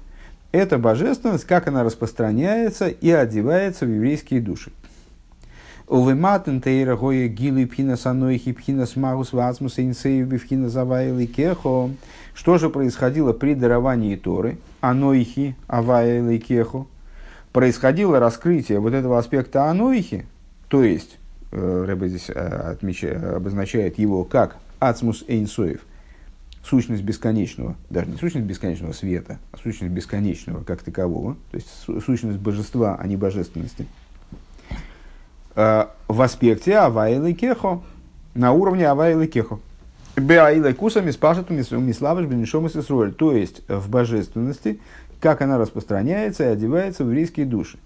Это 0.52 0.78
божественность, 0.78 1.46
как 1.46 1.68
она 1.68 1.84
распространяется 1.84 2.88
и 2.88 3.10
одевается 3.10 3.86
в 3.86 3.90
еврейские 3.90 4.40
души. 4.40 4.72
Увематен 5.88 6.62
тейра 6.62 6.96
гоя 6.96 7.28
гилы 7.28 7.68
пхина 7.68 7.98
санойхи 7.98 8.54
пхина 8.54 8.86
смагус 8.86 9.34
вацмус 9.34 9.80
инсею 9.80 10.26
бифхина 10.26 10.70
завайли 10.70 11.26
кехо. 11.26 11.90
Что 12.34 12.58
же 12.58 12.70
происходило 12.70 13.34
при 13.34 13.54
даровании 13.54 14.16
Торы? 14.16 14.58
Анойхи 14.80 15.56
авайли 15.68 16.38
кехо. 16.38 16.88
Происходило 17.52 18.20
раскрытие 18.20 18.80
вот 18.80 18.94
этого 18.94 19.20
аспекта 19.20 19.70
анойхи, 19.70 20.26
то 20.70 20.84
есть, 20.84 21.20
э, 21.52 21.86
Рэбе 21.88 22.08
здесь 22.08 22.30
э, 22.30 22.34
отмечает, 22.34 23.24
обозначает 23.24 24.00
его 24.00 24.24
как 24.24 24.56
ацмус 24.90 25.24
эйнсоев, 25.28 25.82
сущность 26.64 27.04
бесконечного, 27.04 27.76
даже 27.90 28.10
не 28.10 28.18
сущность 28.18 28.46
бесконечного 28.46 28.94
света, 28.94 29.40
а 29.52 29.58
сущность 29.58 29.94
бесконечного 29.94 30.64
как 30.64 30.82
такового, 30.82 31.36
то 31.52 31.58
есть 31.58 31.68
сущность 32.06 32.40
божества, 32.40 32.98
а 33.00 33.08
не 33.08 33.18
божественности, 33.18 33.86
э, 35.56 35.86
в 36.08 36.22
аспекте 36.22 36.78
авайлы 36.78 37.34
кехо, 37.34 37.82
на 38.34 38.52
уровне 38.54 38.88
авайлы 38.88 39.28
кехо. 39.28 39.60
Беаилы 40.16 40.74
кусами 40.74 41.10
спашет 41.10 41.50
миславыш 41.50 42.28
бенешом 42.28 42.68
Исруэль, 42.68 43.14
то 43.14 43.32
есть 43.32 43.68
в 43.68 43.90
божественности, 43.90 44.80
как 45.20 45.42
она 45.42 45.58
распространяется 45.58 46.44
и 46.44 46.48
одевается 46.48 47.04
в 47.04 47.08
еврейские 47.08 47.46
души. 47.46 47.80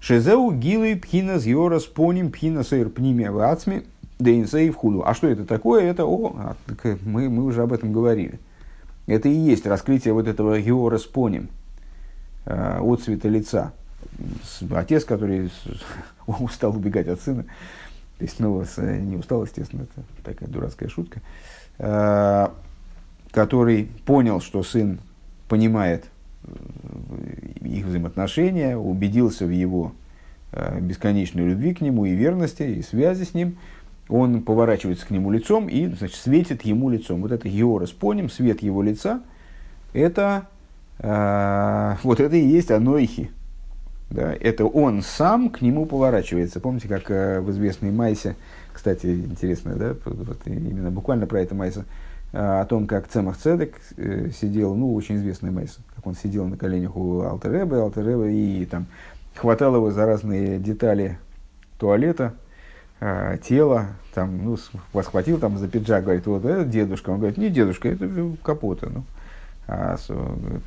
Шезеу 0.00 0.50
гилы 0.50 0.96
пхина 0.96 1.38
с 1.38 1.44
йорас 1.44 1.84
поним 1.84 2.30
пхина 2.30 2.62
сейр 2.62 2.88
пниме 2.88 3.30
в 3.30 3.38
ацме 4.18 4.24
Дейнсей 4.24 4.70
в 4.70 4.76
худу. 4.76 5.02
А 5.04 5.14
что 5.14 5.28
это 5.28 5.44
такое? 5.44 5.84
Это, 5.84 6.04
о, 6.04 6.34
а, 6.36 6.56
так 6.66 7.00
мы, 7.02 7.28
мы 7.28 7.44
уже 7.44 7.62
об 7.62 7.72
этом 7.72 7.92
говорили. 7.92 8.38
Это 9.06 9.28
и 9.28 9.34
есть 9.34 9.66
раскрытие 9.66 10.14
вот 10.14 10.28
этого 10.28 10.60
геора 10.60 10.98
с 10.98 11.04
поним, 11.04 11.48
э, 12.46 12.78
от 12.80 13.02
цвета 13.02 13.28
лица. 13.28 13.72
Отец, 14.70 15.04
который 15.04 15.50
устал 16.26 16.74
убегать 16.76 17.08
от 17.08 17.20
сына, 17.20 17.44
то 18.18 18.24
есть, 18.24 18.38
ну, 18.38 18.64
не 18.78 19.16
устал, 19.16 19.44
естественно, 19.44 19.82
это 19.82 20.06
такая 20.22 20.48
дурацкая 20.48 20.88
шутка, 20.88 21.20
э, 21.78 22.48
который 23.32 23.90
понял, 24.06 24.40
что 24.40 24.62
сын 24.62 25.00
понимает 25.48 26.06
э, 26.44 26.48
их 27.62 27.86
взаимоотношения, 27.86 28.76
убедился 28.76 29.44
в 29.44 29.50
его 29.50 29.92
бесконечной 30.80 31.48
любви 31.48 31.74
к 31.74 31.80
нему 31.80 32.04
и 32.04 32.14
верности, 32.14 32.62
и 32.62 32.82
связи 32.82 33.24
с 33.24 33.34
ним– 33.34 33.58
он 34.08 34.42
поворачивается 34.42 35.06
к 35.06 35.10
нему 35.10 35.30
лицом 35.30 35.68
и 35.68 35.86
значит, 35.86 36.16
светит 36.16 36.62
ему 36.62 36.90
лицом. 36.90 37.22
Вот 37.22 37.32
это 37.32 37.48
Георас 37.48 37.90
поним, 37.90 38.28
свет 38.28 38.62
его 38.62 38.82
лица, 38.82 39.22
это 39.92 40.46
э, 40.98 41.94
вот 42.02 42.20
это 42.20 42.36
и 42.36 42.44
есть 42.44 42.70
Анойхи. 42.70 43.30
Да, 44.10 44.32
это 44.32 44.66
он 44.66 45.02
сам 45.02 45.48
к 45.48 45.60
нему 45.60 45.86
поворачивается. 45.86 46.60
Помните, 46.60 46.88
как 46.88 47.10
э, 47.10 47.40
в 47.40 47.50
известной 47.50 47.90
Майсе, 47.90 48.36
кстати, 48.72 49.06
интересно, 49.06 49.74
да, 49.74 49.96
вот, 50.04 50.38
именно 50.46 50.90
буквально 50.90 51.26
про 51.26 51.40
это 51.40 51.54
Майса, 51.54 51.84
э, 52.32 52.38
о 52.38 52.64
том, 52.66 52.86
как 52.86 53.08
Цемах 53.08 53.38
Цедек 53.38 53.80
э, 53.96 54.30
сидел, 54.30 54.74
ну, 54.74 54.94
очень 54.94 55.16
известный 55.16 55.50
Майса, 55.50 55.80
как 55.96 56.06
он 56.06 56.14
сидел 56.14 56.46
на 56.46 56.56
коленях 56.56 56.96
у 56.96 57.22
Алтереба, 57.22 57.82
Алтереба 57.82 58.28
и 58.28 58.64
там 58.66 58.86
хватал 59.34 59.74
его 59.74 59.90
за 59.90 60.06
разные 60.06 60.58
детали 60.58 61.18
туалета, 61.78 62.34
э, 63.04 63.38
тело, 63.46 63.88
там, 64.14 64.44
ну, 64.44 64.56
вас 64.92 65.10
там 65.40 65.58
за 65.58 65.68
пиджак, 65.68 66.04
говорит, 66.04 66.26
вот 66.26 66.44
это 66.44 66.64
дедушка. 66.64 67.10
Он 67.10 67.18
говорит, 67.18 67.36
не 67.36 67.50
дедушка, 67.50 67.88
это 67.90 68.08
капота. 68.42 68.88
Ну. 68.92 69.04
А 69.66 69.96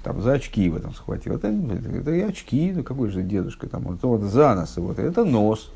там 0.04 0.22
за 0.22 0.34
очки 0.34 0.64
его 0.64 0.80
там 0.80 0.94
схватил. 0.94 1.36
Это, 1.36 1.48
это, 1.48 1.90
это 1.90 2.28
очки, 2.28 2.72
ну 2.76 2.84
какой 2.84 3.10
же 3.10 3.22
дедушка 3.22 3.68
там, 3.68 3.84
вот, 3.84 4.02
вот 4.02 4.22
за 4.22 4.56
нос, 4.56 4.78
вот 4.78 5.00
это 5.00 5.24
нос. 5.24 5.72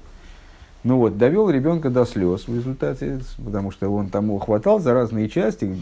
Ну 0.84 0.98
вот, 0.98 1.18
довел 1.18 1.50
ребенка 1.50 1.90
до 1.90 2.06
слез 2.06 2.48
в 2.48 2.56
результате, 2.56 3.20
потому 3.44 3.72
что 3.72 3.90
он 3.94 4.10
тому 4.10 4.40
хватал 4.40 4.80
за 4.80 4.94
разные 4.94 5.30
части. 5.30 5.76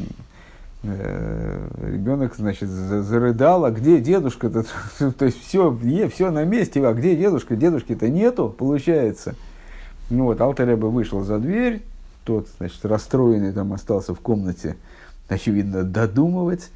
Э, 0.84 1.68
ребенок, 1.82 2.36
значит, 2.36 2.70
зарыдал, 2.70 3.66
а 3.66 3.72
где 3.72 4.00
дедушка-то? 4.00 4.66
То 5.18 5.26
есть 5.26 5.42
все, 5.42 5.78
все 6.14 6.32
на 6.32 6.44
месте, 6.46 6.86
а 6.86 6.94
где 6.94 7.16
дедушка? 7.16 7.56
Дедушки-то 7.56 8.10
нету, 8.10 8.54
получается. 8.58 9.36
Ну 10.10 10.26
вот, 10.26 10.42
Алтареба 10.42 10.88
вышел 10.88 11.22
за 11.22 11.38
дверь, 11.38 11.84
тот, 12.24 12.48
значит, 12.58 12.84
расстроенный 12.86 13.54
там 13.54 13.74
остался 13.74 14.14
в 14.14 14.20
комнате, 14.20 14.76
очевидно, 15.28 15.84
додумывать. 15.84 16.70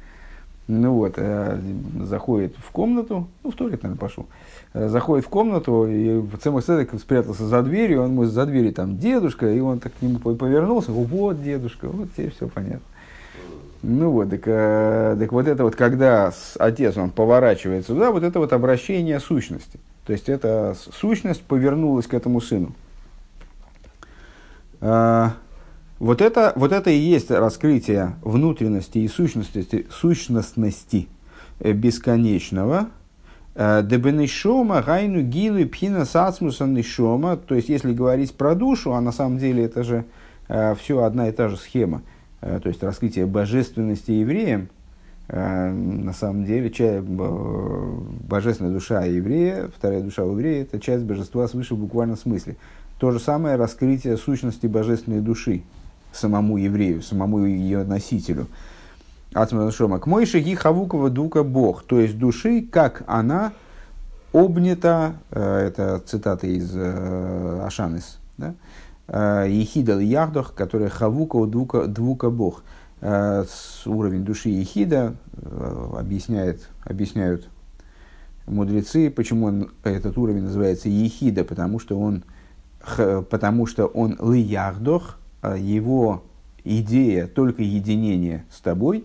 Ну 0.66 0.94
вот, 0.94 1.14
э, 1.16 1.60
заходит 2.04 2.54
в 2.56 2.70
комнату, 2.70 3.28
ну, 3.42 3.50
в 3.50 3.54
туалет, 3.54 3.82
наверное, 3.82 4.00
пошел. 4.00 4.26
Э, 4.72 4.88
заходит 4.88 5.26
в 5.26 5.28
комнату, 5.28 5.86
и 5.86 6.22
Цемах 6.42 6.64
спрятался 6.64 7.46
за 7.46 7.62
дверью, 7.62 8.02
он 8.02 8.14
может 8.14 8.32
за 8.32 8.46
дверью 8.46 8.72
там 8.72 8.96
дедушка, 8.96 9.50
и 9.50 9.60
он 9.60 9.80
так 9.80 9.92
к 9.92 10.00
нему 10.00 10.18
повернулся, 10.20 10.90
вот 10.90 11.42
дедушка, 11.42 11.88
вот 11.88 12.10
теперь 12.12 12.30
все 12.30 12.48
понятно. 12.48 12.80
Ну 13.82 14.10
вот, 14.10 14.30
так, 14.30 14.40
э, 14.46 15.16
так 15.20 15.32
вот 15.32 15.46
это 15.46 15.64
вот, 15.64 15.76
когда 15.76 16.32
отец, 16.58 16.96
он 16.96 17.10
поворачивается 17.10 17.92
туда, 17.92 18.10
вот 18.10 18.22
это 18.22 18.38
вот 18.38 18.54
обращение 18.54 19.20
сущности. 19.20 19.78
То 20.06 20.12
есть, 20.14 20.30
эта 20.30 20.74
сущность 20.92 21.42
повернулась 21.42 22.06
к 22.06 22.14
этому 22.14 22.40
сыну. 22.40 22.72
Э, 24.84 25.30
вот 25.98 26.20
это, 26.20 26.52
вот 26.56 26.72
это 26.72 26.90
и 26.90 26.98
есть 26.98 27.30
раскрытие 27.30 28.16
внутренности 28.20 28.98
и 28.98 29.08
сущности, 29.08 29.86
сущностности 29.90 31.08
э, 31.60 31.72
бесконечного. 31.72 32.90
Э, 33.54 33.82
Дебенешома, 33.82 34.82
гайну, 34.82 35.22
гилу, 35.22 35.66
пхина, 35.66 36.04
сацмуса, 36.04 36.66
нишома. 36.66 37.36
То 37.38 37.54
есть, 37.54 37.70
если 37.70 37.94
говорить 37.94 38.34
про 38.34 38.54
душу, 38.54 38.92
а 38.92 39.00
на 39.00 39.12
самом 39.12 39.38
деле 39.38 39.64
это 39.64 39.82
же 39.82 40.04
все 40.78 41.02
одна 41.02 41.30
и 41.30 41.32
та 41.32 41.48
же 41.48 41.56
схема. 41.56 42.02
То 42.40 42.68
есть, 42.68 42.82
раскрытие 42.82 43.24
божественности 43.24 44.10
евреям, 44.10 44.68
на 45.28 46.12
самом 46.12 46.44
деле, 46.44 46.68
чай, 46.68 47.00
божественная 47.00 48.70
душа 48.70 49.06
еврея, 49.06 49.70
вторая 49.74 50.02
душа 50.02 50.22
еврея, 50.22 50.64
это 50.64 50.78
часть 50.78 51.04
божества 51.04 51.48
свыше 51.48 51.74
в 51.74 51.78
буквальном 51.78 52.18
смысле. 52.18 52.56
То 52.98 53.10
же 53.10 53.18
самое 53.18 53.56
раскрытие 53.56 54.16
сущности 54.16 54.66
божественной 54.66 55.20
души 55.20 55.62
самому 56.12 56.56
еврею, 56.56 57.02
самому 57.02 57.44
ее 57.44 57.84
носителю. 57.84 58.46
Ацманшома. 59.34 59.98
К 59.98 60.06
мой 60.06 60.26
шаги 60.26 60.54
хавукова 60.54 61.10
дука 61.10 61.42
Бог, 61.42 61.82
то 61.82 61.98
есть 61.98 62.16
души, 62.18 62.62
как 62.62 63.02
она 63.08 63.52
обнята, 64.32 65.14
э, 65.30 65.66
это 65.66 66.00
цитата 66.06 66.46
из 66.46 66.70
э, 66.74 67.62
Ашанис, 67.64 68.18
да? 68.38 68.54
Э, 69.08 69.46
Ехидал 69.48 69.98
Яхдох, 69.98 70.54
которая 70.54 70.88
хавука 70.88 71.44
двука, 71.46 71.86
двука 71.86 72.30
Бог. 72.30 72.62
Уровень 73.00 74.24
души 74.24 74.48
Ехида 74.48 75.14
объясняет, 75.94 76.70
объясняют 76.84 77.48
мудрецы, 78.46 79.10
почему 79.10 79.46
он, 79.46 79.72
этот 79.82 80.16
уровень 80.16 80.44
называется 80.44 80.88
Ехида, 80.88 81.44
потому 81.44 81.78
что 81.78 82.00
он, 82.00 82.24
потому 83.30 83.66
что 83.66 83.86
он 83.86 84.18
Лияхдох, 84.20 85.16
а, 85.42 85.56
его 85.56 86.22
идея 86.64 87.26
только 87.26 87.62
единение 87.62 88.44
с 88.50 88.60
тобой, 88.60 89.04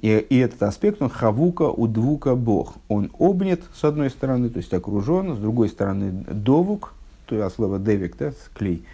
и, 0.00 0.16
и 0.18 0.38
этот 0.38 0.62
аспект, 0.62 1.02
он 1.02 1.10
хавука 1.10 1.64
у 1.64 1.86
двука 1.88 2.34
бог. 2.34 2.74
Он 2.88 3.10
обнят 3.18 3.60
с 3.74 3.84
одной 3.84 4.10
стороны, 4.10 4.48
то 4.48 4.58
есть 4.58 4.72
окружен, 4.72 5.34
с 5.34 5.38
другой 5.38 5.68
стороны 5.68 6.24
довук, 6.28 6.94
то 7.26 7.34
есть 7.34 7.54
слово 7.56 7.78
девик, 7.78 8.16
да, 8.16 8.32
склей, 8.44 8.84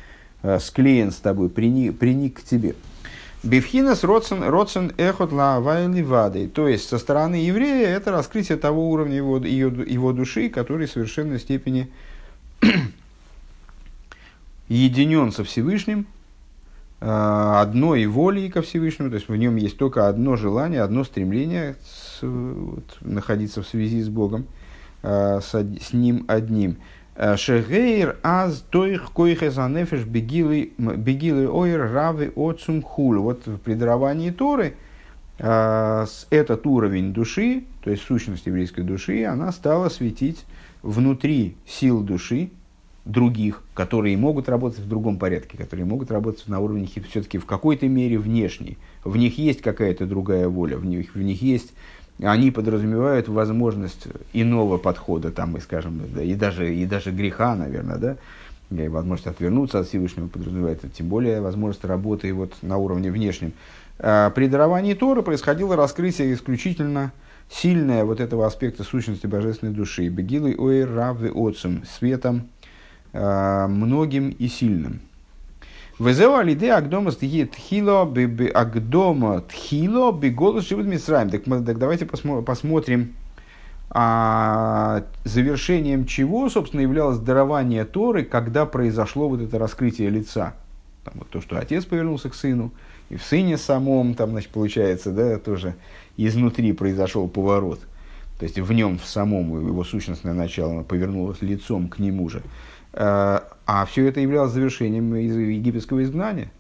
а, 0.43 0.59
склеен 0.59 1.11
с 1.11 1.17
тобой, 1.17 1.49
приник, 1.49 1.99
приник 1.99 2.41
к 2.41 2.43
тебе. 2.43 2.75
Бифхинас 3.43 4.05
родсен, 4.05 4.43
родсен 4.43 4.93
эхот 4.97 5.31
лавайли. 5.31 6.47
То 6.47 6.67
есть, 6.67 6.89
со 6.89 6.99
стороны 6.99 7.35
еврея 7.35 7.89
это 7.89 8.11
раскрытие 8.11 8.57
того 8.57 8.91
уровня 8.91 9.17
его, 9.17 9.37
его, 9.37 9.83
его 9.83 10.13
души, 10.13 10.49
который 10.49 10.87
в 10.87 10.93
совершенной 10.93 11.39
степени 11.39 11.91
единен 14.69 15.33
со 15.33 15.45
Всевышним, 15.45 16.07
Э, 17.07 17.61
одной 17.61 18.07
волей 18.07 18.49
ко 18.49 18.63
Всевышнему, 18.63 19.11
то 19.11 19.17
есть 19.17 19.29
в 19.29 19.37
нем 19.37 19.57
есть 19.57 19.77
только 19.77 20.09
одно 20.09 20.37
желание, 20.37 20.81
одно 20.81 21.05
стремление 21.05 21.77
с, 21.85 22.21
вот, 22.23 22.85
находиться 23.03 23.63
в 23.63 23.69
связи 23.69 24.01
с 24.01 24.09
Богом, 24.09 24.47
э, 25.03 25.41
с, 25.43 25.53
с 25.53 25.93
Ним 25.93 26.25
одним. 26.29 26.79
Э, 27.15 27.37
Шегейр 27.37 28.17
аз 28.23 28.61
тоих 28.71 29.13
коихезанефеш 29.13 30.05
бегилы 30.07 30.71
ойр 31.51 31.93
равы 31.93 32.33
отцум 32.35 32.81
хул. 32.81 33.19
Вот 33.19 33.47
в 33.47 33.59
предавании 33.59 34.31
Торы 34.31 34.75
этот 35.37 36.65
уровень 36.65 37.13
души, 37.13 37.65
то 37.83 37.91
есть 37.91 38.05
сущность 38.05 38.47
еврейской 38.47 38.83
души, 38.83 39.25
она 39.25 39.51
стала 39.51 39.89
светить 39.89 40.45
внутри 40.81 41.57
сил 41.67 42.03
души, 42.03 42.51
других, 43.05 43.63
которые 43.75 44.17
могут 44.17 44.49
работать 44.49 44.81
в 44.81 44.89
другом 44.89 45.19
порядке, 45.19 45.59
которые 45.59 45.85
могут 45.85 46.11
работать 46.11 46.49
на 46.49 46.61
уровне 46.61 46.89
все-таки 47.09 47.39
в 47.39 47.47
какой-то 47.47 47.87
мере 47.87 48.19
внешней. 48.19 48.79
В 49.05 49.17
них 49.17 49.39
есть 49.39 49.61
какая-то 49.61 50.07
другая 50.07 50.49
воля, 50.49 50.77
в 50.79 50.85
них, 50.85 51.15
в 51.15 51.21
них 51.21 51.43
есть, 51.43 51.75
они 52.23 52.51
подразумевают 52.51 53.29
возможность 53.29 54.07
иного 54.33 54.79
подхода, 54.79 55.31
там, 55.31 55.53
мы 55.53 55.61
скажем, 55.61 56.01
и 56.19 56.35
даже, 56.35 56.75
и 56.75 56.87
даже 56.87 57.11
греха, 57.11 57.55
наверное, 57.55 57.99
да, 57.99 58.17
и 58.71 58.89
возможность 58.89 59.27
отвернуться 59.27 59.81
от 59.81 59.89
Всевышнего 59.89 60.29
подразумевает, 60.29 60.81
тем 60.97 61.09
более 61.09 61.41
возможность 61.41 61.85
работы 61.85 62.33
вот 62.33 62.55
на 62.63 62.79
уровне 62.79 63.11
внешнем. 63.11 63.53
А 63.99 64.31
при 64.31 64.49
даровании 64.49 64.95
Торы 64.95 65.23
происходило 65.23 65.77
раскрытие 65.77 66.33
исключительно 66.33 67.13
сильное 67.51 68.05
вот 68.05 68.21
этого 68.21 68.47
аспекта 68.47 68.83
сущности 68.83 69.27
божественной 69.27 69.73
души. 69.73 70.09
Бегилы 70.09 70.55
ой 70.57 70.85
равы 70.85 71.31
отцем, 71.31 71.83
светом, 71.87 72.49
многим 73.15 74.31
и 74.31 74.49
сильным. 74.49 75.01
Везеу 75.99 76.35
алиде 76.35 76.73
агдома 76.73 77.13
тхило 77.13 78.03
агдома 78.03 79.41
тхило 79.43 80.13
беголос 80.13 80.67
живут 80.69 80.87
мисраем. 80.87 81.31
Так, 81.31 81.45
так 81.45 81.79
давайте 81.79 82.05
посмотрим, 82.07 83.15
а, 83.91 85.05
завершением 85.23 86.05
чего, 86.05 86.49
собственно, 86.49 86.81
являлось 86.81 87.19
дарование 87.19 87.85
Торы, 87.85 88.25
когда 88.25 88.67
произошло 88.67 89.29
вот 89.29 89.41
это 89.41 89.57
раскрытие 89.57 90.11
лица. 90.11 90.55
Там, 91.05 91.15
вот 91.19 91.29
то, 91.29 91.41
что 91.41 91.59
отец 91.59 91.85
повернулся 91.85 92.29
к 92.29 92.35
сыну, 92.35 92.73
и 93.09 93.17
в 93.17 93.23
сыне 93.23 93.57
самом, 93.57 94.15
там, 94.15 94.31
значит, 94.31 94.51
получается, 94.51 95.13
да, 95.13 95.39
тоже 95.39 95.77
изнутри 96.17 96.73
произошел 96.73 97.29
поворот. 97.29 97.79
То 98.41 98.45
есть 98.45 98.59
в 98.59 98.73
нем, 98.73 98.99
в 98.99 99.07
самом, 99.07 99.57
его 99.65 99.85
сущностное 99.85 100.33
начало 100.33 100.83
повернулось 100.83 101.41
лицом 101.41 101.89
к 101.89 102.01
нему 102.01 102.29
же. 102.29 102.43
Э, 102.97 103.41
а 103.67 103.87
все 103.87 104.07
это 104.07 104.21
являлось 104.21 104.53
завершением 104.53 105.15
египетского 105.15 106.03
изгнания, 106.05 106.51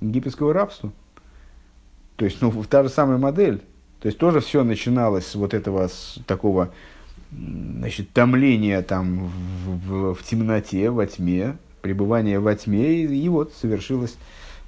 египетского 0.00 0.52
рабства. 0.52 0.92
То 2.16 2.24
есть, 2.24 2.40
ну, 2.40 2.52
та 2.64 2.82
же 2.82 2.88
самая 2.88 3.18
модель. 3.18 3.58
То 4.00 4.06
есть, 4.08 4.18
тоже 4.18 4.40
все 4.40 4.64
начиналось 4.64 5.26
с 5.26 5.34
вот 5.34 5.54
этого, 5.54 5.86
с 5.86 6.18
такого, 6.26 6.72
значит, 7.30 8.10
томления 8.12 8.82
там 8.82 9.26
в, 9.26 9.88
в, 9.88 10.14
в 10.14 10.22
темноте, 10.24 10.90
во 10.90 11.06
тьме, 11.06 11.56
пребывания 11.82 12.40
во 12.40 12.54
тьме, 12.54 13.02
и, 13.02 13.06
и 13.06 13.28
вот 13.28 13.52
совершилось 13.54 14.16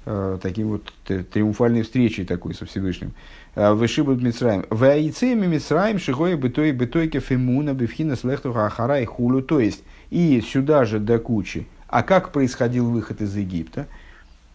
э, 0.05 0.37
таким 0.41 0.69
вот 0.69 0.93
триумфальной 1.05 1.81
встречей 1.81 2.25
такой 2.25 2.53
со 2.53 2.65
Всевышним. 2.65 3.11
Э, 3.59 3.73
Вышибут 3.73 4.21
Мицраем. 4.21 4.63
В 4.69 4.85
Аицеме 4.85 5.45
Мицраем 5.45 5.99
шигой 5.99 6.37
бытой 6.37 6.71
бытойке 6.71 7.19
фемуна 7.19 7.73
бифхина 7.73 8.15
слехтуха 8.15 8.65
ахара 8.67 9.01
и 9.01 9.05
хулу. 9.05 9.41
То 9.41 9.59
есть, 9.59 9.83
и 10.09 10.39
сюда 10.39 10.85
же 10.85 10.97
до 10.97 11.19
кучи. 11.19 11.67
А 11.87 12.01
как 12.03 12.31
происходил 12.31 12.89
выход 12.89 13.19
из 13.19 13.35
Египта? 13.35 13.87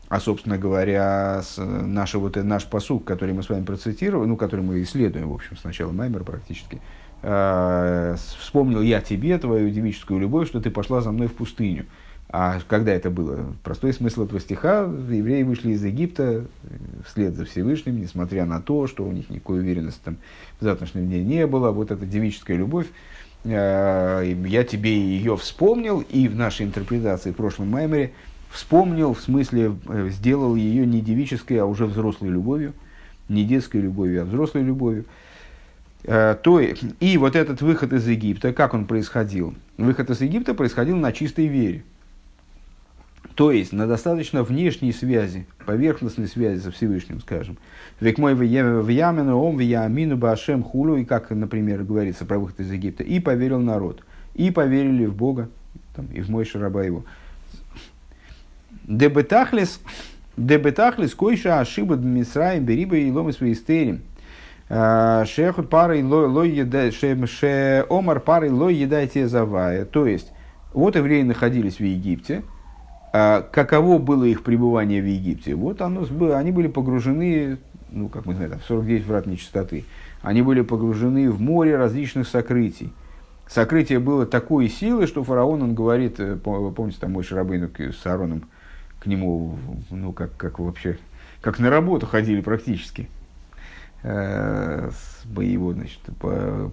А, 0.09 0.21
собственно 0.21 0.57
говоря, 0.57 1.43
с, 1.43 1.63
наш, 1.63 2.15
вот, 2.15 2.37
наш 2.37 2.65
посук, 2.65 3.05
который 3.05 3.35
мы 3.35 3.43
с 3.43 3.51
вами 3.51 3.65
процитировали, 3.65 4.27
ну, 4.27 4.39
который 4.39 4.63
мы 4.63 4.83
исследуем, 4.83 5.29
в 5.29 5.35
общем, 5.35 5.59
сначала 5.59 5.93
Маймер 5.93 6.25
практически, 6.25 6.81
э, 7.21 8.17
вспомнил 8.39 8.81
я 8.81 9.03
тебе 9.03 9.37
твою 9.37 9.69
девическую 9.69 10.19
любовь, 10.19 10.49
что 10.49 10.63
ты 10.63 10.71
пошла 10.71 11.03
за 11.03 11.13
мной 11.13 11.27
в 11.27 11.35
пустыню. 11.35 11.85
А 12.37 12.59
когда 12.67 12.93
это 12.93 13.11
было? 13.11 13.55
Простой 13.63 13.93
смысл 13.93 14.25
этого 14.25 14.41
стиха. 14.41 14.83
Евреи 14.83 15.45
вышли 15.45 15.71
из 15.71 15.85
Египта 15.85 16.47
вслед 17.07 17.37
за 17.37 17.45
Всевышним, 17.45 18.01
несмотря 18.01 18.45
на 18.45 18.61
то, 18.61 18.89
что 18.89 19.05
у 19.05 19.13
них 19.13 19.31
никакой 19.31 19.61
уверенности 19.61 20.01
там, 20.05 20.17
в 20.59 20.65
завтрашнем 20.65 21.07
дне 21.07 21.23
не 21.23 21.47
было. 21.47 21.71
Вот 21.71 21.93
эта 21.93 22.05
девическая 22.05 22.57
любовь, 22.57 22.87
Э, 23.45 24.35
я 24.47 24.65
тебе 24.65 24.97
ее 24.97 25.37
вспомнил, 25.37 26.01
и 26.01 26.29
в 26.29 26.35
нашей 26.35 26.65
интерпретации 26.65 27.31
в 27.31 27.37
прошлом 27.37 27.71
Маймере 27.71 28.13
вспомнил, 28.51 29.13
в 29.13 29.21
смысле 29.21 29.77
э, 29.87 30.09
сделал 30.11 30.55
ее 30.55 30.87
не 30.87 31.01
девической, 31.03 31.59
а 31.59 31.67
уже 31.67 31.87
взрослой 31.87 32.31
любовью, 32.31 32.73
не 33.29 33.45
детской 33.45 33.83
любовью, 33.83 34.23
а 34.23 34.25
взрослой 34.25 34.63
любовью. 34.63 35.05
Э, 36.05 36.37
то, 36.43 36.61
и 36.61 37.17
вот 37.19 37.37
этот 37.37 37.61
выход 37.61 37.93
из 37.93 38.07
Египта, 38.09 38.55
как 38.55 38.73
он 38.73 38.87
происходил? 38.87 39.55
Выход 39.77 40.09
из 40.09 40.23
Египта 40.23 40.55
происходил 40.55 40.97
на 40.97 41.13
чистой 41.13 41.47
вере. 41.47 41.85
То 43.35 43.51
есть 43.51 43.73
на 43.73 43.87
достаточно 43.89 44.45
внешней 44.45 44.93
связи, 44.93 45.47
поверхностной 45.67 46.29
связи 46.29 46.61
со 46.61 46.71
Всевышним, 46.71 47.21
скажем. 47.21 47.59
Век 48.01 48.19
мой 48.19 48.35
в 48.35 48.43
ямину, 48.43 49.39
ом 49.39 49.57
в 49.57 49.61
ямину 49.61 50.17
башем 50.17 50.63
хулу, 50.63 50.97
и 50.97 51.05
как, 51.05 51.31
например, 51.31 51.83
говорится 51.83 52.25
про 52.25 52.39
выход 52.39 52.61
из 52.61 52.71
Египта, 52.71 53.03
и 53.03 53.19
поверил 53.19 53.59
народ, 53.59 54.05
и 54.35 54.51
поверили 54.53 55.07
в 55.07 55.17
Бога, 55.17 55.49
там, 55.97 56.07
и 56.07 56.21
в 56.21 56.31
мой 56.31 56.49
раба 56.55 56.85
его. 56.85 57.05
Дебетахлис, 58.85 59.81
дебетахлис, 60.37 61.15
койша 61.15 61.59
ошиба 61.59 61.97
мисраем 61.97 62.65
бериба 62.65 62.97
и 62.97 63.11
ломы 63.11 63.33
свои 63.33 63.55
стерим. 63.55 64.03
А, 64.69 65.25
шехут 65.25 65.69
парой 65.71 66.03
лой 66.03 66.51
едай, 66.51 66.93
ше 66.93 67.87
омар 67.91 68.21
парой 68.21 68.51
лой 68.51 68.75
едайте 68.77 69.27
завая. 69.27 69.87
То 69.87 70.07
есть, 70.07 70.33
вот 70.73 70.95
евреи 70.95 71.23
находились 71.23 71.77
в 71.77 71.85
Египте, 71.85 72.43
каково 73.15 73.99
было 73.99 74.25
их 74.25 74.43
пребывание 74.43 75.01
в 75.01 75.07
Египте? 75.07 75.55
Вот 75.55 75.81
оно, 75.83 76.05
они 76.35 76.51
были 76.51 76.67
погружены, 76.67 77.59
ну, 77.93 78.09
как 78.09 78.27
мы 78.27 78.35
знаем, 78.35 78.59
в 78.59 78.65
49 78.65 79.07
врат 79.07 79.27
нечистоты. 79.27 79.85
Они 80.21 80.43
были 80.43 80.63
погружены 80.63 81.31
в 81.31 81.41
море 81.41 81.77
различных 81.77 82.27
сокрытий. 82.27 82.93
Сокрытие 83.47 84.01
было 84.01 84.27
такой 84.27 84.69
силы, 84.69 85.07
что 85.07 85.23
фараон, 85.23 85.63
он 85.63 85.75
говорит, 85.75 86.19
э, 86.19 86.37
помните, 86.37 86.97
там 86.99 87.13
мой 87.13 87.23
Шарабейну 87.23 87.69
с 87.79 88.05
Аароном 88.05 88.45
к 88.99 89.07
нему, 89.07 89.59
ну, 89.91 90.13
как, 90.13 90.37
как 90.37 90.59
вообще, 90.59 90.99
как 91.41 91.61
на 91.61 91.71
работу 91.71 92.07
ходили 92.07 92.41
практически. 92.41 93.09
Э, 94.03 94.91
его, 95.37 95.73
значит, 95.73 96.01
по, 96.19 96.73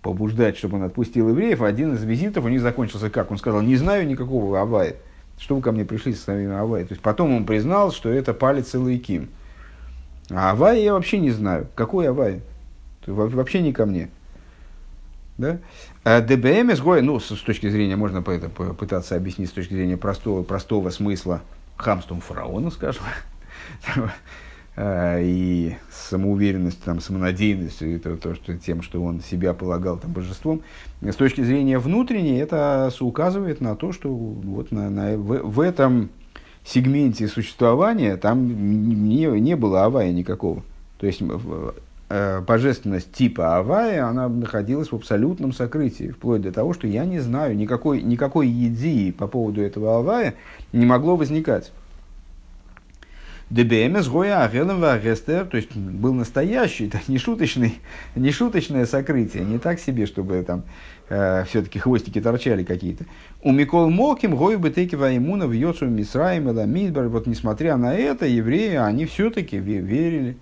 побуждать, 0.00 0.56
чтобы 0.56 0.78
он 0.78 0.82
отпустил 0.82 1.28
евреев. 1.28 1.62
Один 1.62 1.94
из 1.94 2.02
визитов 2.02 2.46
у 2.46 2.48
них 2.48 2.62
закончился 2.62 3.10
как? 3.10 3.30
Он 3.30 3.38
сказал, 3.38 3.62
не 3.62 3.76
знаю 3.76 4.08
никакого 4.08 4.60
Авая. 4.60 4.96
Что 5.38 5.56
вы 5.56 5.62
ко 5.62 5.72
мне 5.72 5.84
пришли 5.84 6.14
со 6.14 6.22
своими 6.24 6.54
Авай? 6.54 6.84
То 6.84 6.92
есть 6.92 7.02
потом 7.02 7.34
он 7.34 7.44
признал, 7.44 7.92
что 7.92 8.08
это 8.08 8.32
палец 8.32 8.74
Илайким. 8.74 9.28
А 10.30 10.50
Авай 10.50 10.82
я 10.82 10.92
вообще 10.92 11.18
не 11.18 11.30
знаю. 11.30 11.66
Какой 11.74 12.08
Авай? 12.08 12.42
Вообще 13.06 13.60
не 13.60 13.72
ко 13.72 13.86
мне. 13.86 14.08
Да? 15.38 15.58
А 16.04 16.20
ДБМ 16.20 16.72
изгоя, 16.72 17.02
ну, 17.02 17.18
с, 17.18 17.28
точки 17.28 17.68
зрения, 17.68 17.96
можно 17.96 18.18
это 18.18 18.48
попытаться 18.48 19.16
объяснить 19.16 19.48
с 19.48 19.52
точки 19.52 19.74
зрения 19.74 19.96
простого, 19.96 20.42
простого 20.42 20.90
смысла 20.90 21.42
хамством 21.76 22.20
фараона, 22.20 22.70
скажем. 22.70 23.02
А, 24.74 25.20
и 25.20 25.74
самоуверенность, 25.90 26.82
там, 26.82 27.00
самонадеянность, 27.00 27.82
это 27.82 28.16
то, 28.16 28.34
что, 28.34 28.56
тем, 28.56 28.80
что 28.80 29.02
он 29.02 29.20
себя 29.20 29.52
полагал 29.52 29.98
там, 29.98 30.12
божеством. 30.12 30.62
С 31.02 31.16
точки 31.16 31.42
зрения 31.42 31.78
внутренней, 31.78 32.38
это 32.38 32.90
указывает 33.00 33.60
на 33.60 33.76
то, 33.76 33.92
что 33.92 34.08
вот 34.08 34.70
на, 34.70 34.88
на, 34.88 35.18
в, 35.18 35.42
в 35.42 35.60
этом 35.60 36.08
сегменте 36.64 37.28
существования 37.28 38.16
там 38.16 39.08
не, 39.08 39.26
не 39.26 39.56
было 39.56 39.84
авая 39.84 40.10
никакого. 40.10 40.62
То 40.98 41.06
есть 41.06 41.20
э, 42.08 42.40
божественность 42.40 43.12
типа 43.12 43.58
авая, 43.58 44.06
она 44.06 44.28
находилась 44.28 44.90
в 44.90 44.94
абсолютном 44.94 45.52
сокрытии, 45.52 46.12
вплоть 46.12 46.40
до 46.40 46.50
того, 46.50 46.72
что 46.72 46.86
я 46.86 47.04
не 47.04 47.18
знаю, 47.18 47.54
никакой, 47.56 48.00
никакой 48.00 48.48
идеи 48.48 49.10
по 49.10 49.26
поводу 49.26 49.60
этого 49.60 49.98
авая 49.98 50.34
не 50.72 50.86
могло 50.86 51.16
возникать. 51.16 51.72
ДБМС 53.52 54.08
Гоя 54.08 54.44
Агелем 54.44 54.82
Агестер, 54.82 55.44
то 55.44 55.58
есть 55.58 55.76
был 55.76 56.14
настоящий, 56.14 56.86
это 56.86 57.00
не, 57.06 57.18
шуточный, 57.18 57.74
не 58.16 58.30
шуточное 58.30 58.86
сокрытие, 58.86 59.44
не 59.44 59.58
так 59.58 59.78
себе, 59.78 60.06
чтобы 60.06 60.42
там 60.42 60.62
э, 61.10 61.44
все-таки 61.46 61.78
хвостики 61.78 62.18
торчали 62.18 62.64
какие-то. 62.64 63.04
У 63.42 63.52
Микол 63.52 63.90
Моким 63.90 64.36
Гою 64.36 64.58
Бетеки 64.58 64.94
Ваймуна 64.94 65.46
в 65.46 65.52
Йоцу 65.52 65.86
Мисраим 65.86 66.44
Мидбар, 66.72 67.08
вот 67.08 67.26
несмотря 67.26 67.76
на 67.76 67.94
это, 67.94 68.24
евреи, 68.24 68.76
они 68.76 69.04
все-таки 69.04 69.58
верили, 69.58 70.38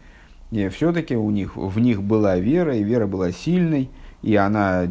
все-таки 0.70 1.16
у 1.16 1.30
них, 1.30 1.56
в 1.56 1.80
них 1.80 2.04
была 2.04 2.36
вера, 2.36 2.76
и 2.76 2.84
вера 2.84 3.08
была 3.08 3.32
сильной, 3.32 3.90
и 4.22 4.36
она 4.36 4.86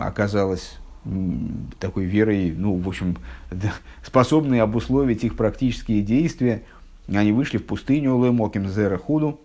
оказалась 0.00 0.78
такой 1.78 2.04
верой, 2.04 2.54
ну, 2.56 2.76
в 2.76 2.88
общем, 2.88 3.18
способной 4.02 4.60
обусловить 4.62 5.24
их 5.24 5.36
практические 5.36 6.00
действия– 6.00 6.62
они 7.18 7.32
вышли 7.32 7.58
в 7.58 7.64
пустыню 7.64 8.22
Лемоким 8.24 8.68
Зера 8.68 8.98
Худу, 8.98 9.40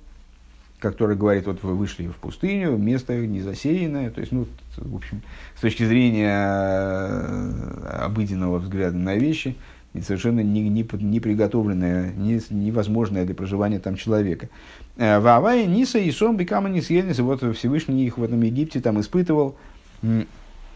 который 0.80 1.16
говорит, 1.16 1.48
вот 1.48 1.64
вы 1.64 1.74
вышли 1.76 2.08
в 2.08 2.16
пустыню, 2.16 2.78
место 2.78 3.16
не 3.16 3.42
засеянное, 3.42 4.12
то 4.12 4.22
есть, 4.22 4.32
ну, 4.32 4.46
в 4.78 4.96
общем, 4.96 5.22
с 5.58 5.62
точки 5.62 5.84
зрения 5.84 6.32
э, 6.32 8.04
обыденного 8.04 8.60
взгляда 8.60 8.98
на 8.98 9.16
вещи, 9.16 9.56
совершенно 10.02 10.42
не, 10.42 10.70
не, 10.70 10.88
не 10.92 11.20
приготовленное, 11.20 12.12
не, 12.14 12.42
невозможное 12.50 13.26
для 13.26 13.34
проживания 13.34 13.80
там 13.80 13.96
человека. 13.96 14.50
Э, 14.98 15.20
в 15.20 15.28
Авае 15.28 15.66
Ниса 15.66 15.98
и 15.98 16.12
Сом 16.12 16.38
Бекама 16.38 16.70
Нисьельнис, 16.70 17.20
вот 17.20 17.42
Всевышний 17.58 18.06
их 18.06 18.18
в 18.18 18.24
этом 18.24 18.42
Египте 18.42 18.82
там 18.82 19.00
испытывал 19.00 19.56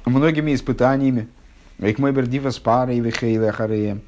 многими 0.06 0.56
испытаниями. 0.56 1.28
Экмойбер 1.78 2.28
Дива 2.28 2.50
Спара 2.50 2.94
и 2.94 3.00
Вехейла 3.00 3.52
Харея. 3.52 4.00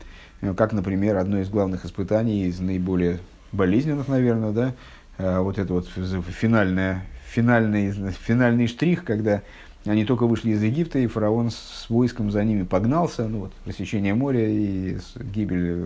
Э, 0.41 0.53
как, 0.53 0.73
например, 0.73 1.17
одно 1.17 1.39
из 1.39 1.49
главных 1.49 1.85
испытаний, 1.85 2.45
из 2.45 2.59
наиболее 2.59 3.19
болезненных, 3.51 4.07
наверное, 4.07 4.51
да, 4.51 4.73
э, 5.17 5.39
вот 5.39 5.57
это 5.57 5.73
вот 5.73 5.87
финальное, 5.87 7.05
финальный, 7.27 7.91
финальный 8.11 8.67
штрих, 8.67 9.03
когда 9.03 9.41
они 9.85 10.05
только 10.05 10.25
вышли 10.25 10.51
из 10.51 10.61
Египта, 10.61 10.99
и 10.99 11.07
фараон 11.07 11.49
с 11.51 11.85
войском 11.89 12.31
за 12.31 12.43
ними 12.43 12.63
погнался, 12.63 13.27
ну 13.27 13.39
вот, 13.39 13.53
рассечение 13.65 14.13
моря 14.13 14.47
и 14.47 14.97
гибель 15.33 15.85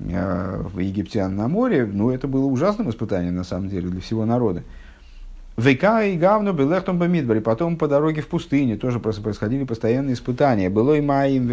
э, 0.00 0.64
египтян 0.78 1.34
на 1.34 1.48
море, 1.48 1.86
ну, 1.86 2.10
это 2.10 2.28
было 2.28 2.44
ужасным 2.44 2.90
испытанием, 2.90 3.34
на 3.34 3.44
самом 3.44 3.68
деле, 3.68 3.88
для 3.88 4.00
всего 4.00 4.26
народа. 4.26 4.62
Века 5.56 6.02
и 6.02 6.16
гавну 6.16 6.52
белехтом 6.52 6.98
бамидбаре. 6.98 7.40
Потом 7.40 7.76
по 7.76 7.86
дороге 7.86 8.22
в 8.22 8.28
пустыне 8.28 8.76
тоже 8.76 9.00
происходили 9.00 9.64
постоянные 9.64 10.14
испытания. 10.14 10.70
Было 10.70 10.94
и 10.94 11.00
маим, 11.00 11.50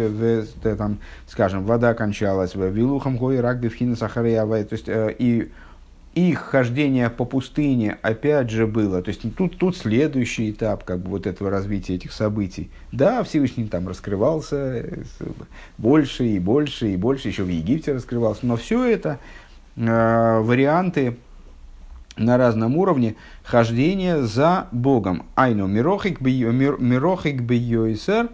там, 0.62 0.98
скажем, 1.26 1.64
вода 1.64 1.92
кончалась, 1.94 2.54
вилухам 2.54 3.16
гой 3.16 3.40
рак 3.40 3.60
бифхина 3.60 3.96
сахария 3.96 4.46
То 4.46 4.72
есть 4.72 4.88
э, 4.88 5.14
и 5.18 5.50
их 6.14 6.40
хождение 6.40 7.08
по 7.08 7.24
пустыне 7.24 7.98
опять 8.02 8.50
же 8.50 8.66
было. 8.66 9.02
То 9.02 9.10
есть 9.10 9.22
тут, 9.36 9.58
тут 9.58 9.76
следующий 9.76 10.50
этап 10.50 10.84
как 10.84 11.00
бы 11.00 11.10
вот 11.10 11.26
этого 11.26 11.50
развития 11.50 11.94
этих 11.94 12.12
событий. 12.12 12.70
Да, 12.90 13.22
Всевышний 13.22 13.66
там 13.66 13.86
раскрывался 13.86 14.56
э, 14.56 15.02
больше 15.78 16.26
и 16.26 16.38
больше 16.38 16.92
и 16.92 16.96
больше, 16.96 17.28
еще 17.28 17.44
в 17.44 17.48
Египте 17.48 17.92
раскрывался. 17.92 18.46
Но 18.46 18.56
все 18.56 18.84
это 18.84 19.18
э, 19.76 20.40
варианты 20.40 21.16
на 22.20 22.36
разном 22.36 22.76
уровне 22.76 23.16
хождения 23.42 24.22
за 24.22 24.66
Богом. 24.72 25.24
Айну 25.34 25.66
мирохик 25.66 26.20
бьёйсер, 26.20 28.28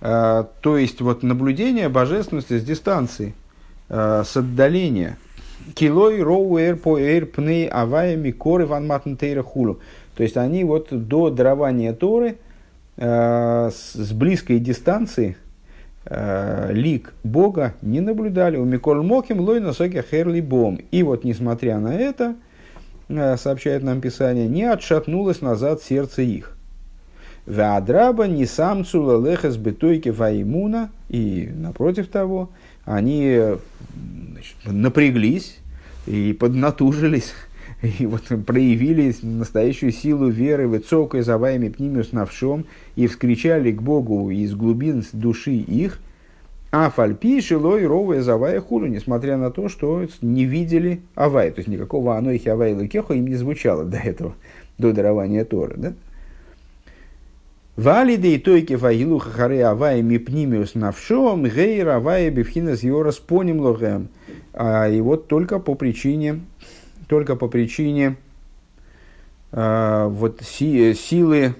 э, 0.00 0.44
то 0.60 0.78
есть 0.78 1.00
вот 1.00 1.22
наблюдение 1.22 1.88
божественности 1.88 2.58
с 2.58 2.64
дистанции, 2.64 3.34
э, 3.88 4.22
с 4.24 4.36
отдаления. 4.36 5.18
Килой 5.74 6.22
роу 6.22 6.58
эр 6.58 6.76
по 6.76 6.98
эр 6.98 7.26
пней 7.26 7.68
авая 7.68 8.16
микоры 8.16 8.66
ван 8.66 8.86
матнтейра 8.86 9.42
хулу. 9.42 9.80
То 10.16 10.22
есть 10.22 10.36
они 10.36 10.62
вот 10.62 10.88
до 10.90 11.30
дарования 11.30 11.92
Торы 11.92 12.36
э, 12.96 13.70
с 13.70 14.12
близкой 14.12 14.58
дистанции 14.58 15.36
лик 16.68 17.14
Бога 17.24 17.72
не 17.80 18.02
наблюдали. 18.02 18.58
У 18.58 18.66
Миколь 18.66 19.00
Моким 19.00 19.40
лой 19.40 19.58
носоки 19.58 20.04
херли 20.10 20.42
бом. 20.42 20.78
И 20.90 21.02
вот 21.02 21.24
несмотря 21.24 21.78
на 21.78 21.94
это, 21.94 22.34
сообщает 23.08 23.82
нам 23.82 24.00
Писание, 24.00 24.48
не 24.48 24.64
отшатнулось 24.64 25.40
назад 25.40 25.82
сердце 25.82 26.22
их. 26.22 26.56
Веадраба 27.46 28.26
не 28.26 28.46
сам 28.46 28.84
цулалехас 28.84 29.56
бетойки 29.56 30.08
ваймуна, 30.08 30.90
и 31.10 31.50
напротив 31.54 32.08
того, 32.08 32.50
они 32.84 33.38
значит, 34.32 34.56
напряглись 34.64 35.58
и 36.06 36.32
поднатужились, 36.32 37.32
и 37.82 38.06
вот 38.06 38.22
проявили 38.46 39.14
настоящую 39.22 39.92
силу 39.92 40.28
веры 40.28 40.68
в 40.68 40.80
цокой 40.80 41.22
за 41.22 41.36
вами 41.36 41.68
пнимиус 41.68 42.12
навшом, 42.12 42.64
и 42.96 43.06
вскричали 43.06 43.72
к 43.72 43.82
Богу 43.82 44.30
из 44.30 44.54
глубин 44.54 45.04
души 45.12 45.52
их– 45.52 45.98
а 46.76 46.90
фальпи 46.90 47.40
шилой 47.40 47.86
ровая 47.86 48.20
завая 48.20 48.60
хулу, 48.60 48.86
несмотря 48.86 49.36
на 49.36 49.52
то, 49.52 49.68
что 49.68 50.08
не 50.22 50.44
видели 50.44 51.02
авай, 51.14 51.52
то 51.52 51.60
есть 51.60 51.68
никакого 51.68 52.16
анойхи 52.16 52.48
авай 52.48 52.74
лакеху 52.74 53.12
им 53.12 53.28
не 53.28 53.36
звучало 53.36 53.84
до 53.84 53.98
этого, 53.98 54.34
до 54.76 54.92
дарования 54.92 55.44
Торы. 55.44 55.76
Да? 55.76 55.92
Валиды 57.76 58.34
и 58.34 58.38
тойки 58.38 58.74
фаилуха 58.74 59.30
харе 59.30 59.64
авай 59.64 60.02
мипнимиус 60.02 60.74
навшом, 60.74 61.44
гейр 61.44 61.90
авай 61.90 62.28
бифхинас 62.30 62.82
йорас 62.82 63.18
поним 63.18 63.60
лохем. 63.60 64.08
А, 64.52 64.88
и 64.88 65.00
вот 65.00 65.28
только 65.28 65.60
по 65.60 65.76
причине, 65.76 66.40
только 67.06 67.36
по 67.36 67.46
причине 67.46 68.16
а, 69.52 70.08
вот 70.08 70.40
си, 70.42 70.92
силы 70.94 71.54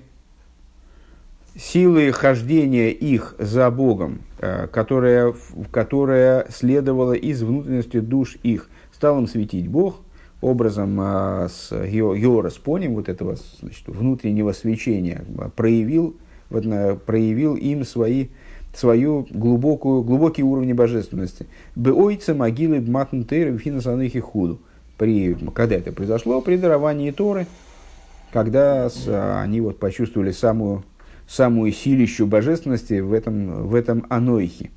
силы 1.56 2.12
хождения 2.12 2.90
их 2.90 3.34
за 3.38 3.70
Богом, 3.70 4.20
э, 4.33 4.33
которая, 4.72 5.34
которая 5.70 6.46
следовала 6.50 7.12
из 7.12 7.42
внутренности 7.42 8.00
душ 8.00 8.36
их, 8.42 8.68
стал 8.92 9.18
им 9.18 9.26
светить 9.26 9.68
Бог 9.68 10.00
образом 10.40 10.98
а, 11.00 11.48
с 11.48 11.74
Йораспоним, 11.74 12.94
вот 12.94 13.08
этого 13.08 13.36
значит, 13.60 13.86
внутреннего 13.86 14.52
свечения, 14.52 15.24
проявил, 15.56 16.16
вот, 16.50 16.64
проявил 17.04 17.56
им 17.56 17.84
свои, 17.84 18.28
свою 18.74 19.26
глубокую, 19.30 20.02
глубокий 20.02 20.42
уровень 20.42 20.74
божественности. 20.74 21.46
Беойца 21.74 22.34
могилы 22.34 22.80
бматнтейры 22.80 23.52
в 23.52 24.20
худу. 24.20 24.60
При, 24.98 25.34
когда 25.54 25.76
это 25.76 25.92
произошло? 25.92 26.40
При 26.40 26.56
даровании 26.56 27.10
Торы, 27.10 27.46
когда 28.32 28.88
с, 28.88 29.08
они 29.40 29.60
вот 29.60 29.78
почувствовали 29.78 30.30
самую 30.30 30.84
самую 31.28 31.72
силищу 31.72 32.26
божественности 32.26 33.00
в 33.00 33.12
этом, 33.12 33.66
в 33.66 33.74
этом 33.74 34.06
анойхе. 34.08 34.70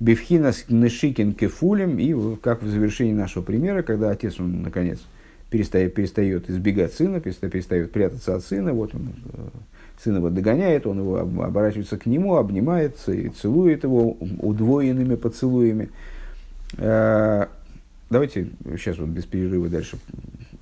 Бифхинас 0.00 0.64
нешикин 0.68 1.32
кефулем, 1.32 1.98
и 1.98 2.36
как 2.36 2.62
в 2.62 2.68
завершении 2.68 3.12
нашего 3.12 3.42
примера, 3.42 3.82
когда 3.82 4.10
отец, 4.10 4.40
он, 4.40 4.62
наконец, 4.62 4.98
перестает, 5.48 5.94
перестает 5.94 6.50
избегать 6.50 6.92
сына, 6.92 7.20
перестает, 7.20 7.52
перестает 7.52 7.92
прятаться 7.92 8.34
от 8.34 8.44
сына, 8.44 8.72
вот 8.72 8.94
он 8.94 9.12
э, 9.32 9.48
сына 10.02 10.16
его 10.16 10.30
догоняет, 10.30 10.86
он 10.86 10.98
его 10.98 11.18
оборачивается 11.18 11.98
к 11.98 12.06
нему, 12.06 12.36
обнимается 12.36 13.12
и 13.12 13.28
целует 13.28 13.84
его 13.84 14.16
удвоенными 14.40 15.14
поцелуями. 15.14 15.90
Э, 16.78 17.46
давайте 18.10 18.48
сейчас 18.76 18.98
вот 18.98 19.10
без 19.10 19.24
перерыва 19.24 19.68
дальше 19.68 19.98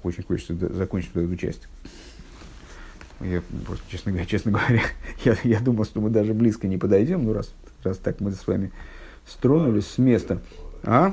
очень 0.02 0.24
хочется 0.24 0.54
закончить 0.74 1.14
эту 1.14 1.36
часть. 1.36 1.68
Я 3.20 3.42
просто, 3.66 3.84
честно 3.90 4.12
говоря, 4.12 4.26
честно 4.26 4.52
говоря 4.52 4.82
я, 5.24 5.36
я 5.44 5.60
думал, 5.60 5.84
что 5.84 6.00
мы 6.00 6.10
даже 6.10 6.32
близко 6.32 6.66
не 6.66 6.78
подойдем, 6.78 7.24
ну 7.24 7.32
раз, 7.32 7.52
раз 7.84 7.98
так 7.98 8.20
мы 8.20 8.32
с 8.32 8.46
вами 8.46 8.72
стронулись 9.26 9.86
с 9.86 9.98
места. 9.98 10.40
А? 10.82 11.12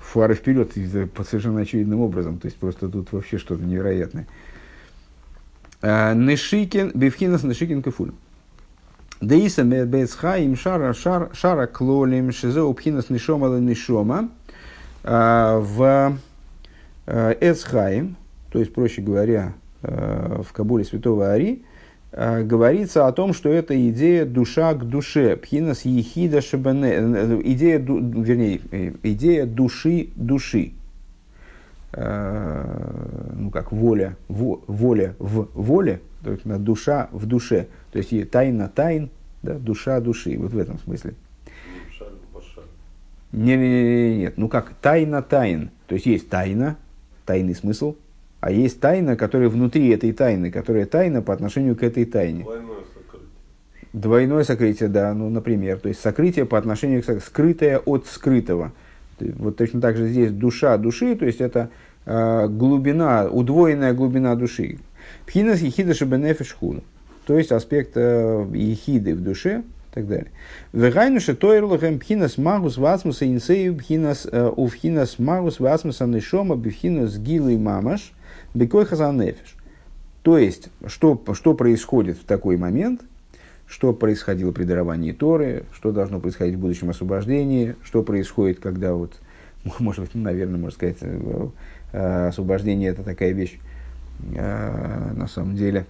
Фары 0.00 0.34
вперед, 0.34 0.72
по 1.12 1.24
совершенно 1.24 1.60
очевидным 1.60 2.00
образом. 2.00 2.38
То 2.38 2.46
есть 2.46 2.58
просто 2.58 2.88
тут 2.88 3.12
вообще 3.12 3.38
что-то 3.38 3.62
невероятное. 3.62 4.26
А, 5.82 6.14
Нешикин, 6.14 6.90
Бевхинас 6.94 7.42
Нешикин 7.42 7.82
Кефуль. 7.82 8.12
Деиса 9.20 9.64
Бецха 9.64 10.36
им 10.36 10.56
шара 10.56 10.92
шар 10.92 11.30
шара 11.32 11.66
клолим 11.66 12.32
шизе 12.32 12.60
убхинас 12.60 13.08
нишома 13.08 13.48
нишома 13.58 14.28
а, 15.04 15.58
в 15.58 16.18
а, 17.06 17.36
Эцхаим, 17.40 18.16
то 18.50 18.58
есть, 18.58 18.74
проще 18.74 19.00
говоря, 19.00 19.54
в 19.86 20.52
Кабуле 20.52 20.84
святого 20.84 21.32
Ари, 21.32 21.62
э, 22.12 22.42
говорится 22.42 23.06
о 23.06 23.12
том, 23.12 23.32
что 23.32 23.48
это 23.50 23.74
идея 23.90 24.24
душа 24.24 24.74
к 24.74 24.84
душе, 24.84 25.36
пхинас 25.36 25.84
ехида 25.84 26.40
шабане, 26.40 26.92
э, 26.92 27.40
идея, 27.44 27.78
вернее, 27.78 28.60
идея 29.02 29.46
души 29.46 30.08
души. 30.16 30.72
Ну, 31.94 33.50
как 33.50 33.72
воля, 33.72 34.16
во, 34.28 34.60
воля 34.66 35.14
в 35.18 35.48
воле, 35.54 36.02
то 36.22 36.32
есть 36.32 36.44
душа 36.44 37.08
в 37.10 37.24
душе. 37.24 37.68
То 37.90 37.98
есть 37.98 38.30
тайна 38.30 38.68
тайн, 38.68 39.08
да, 39.42 39.54
душа 39.54 39.98
души, 40.00 40.36
вот 40.36 40.52
в 40.52 40.58
этом 40.58 40.78
смысле. 40.78 41.14
Не, 43.32 43.56
не, 43.56 43.82
не, 43.82 44.18
нет, 44.18 44.34
ну 44.36 44.48
как 44.48 44.74
тайна 44.82 45.22
тайн. 45.22 45.70
То 45.86 45.94
есть 45.94 46.04
есть 46.04 46.28
тайна, 46.28 46.76
тайный 47.24 47.54
смысл– 47.54 47.96
а 48.46 48.50
есть 48.52 48.78
тайна, 48.78 49.16
которая 49.16 49.48
внутри 49.48 49.88
этой 49.88 50.12
тайны, 50.12 50.52
которая 50.52 50.86
тайна 50.86 51.20
по 51.20 51.34
отношению 51.34 51.74
к 51.74 51.82
этой 51.82 52.04
тайне. 52.04 52.44
Двойное 52.44 52.76
сокрытие. 52.94 53.28
Двойное 53.92 54.44
сокрытие, 54.44 54.88
да, 54.88 55.14
ну, 55.14 55.28
например. 55.30 55.80
То 55.80 55.88
есть 55.88 56.00
сокрытие 56.00 56.44
по 56.44 56.56
отношению 56.56 57.02
к 57.02 57.20
скрытое 57.20 57.78
от 57.78 58.06
скрытого. 58.06 58.70
Вот 59.18 59.56
точно 59.56 59.80
так 59.80 59.96
же 59.96 60.06
здесь 60.06 60.30
душа 60.30 60.76
души, 60.78 61.16
то 61.16 61.26
есть 61.26 61.40
это 61.40 61.70
э, 62.04 62.46
глубина, 62.46 63.26
удвоенная 63.26 63.94
глубина 63.94 64.36
души. 64.36 64.78
Пхинас 65.26 65.60
ехида 65.60 65.94
шабенефиш 65.94 66.56
То 67.26 67.36
есть 67.36 67.50
аспект 67.50 67.96
э, 67.96 68.46
ехиды 68.54 69.16
в 69.16 69.24
душе, 69.24 69.64
и 69.90 69.94
так 69.94 70.06
далее. 70.06 70.30
Вегайнуша 70.72 71.34
тойрлахем 71.34 71.98
пхинас 71.98 72.38
магус 72.38 72.76
васмуса 72.78 73.26
инсею 73.26 73.74
пхинас 73.74 74.24
э, 74.30 74.46
увхинас 74.46 75.18
магус 75.18 75.58
васмуса 75.58 76.06
нишома 76.06 76.54
бифхинас 76.54 77.18
гилы 77.18 77.58
мамаш– 77.58 78.12
Бекой 78.56 78.86
хазанефиш. 78.86 79.54
То 80.22 80.38
есть, 80.38 80.70
что, 80.86 81.22
что 81.34 81.54
происходит 81.54 82.16
в 82.16 82.24
такой 82.24 82.56
момент, 82.56 83.02
что 83.66 83.92
происходило 83.92 84.50
при 84.50 84.64
даровании 84.64 85.12
Торы, 85.12 85.64
что 85.72 85.92
должно 85.92 86.20
происходить 86.20 86.56
в 86.56 86.60
будущем 86.60 86.88
освобождении, 86.88 87.76
что 87.84 88.02
происходит, 88.02 88.58
когда 88.58 88.94
вот, 88.94 89.12
может 89.78 90.06
быть, 90.06 90.14
наверное, 90.14 90.58
можно 90.58 90.74
сказать, 90.74 90.96
э, 91.02 92.28
освобождение 92.28 92.90
это 92.90 93.02
такая 93.02 93.32
вещь, 93.32 93.58
э, 94.34 95.12
на 95.14 95.28
самом 95.28 95.54
деле, 95.54 95.84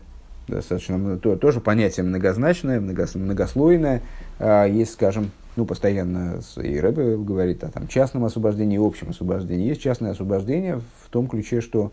достаточно, 0.49 1.19
то, 1.19 1.37
тоже 1.37 1.61
понятие 1.61 2.05
многозначное, 2.05 2.81
многослойное. 2.81 4.03
Есть, 4.41 4.93
скажем, 4.93 5.31
ну, 5.57 5.67
постоянно 5.67 6.41
и 6.57 6.79
Рэбе 6.79 7.17
говорит 7.17 7.65
о 7.65 7.69
там, 7.69 7.89
частном 7.89 8.25
освобождении 8.25 8.79
общем 8.79 9.11
освобождении. 9.11 9.69
Есть 9.69 9.81
частное 9.81 10.13
освобождение 10.13 10.81
в 11.05 11.11
том 11.11 11.27
ключе, 11.27 11.61
что 11.61 11.93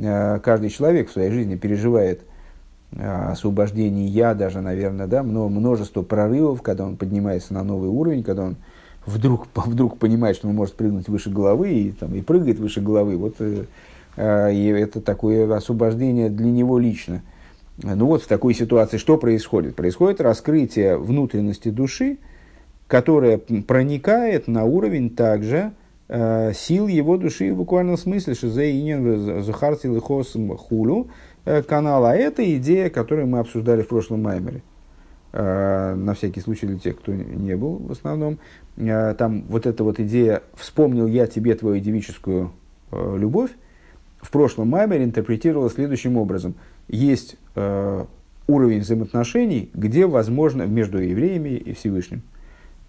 каждый 0.00 0.70
человек 0.70 1.08
в 1.08 1.12
своей 1.12 1.30
жизни 1.30 1.56
переживает 1.56 2.22
э, 2.92 3.04
освобождение 3.04 4.06
я, 4.06 4.34
даже, 4.34 4.60
наверное, 4.60 5.06
да, 5.06 5.22
множество 5.22 6.02
прорывов, 6.02 6.62
когда 6.62 6.84
он 6.84 6.96
поднимается 6.96 7.54
на 7.54 7.62
новый 7.62 7.90
уровень, 7.90 8.22
когда 8.22 8.44
он 8.44 8.56
вдруг, 9.06 9.46
вдруг 9.54 9.98
понимает, 9.98 10.36
что 10.36 10.48
он 10.48 10.54
может 10.54 10.74
прыгнуть 10.74 11.08
выше 11.08 11.30
головы 11.30 11.70
и, 11.72 11.90
там, 11.92 12.14
и 12.14 12.22
прыгает 12.22 12.58
выше 12.58 12.80
головы. 12.80 13.16
Вот, 13.16 13.36
э, 13.40 13.64
и 14.52 14.66
это 14.66 15.00
такое 15.00 15.54
освобождение 15.54 16.30
для 16.30 16.50
него 16.50 16.78
лично. 16.78 17.22
Ну 17.82 18.06
вот 18.06 18.22
в 18.22 18.26
такой 18.26 18.54
ситуации 18.54 18.98
что 18.98 19.16
происходит? 19.16 19.74
Происходит 19.74 20.20
раскрытие 20.20 20.98
внутренности 20.98 21.70
души, 21.70 22.18
которая 22.86 23.38
проникает 23.38 24.48
на 24.48 24.64
уровень 24.64 25.08
также 25.08 25.72
Э, 25.72 25.72
сил 26.10 26.88
его 26.88 27.16
души 27.16 27.52
в 27.52 27.56
буквальном 27.56 27.96
смысле, 27.96 28.34
за 28.34 28.68
инин 28.68 29.42
захарти 29.42 29.86
лихос 29.86 30.36
хулю 30.58 31.06
э, 31.44 31.62
канала. 31.62 32.10
А 32.10 32.16
это 32.16 32.42
идея, 32.56 32.90
которую 32.90 33.28
мы 33.28 33.38
обсуждали 33.38 33.82
в 33.82 33.88
прошлом 33.88 34.22
маймере. 34.22 34.62
Э, 35.32 35.94
на 35.94 36.14
всякий 36.14 36.40
случай 36.40 36.66
для 36.66 36.80
тех, 36.80 36.98
кто 36.98 37.12
не 37.12 37.56
был 37.56 37.76
в 37.76 37.92
основном. 37.92 38.38
Там 38.76 39.44
вот 39.48 39.66
эта 39.66 39.84
вот 39.84 40.00
идея 40.00 40.42
«вспомнил 40.54 41.06
я 41.06 41.26
тебе 41.26 41.54
твою 41.54 41.80
девическую 41.80 42.52
любовь» 42.90 43.50
в 44.20 44.30
прошлом 44.30 44.68
маймере 44.68 45.04
интерпретировала 45.04 45.70
следующим 45.70 46.16
образом. 46.16 46.54
Есть 46.88 47.36
уровень 47.54 48.80
взаимоотношений, 48.80 49.70
где 49.74 50.06
возможно, 50.06 50.62
между 50.62 50.98
евреями 50.98 51.50
и 51.50 51.72
Всевышним, 51.74 52.22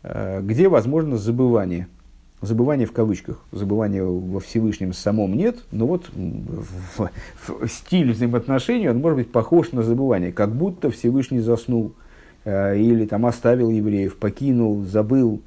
где 0.04 0.70
возможно 0.70 1.18
забывание– 1.18 1.88
забывание 2.42 2.88
в 2.88 2.92
кавычках, 2.92 3.40
забывания 3.52 4.04
во 4.04 4.40
Всевышнем 4.40 4.94
самом 4.94 5.36
нет, 5.36 5.60
но 5.72 5.86
вот 5.86 6.10
в, 6.14 7.10
в 7.46 7.68
стиль 7.68 8.12
взаимоотношений 8.12 8.90
он 8.90 8.98
может 8.98 9.18
быть 9.18 9.32
похож 9.32 9.72
на 9.72 9.84
забывание, 9.84 10.32
как 10.32 10.52
будто 10.52 10.90
Всевышний 10.90 11.40
заснул 11.40 11.94
э, 12.44 12.78
или 12.78 13.06
там 13.06 13.26
оставил 13.26 13.70
евреев, 13.70 14.18
покинул, 14.18 14.84
забыл, 14.84 15.42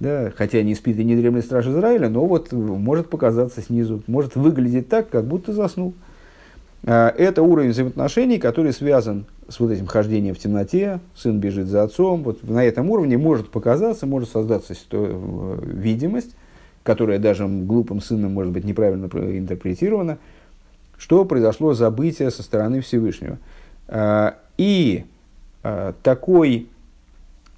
да, 0.00 0.32
хотя 0.34 0.62
не 0.62 0.74
спит 0.74 0.98
и 0.98 1.04
не 1.04 1.14
дремлет 1.14 1.44
страж 1.44 1.66
Израиля, 1.66 2.08
но 2.08 2.26
вот 2.26 2.52
может 2.52 3.08
показаться 3.08 3.62
снизу, 3.62 4.02
может 4.08 4.34
выглядеть 4.34 4.88
так, 4.88 5.08
как 5.08 5.26
будто 5.26 5.52
заснул. 5.52 5.94
Э, 6.82 7.12
это 7.16 7.42
уровень 7.42 7.70
взаимоотношений, 7.70 8.38
который 8.38 8.72
связан 8.72 9.24
с 9.50 9.60
вот 9.60 9.72
этим 9.72 9.86
хождением 9.86 10.34
в 10.34 10.38
темноте, 10.38 11.00
сын 11.14 11.40
бежит 11.40 11.66
за 11.66 11.82
отцом. 11.82 12.22
Вот 12.22 12.42
на 12.42 12.64
этом 12.64 12.88
уровне 12.90 13.18
может 13.18 13.50
показаться, 13.50 14.06
может 14.06 14.30
создаться 14.30 14.74
э, 14.92 15.58
видимость, 15.62 16.36
которая 16.82 17.18
даже 17.18 17.46
глупым 17.46 18.00
сыном 18.00 18.32
может 18.32 18.52
быть 18.52 18.64
неправильно 18.64 19.06
интерпретирована, 19.06 20.18
что 20.96 21.24
произошло 21.24 21.74
забытие 21.74 22.30
со 22.30 22.42
стороны 22.42 22.80
Всевышнего. 22.80 23.38
А, 23.88 24.36
и 24.56 25.04
а, 25.62 25.94
такой, 26.02 26.68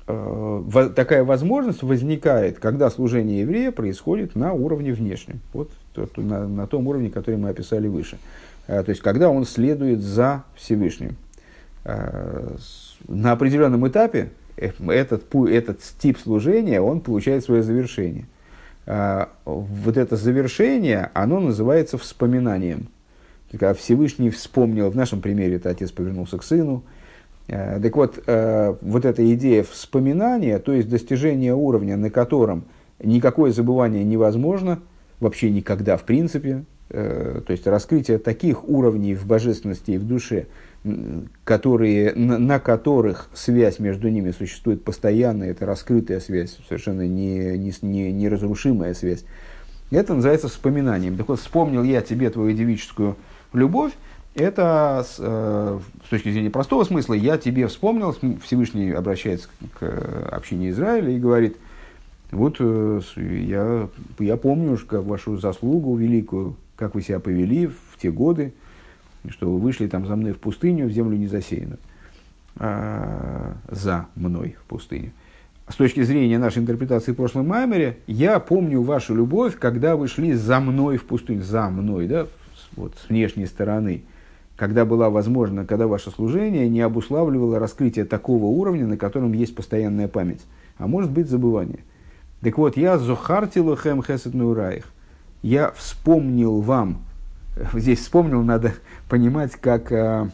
а, 0.06 0.88
такая 0.94 1.24
возможность 1.24 1.82
возникает, 1.82 2.58
когда 2.58 2.88
служение 2.88 3.40
еврея 3.40 3.70
происходит 3.70 4.34
на 4.34 4.52
уровне 4.54 4.92
внешнем, 4.92 5.40
вот 5.52 5.70
на, 6.16 6.66
том 6.66 6.86
уровне, 6.86 7.10
который 7.10 7.36
мы 7.36 7.50
описали 7.50 7.86
выше. 7.86 8.16
То 8.66 8.84
есть, 8.86 9.02
когда 9.02 9.28
он 9.28 9.44
следует 9.44 10.00
за 10.00 10.44
Всевышним. 10.54 11.16
На 11.84 13.32
определенном 13.32 13.86
этапе 13.88 14.30
э, 14.56 14.70
этот, 14.88 15.34
этот 15.34 15.80
тип 15.98 16.18
служения, 16.18 16.80
он 16.80 17.00
получает 17.00 17.44
свое 17.44 17.62
завершение. 17.62 18.26
А, 18.86 19.30
вот 19.44 19.96
это 19.96 20.16
завершение, 20.16 21.10
оно 21.14 21.40
называется 21.40 21.98
вспоминанием. 21.98 22.88
Когда 23.50 23.74
Всевышний 23.74 24.30
вспомнил, 24.30 24.90
в 24.90 24.96
нашем 24.96 25.20
примере 25.20 25.56
это 25.56 25.70
отец 25.70 25.90
повернулся 25.90 26.38
к 26.38 26.42
сыну, 26.42 26.84
Э, 27.48 27.80
так 27.80 27.96
вот, 27.96 28.22
э, 28.26 28.74
вот 28.80 29.04
эта 29.04 29.34
идея 29.34 29.62
вспоминания, 29.62 30.58
то 30.58 30.72
есть 30.72 30.88
достижение 30.88 31.54
уровня, 31.54 31.96
на 31.96 32.10
котором 32.10 32.64
никакое 33.02 33.52
забывание 33.52 34.04
невозможно, 34.04 34.80
вообще 35.20 35.50
никогда 35.50 35.96
в 35.96 36.04
принципе, 36.04 36.64
то 36.88 37.44
есть 37.48 37.66
раскрытие 37.66 38.18
таких 38.18 38.68
уровней 38.68 39.14
в 39.14 39.24
божественности 39.26 39.92
и 39.92 39.98
в 39.98 40.06
душе, 40.06 40.46
которые, 41.44 42.12
на, 42.14 42.58
которых 42.58 43.28
связь 43.34 43.78
между 43.78 44.08
ними 44.08 44.32
существует 44.32 44.82
постоянно, 44.82 45.44
это 45.44 45.64
раскрытая 45.64 46.18
связь, 46.18 46.58
совершенно 46.68 47.06
не, 47.06 47.56
не, 47.56 47.72
не, 47.82 48.12
неразрушимая 48.12 48.94
связь. 48.94 49.24
Это 49.90 50.14
называется 50.14 50.48
вспоминанием. 50.48 51.16
Так 51.16 51.28
вот, 51.28 51.38
вспомнил 51.38 51.82
я 51.84 52.00
тебе 52.00 52.30
твою 52.30 52.56
девическую 52.56 53.16
любовь, 53.52 53.92
это 54.34 55.04
с, 55.06 55.16
э, 55.18 55.78
с 56.06 56.08
точки 56.08 56.32
зрения 56.32 56.50
простого 56.50 56.84
смысла, 56.84 57.14
я 57.14 57.36
тебе 57.36 57.66
вспомнил, 57.68 58.16
Всевышний 58.42 58.90
обращается 58.90 59.48
к 59.78 59.86
общине 60.32 60.70
Израиля 60.70 61.10
и 61.10 61.18
говорит, 61.18 61.58
вот 62.30 62.56
э, 62.58 63.00
я, 63.16 63.88
я 64.18 64.36
помню 64.36 64.78
как 64.78 65.04
вашу 65.04 65.36
заслугу 65.36 65.94
великую, 65.96 66.56
как 66.76 66.94
вы 66.94 67.02
себя 67.02 67.20
повели 67.20 67.66
в 67.66 67.98
те 68.00 68.10
годы, 68.10 68.54
что 69.28 69.50
вы 69.50 69.58
вышли 69.58 69.86
там 69.86 70.06
за 70.06 70.16
мной 70.16 70.32
в 70.32 70.38
пустыню, 70.38 70.86
в 70.86 70.90
землю 70.90 71.16
не 71.16 71.26
засеянную, 71.26 71.78
а, 72.56 73.54
за 73.70 74.06
мной 74.14 74.56
в 74.60 74.64
пустыню. 74.68 75.12
С 75.68 75.76
точки 75.76 76.02
зрения 76.02 76.38
нашей 76.38 76.58
интерпретации 76.58 77.12
в 77.12 77.16
прошлом 77.16 77.48
Маймере, 77.48 77.98
я 78.06 78.40
помню 78.40 78.82
вашу 78.82 79.14
любовь, 79.14 79.56
когда 79.58 79.96
вы 79.96 80.08
шли 80.08 80.34
за 80.34 80.60
мной 80.60 80.96
в 80.96 81.04
пустыню, 81.04 81.42
за 81.42 81.68
мной, 81.70 82.08
да, 82.08 82.26
вот 82.76 82.94
с 82.98 83.08
внешней 83.08 83.46
стороны, 83.46 84.02
когда 84.56 84.84
была 84.84 85.08
возможна, 85.08 85.64
когда 85.64 85.86
ваше 85.86 86.10
служение 86.10 86.68
не 86.68 86.80
обуславливало 86.80 87.58
раскрытие 87.58 88.04
такого 88.04 88.46
уровня, 88.46 88.86
на 88.86 88.96
котором 88.96 89.32
есть 89.32 89.54
постоянная 89.54 90.08
память, 90.08 90.42
а 90.78 90.86
может 90.86 91.10
быть 91.10 91.28
забывание. 91.28 91.80
Так 92.42 92.58
вот, 92.58 92.76
я 92.76 92.98
зохартилу 92.98 93.76
хэм 93.76 94.02
хесет 94.02 94.34
нураих. 94.34 94.92
Я 95.42 95.70
вспомнил 95.72 96.60
вам, 96.60 97.02
здесь 97.74 98.00
вспомнил, 98.00 98.42
надо 98.42 98.74
понимать, 99.08 99.52
как 99.52 99.92
а, 99.92 100.28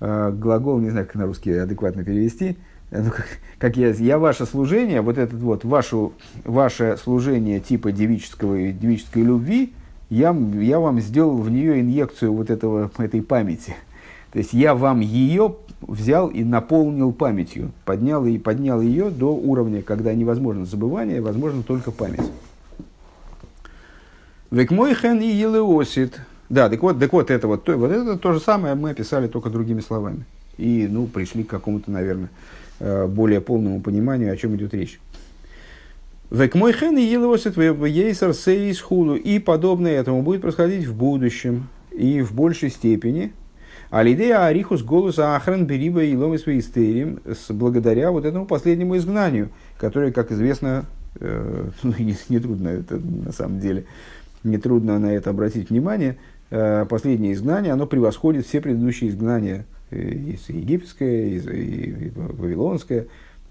а, 0.00 0.30
глагол, 0.32 0.78
не 0.78 0.90
знаю, 0.90 1.06
как 1.06 1.16
на 1.16 1.26
русский 1.26 1.52
адекватно 1.52 2.04
перевести, 2.04 2.56
ну, 2.90 3.10
как, 3.10 3.26
как 3.58 3.76
я, 3.76 3.90
я 3.90 4.18
ваше 4.18 4.46
служение, 4.46 5.00
вот 5.00 5.18
этот 5.18 5.40
вот, 5.40 5.64
вашу, 5.64 6.14
ваше 6.44 6.96
служение 7.02 7.60
типа 7.60 7.92
девического, 7.92 8.72
девической 8.72 9.22
любви, 9.22 9.72
я, 10.10 10.34
я 10.54 10.80
вам 10.80 11.00
сделал 11.00 11.36
в 11.36 11.50
нее 11.50 11.80
инъекцию 11.80 12.32
вот 12.32 12.50
этого, 12.50 12.90
этой 12.98 13.22
памяти. 13.22 13.76
То 14.32 14.38
есть 14.38 14.52
я 14.52 14.74
вам 14.74 15.00
ее 15.00 15.56
взял 15.80 16.28
и 16.28 16.44
наполнил 16.44 17.12
памятью, 17.12 17.72
поднял 17.84 18.24
и 18.26 18.38
поднял 18.38 18.80
ее 18.80 19.10
до 19.10 19.34
уровня, 19.34 19.82
когда 19.82 20.14
невозможно 20.14 20.64
забывание, 20.64 21.20
возможно 21.20 21.62
только 21.62 21.90
память. 21.90 22.30
Век 24.50 24.70
мой 24.70 24.94
хен 24.94 25.20
и 25.20 25.26
елеосит. 25.26 26.20
Да, 26.48 26.70
так 26.70 26.82
вот, 26.82 26.98
так 26.98 27.12
вот 27.12 27.30
это 27.30 27.46
вот, 27.46 27.64
то, 27.64 27.76
вот 27.76 27.90
это 27.90 28.16
то 28.16 28.32
же 28.32 28.40
самое 28.40 28.74
мы 28.74 28.90
описали 28.90 29.28
только 29.28 29.50
другими 29.50 29.80
словами. 29.80 30.24
И, 30.56 30.86
ну, 30.90 31.06
пришли 31.06 31.44
к 31.44 31.48
какому-то, 31.48 31.90
наверное, 31.90 32.30
э, 32.80 33.06
более 33.06 33.42
полному 33.42 33.82
пониманию, 33.82 34.32
о 34.32 34.36
чем 34.36 34.56
идет 34.56 34.72
речь. 34.72 34.98
Век 36.30 36.54
мой 36.54 36.72
хен 36.72 36.96
и 36.96 37.02
елосит 37.02 37.56
в 37.56 37.84
ейсер 37.84 38.32
сейс 38.32 38.80
худу. 38.80 39.16
И 39.16 39.38
подобное 39.38 39.92
этому 39.92 40.22
будет 40.22 40.40
происходить 40.40 40.86
в 40.86 40.94
будущем 40.94 41.68
и 41.90 42.22
в 42.22 42.32
большей 42.32 42.70
степени. 42.70 43.32
Алидея 43.90 44.44
арихус 44.44 44.82
голоса 44.82 45.36
ахран 45.36 45.66
бериба 45.66 46.04
и 46.04 46.14
ломис 46.14 46.46
истерим 46.46 47.20
благодаря 47.50 48.10
вот 48.10 48.26
этому 48.26 48.44
последнему 48.44 48.96
изгнанию, 48.96 49.50
которое, 49.78 50.12
как 50.12 50.30
известно, 50.30 50.84
э, 51.20 51.70
ну, 51.82 51.94
не, 51.98 52.16
не 52.28 52.36
это 52.38 52.96
на 52.98 53.32
самом 53.32 53.60
деле, 53.60 53.80
не 53.80 54.17
трудно 54.58 54.98
на 54.98 55.12
это 55.12 55.30
обратить 55.30 55.70
внимание, 55.70 56.18
э, 56.50 56.86
последнее 56.88 57.32
изгнание, 57.32 57.72
оно 57.72 57.86
превосходит 57.86 58.46
все 58.46 58.60
предыдущие 58.60 59.10
изгнания, 59.10 59.66
э, 59.90 60.00
и 60.00 60.38
египетское, 60.48 61.26
и, 61.26 61.38
и, 61.38 62.06
и 62.06 62.12
вавилонское, 62.14 63.06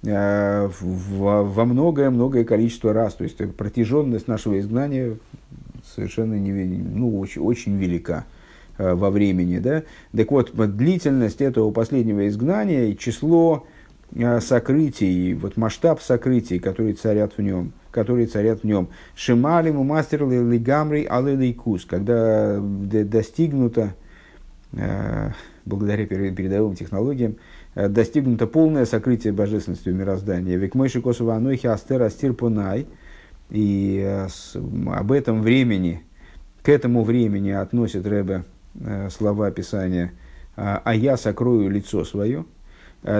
Э, 0.05 0.69
во 0.79 1.65
многое-многое 1.65 2.43
количество 2.43 2.93
раз. 2.93 3.15
То 3.15 3.23
есть 3.23 3.38
протяженность 3.55 4.27
нашего 4.27 4.59
изгнания 4.59 5.17
совершенно 5.95 6.35
не, 6.35 6.51
ну, 6.51 7.19
очень, 7.19 7.41
очень 7.41 7.77
велика 7.77 8.25
во 8.77 9.09
времени. 9.09 9.57
Да? 9.57 9.83
Так 10.15 10.31
вот, 10.31 10.51
длительность 10.77 11.41
этого 11.41 11.71
последнего 11.71 12.27
изгнания 12.27 12.85
и 12.85 12.97
число 12.97 13.65
сокрытий, 14.39 15.33
вот 15.33 15.57
масштаб 15.57 15.99
сокрытий, 15.99 16.59
которые 16.59 16.93
царят 16.93 17.33
в 17.38 17.41
нем, 17.41 17.73
которые 17.97 18.27
царят 18.27 18.61
в 18.61 18.63
нем. 18.63 18.89
Шималиму 19.15 19.83
мастер 19.83 20.27
лигамри 20.27 21.05
алелейкус, 21.05 21.85
когда 21.85 22.57
достигнуто, 22.59 23.95
благодаря 25.65 26.05
передовым 26.05 26.75
технологиям, 26.75 27.37
Э, 27.77 27.89
достигнуто 27.89 28.47
полное 28.47 28.85
сокрытие 28.85 29.33
божественности 29.33 29.89
в 29.89 29.93
мироздании. 29.93 30.55
Век 30.55 30.73
мойши 30.73 30.99
косова 30.99 31.35
анойхи 31.35 31.67
астер 31.67 32.01
астир 32.01 32.33
понай. 32.33 32.87
И 33.51 34.01
э, 34.03 34.27
об 34.87 35.11
этом 35.11 35.43
времени, 35.43 36.01
к 36.63 36.69
этому 36.69 37.03
времени 37.03 37.51
относит 37.51 38.07
Рэбе 38.07 38.45
э, 38.81 39.09
слова 39.11 39.51
Писания 39.51 40.11
«А 40.55 40.95
я 40.95 41.17
сокрою 41.17 41.69
лицо 41.69 42.03
свое». 42.03 42.43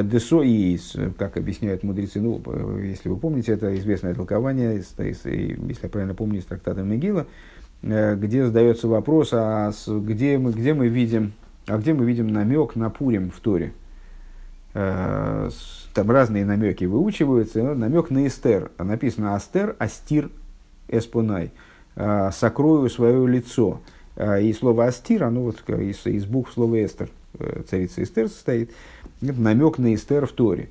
Десо 0.04 0.42
и, 0.44 0.78
как 1.18 1.38
объясняют 1.38 1.84
мудрецы, 1.84 2.20
ну, 2.20 2.42
если 2.80 3.08
вы 3.08 3.18
помните, 3.18 3.54
это 3.54 3.74
известное 3.78 4.14
толкование, 4.14 4.76
если 4.76 5.58
я 5.82 5.90
правильно 5.90 6.14
помню, 6.14 6.40
из 6.40 6.46
трактата 6.46 6.82
Мегила, 6.82 7.26
где 7.82 8.46
задается 8.46 8.88
вопрос, 8.88 9.30
а 9.32 9.72
где 9.88 10.38
мы, 10.38 10.52
где 10.52 10.74
мы 10.74 10.90
видим, 10.90 11.32
а 11.68 11.78
где 11.78 11.94
мы 11.94 12.06
видим 12.06 12.28
намек 12.28 12.76
на 12.76 12.90
Пурим 12.90 13.32
в 13.32 13.40
Торе– 13.40 13.72
Э, 14.80 15.50
там 15.96 16.12
разные 16.12 16.46
намеки 16.46 16.86
выучиваются. 16.86 17.74
Намек 17.74 18.12
на 18.12 18.28
Эстер. 18.28 18.72
Написано 18.78 19.34
Астер, 19.34 19.76
Астир, 19.80 20.30
Эспонай. 20.88 21.52
Э, 21.96 22.30
Сокрою 22.32 22.88
свое 22.90 23.28
лицо. 23.28 23.82
Э, 24.16 24.40
и 24.42 24.54
слово 24.54 24.86
Астир, 24.86 25.24
оно 25.24 25.42
вот 25.42 25.68
из, 25.68 26.06
из 26.06 26.26
букв 26.26 26.54
слова 26.54 26.84
Эстер. 26.84 27.10
Царица 27.70 28.04
Эстер 28.04 28.28
состоит. 28.28 28.72
Намек 29.22 29.78
на 29.78 29.94
Эстер 29.94 30.26
в 30.26 30.32
Торе. 30.32 30.70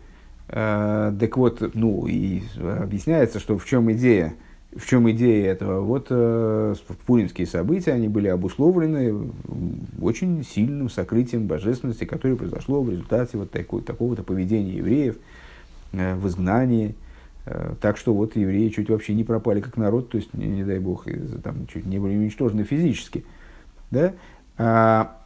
Так 0.48 1.36
вот, 1.36 1.74
ну, 1.74 2.06
и 2.06 2.42
объясняется, 2.60 3.40
что 3.40 3.58
в 3.58 3.64
чем 3.64 3.90
идея 3.92 4.34
в 4.76 4.86
чем 4.86 5.10
идея 5.10 5.52
этого? 5.52 5.80
Вот 5.80 6.08
э, 6.10 6.74
пуринские 7.06 7.46
события, 7.46 7.92
они 7.92 8.08
были 8.08 8.28
обусловлены 8.28 9.30
очень 10.00 10.44
сильным 10.44 10.90
сокрытием 10.90 11.46
божественности, 11.46 12.04
которое 12.04 12.36
произошло 12.36 12.82
в 12.82 12.90
результате 12.90 13.38
вот 13.38 13.50
такой, 13.50 13.82
такого-то 13.82 14.22
поведения 14.22 14.74
евреев 14.74 15.16
э, 15.92 16.14
в 16.16 16.28
изгнании. 16.28 16.94
Э, 17.46 17.74
так 17.80 17.96
что 17.96 18.12
вот 18.12 18.36
евреи 18.36 18.68
чуть 18.68 18.90
вообще 18.90 19.14
не 19.14 19.24
пропали 19.24 19.60
как 19.60 19.76
народ, 19.78 20.10
то 20.10 20.18
есть, 20.18 20.34
не, 20.34 20.46
не 20.46 20.64
дай 20.64 20.78
бог, 20.78 21.06
там, 21.42 21.66
чуть 21.68 21.86
не 21.86 21.98
были 21.98 22.14
уничтожены 22.16 22.64
физически. 22.64 23.24
Да? 23.90 24.12
А, 24.58 25.16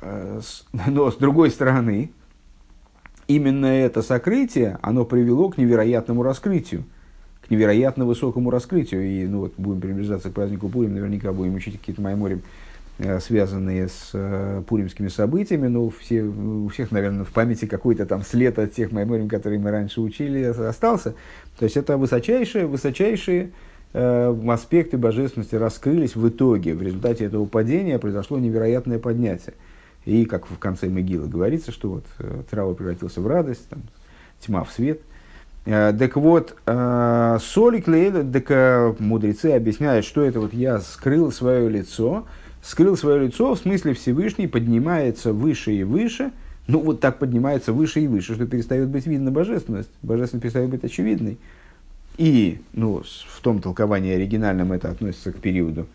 э, 0.00 0.40
но 0.86 1.10
с 1.10 1.16
другой 1.16 1.50
стороны, 1.50 2.12
именно 3.28 3.66
это 3.66 4.02
сокрытие, 4.02 4.78
оно 4.82 5.04
привело 5.04 5.48
к 5.50 5.58
невероятному 5.58 6.22
раскрытию 6.22 6.84
к 7.46 7.50
невероятно 7.50 8.06
высокому 8.06 8.50
раскрытию. 8.50 9.02
И 9.02 9.26
ну, 9.26 9.40
вот 9.40 9.54
будем 9.56 9.80
приближаться 9.80 10.30
к 10.30 10.32
празднику 10.32 10.68
Пурим, 10.68 10.94
наверняка 10.94 11.32
будем 11.32 11.54
учить 11.54 11.78
какие-то 11.78 12.00
майморим, 12.00 12.42
э, 12.98 13.20
связанные 13.20 13.88
с 13.88 14.10
э, 14.14 14.62
пуримскими 14.66 15.08
событиями. 15.08 15.68
Но 15.68 15.90
все, 15.90 16.22
у 16.22 16.68
всех, 16.68 16.90
наверное, 16.90 17.24
в 17.24 17.32
памяти 17.32 17.66
какой-то 17.66 18.06
там 18.06 18.22
след 18.22 18.58
от 18.58 18.72
тех 18.72 18.92
майморим, 18.92 19.28
которые 19.28 19.60
мы 19.60 19.70
раньше 19.70 20.00
учили, 20.00 20.42
остался. 20.42 21.14
То 21.58 21.64
есть 21.64 21.76
это 21.76 21.98
высочайшие, 21.98 22.66
высочайшие 22.66 23.50
э, 23.92 24.36
аспекты 24.48 24.96
божественности 24.96 25.54
раскрылись 25.56 26.16
в 26.16 26.26
итоге. 26.26 26.74
В 26.74 26.82
результате 26.82 27.24
этого 27.26 27.44
падения 27.44 27.98
произошло 27.98 28.38
невероятное 28.38 28.98
поднятие. 28.98 29.54
И, 30.04 30.24
как 30.24 30.46
в 30.46 30.58
конце 30.58 30.88
Могилы 30.88 31.28
говорится, 31.28 31.72
что 31.72 31.90
вот 31.90 32.04
э, 32.18 32.42
траур 32.50 32.74
превратился 32.74 33.20
в 33.20 33.26
радость, 33.26 33.68
там, 33.68 33.82
тьма 34.40 34.64
в 34.64 34.72
свет– 34.72 35.00
Э, 35.66 35.94
так 35.98 36.16
вот, 36.16 36.56
э, 36.66 37.38
соли 37.40 37.80
клеили, 37.80 38.22
так 38.22 39.00
мудрецы 39.00 39.52
объясняют, 39.52 40.04
что 40.04 40.22
это 40.22 40.40
вот 40.40 40.52
я 40.52 40.80
скрыл 40.80 41.32
свое 41.32 41.70
лицо, 41.70 42.26
скрыл 42.62 42.96
свое 42.96 43.26
лицо, 43.26 43.54
в 43.54 43.58
смысле 43.58 43.94
Всевышний 43.94 44.46
поднимается 44.46 45.32
выше 45.32 45.72
и 45.72 45.82
выше, 45.82 46.32
ну 46.66 46.80
вот 46.80 47.00
так 47.00 47.18
поднимается 47.18 47.72
выше 47.72 48.00
и 48.00 48.08
выше, 48.08 48.34
что 48.34 48.46
перестает 48.46 48.88
быть 48.88 49.06
видно 49.06 49.30
божественность, 49.30 49.90
божественность 50.02 50.42
перестает 50.42 50.68
быть 50.68 50.84
очевидной. 50.84 51.38
И 52.16 52.60
ну, 52.74 53.02
в 53.02 53.40
том 53.40 53.60
толковании 53.60 54.14
оригинальном 54.14 54.72
это 54.72 54.90
относится 54.90 55.32
к 55.32 55.36
периоду 55.36 55.86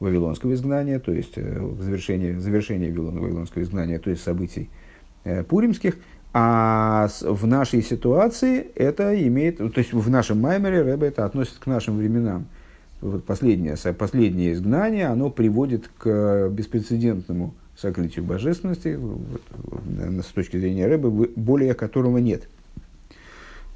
Вавилонского 0.00 0.52
изгнания, 0.54 0.98
то 0.98 1.12
есть 1.12 1.34
к 1.34 1.80
завершению, 1.80 2.40
завершению 2.40 2.94
Вавилонского 3.00 3.62
изгнания, 3.62 3.98
то 3.98 4.10
есть 4.10 4.22
событий 4.22 4.68
пуримских, 5.48 5.96
а 6.32 7.08
в 7.22 7.46
нашей 7.46 7.80
ситуации 7.80 8.66
это 8.74 9.14
имеет, 9.28 9.58
то 9.58 9.72
есть 9.76 9.92
в 9.92 10.10
нашем 10.10 10.40
маймере 10.40 10.82
Рэбе 10.82 11.06
это 11.06 11.24
относится 11.24 11.60
к 11.60 11.66
нашим 11.66 11.96
временам. 11.96 12.46
Вот 13.00 13.24
последнее, 13.24 13.76
последнее 13.96 14.52
изгнание, 14.52 15.06
оно 15.06 15.30
приводит 15.30 15.88
к 15.98 16.48
беспрецедентному 16.48 17.54
сокрытию 17.76 18.24
божественности, 18.24 18.96
вот, 18.96 19.42
с 20.22 20.32
точки 20.32 20.56
зрения 20.56 20.86
Рэбе, 20.86 21.08
более 21.36 21.74
которого 21.74 22.18
нет. 22.18 22.48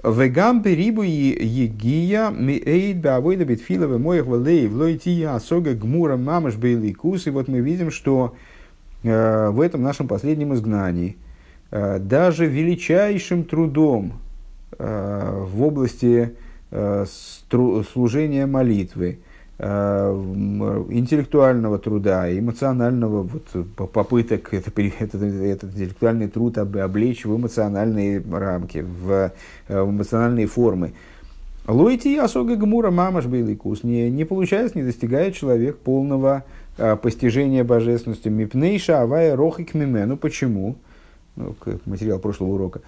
Вегам 0.04 0.62
перибу 0.62 1.02
егия 1.02 2.30
миэйд 2.30 3.00
бавойда 3.00 3.44
битфилова 3.44 3.98
моих 3.98 4.26
валей 4.26 4.68
влойтия 4.68 5.34
асога 5.34 5.74
гмура 5.74 6.16
мамаш 6.16 6.54
бейликус. 6.54 7.26
И 7.26 7.30
вот 7.30 7.48
мы 7.48 7.58
видим, 7.58 7.90
что 7.90 8.36
э, 9.02 9.50
в 9.50 9.60
этом 9.60 9.82
нашем 9.82 10.06
последнем 10.06 10.54
изгнании 10.54 11.16
э, 11.72 11.98
даже 11.98 12.46
величайшим 12.46 13.42
трудом 13.42 14.20
э, 14.78 15.44
в 15.50 15.64
области 15.64 16.32
э, 16.70 17.04
стру, 17.10 17.82
служения 17.82 18.46
молитвы, 18.46 19.18
интеллектуального 19.60 21.80
труда, 21.80 22.32
эмоционального 22.38 23.24
вот, 23.24 23.48
попыток 23.92 24.54
это, 24.54 24.70
этот, 25.00 25.22
этот 25.22 25.74
интеллектуальный 25.74 26.28
труд 26.28 26.58
облечь 26.58 27.24
в 27.24 27.36
эмоциональные 27.36 28.22
рамки, 28.30 28.78
в, 28.78 29.32
э, 29.68 29.82
в 29.82 29.90
эмоциональные 29.90 30.46
формы. 30.46 30.92
Лойти 31.66 32.16
осога 32.16 32.56
гмура 32.56 32.90
мамаш 32.90 33.24
кус 33.58 33.82
не, 33.82 34.10
не 34.10 34.24
получается, 34.24 34.78
не 34.78 34.84
достигает 34.84 35.34
человек 35.34 35.78
полного 35.78 36.44
а, 36.78 36.96
постижения 36.96 37.62
божественности. 37.62 38.28
Мипнейша 38.28 39.02
авая 39.02 39.36
рохик 39.36 39.74
миме. 39.74 40.06
Ну 40.06 40.16
почему? 40.16 40.76
Ну, 41.36 41.54
материал 41.84 42.18
прошлого 42.20 42.54
урока. 42.54 42.80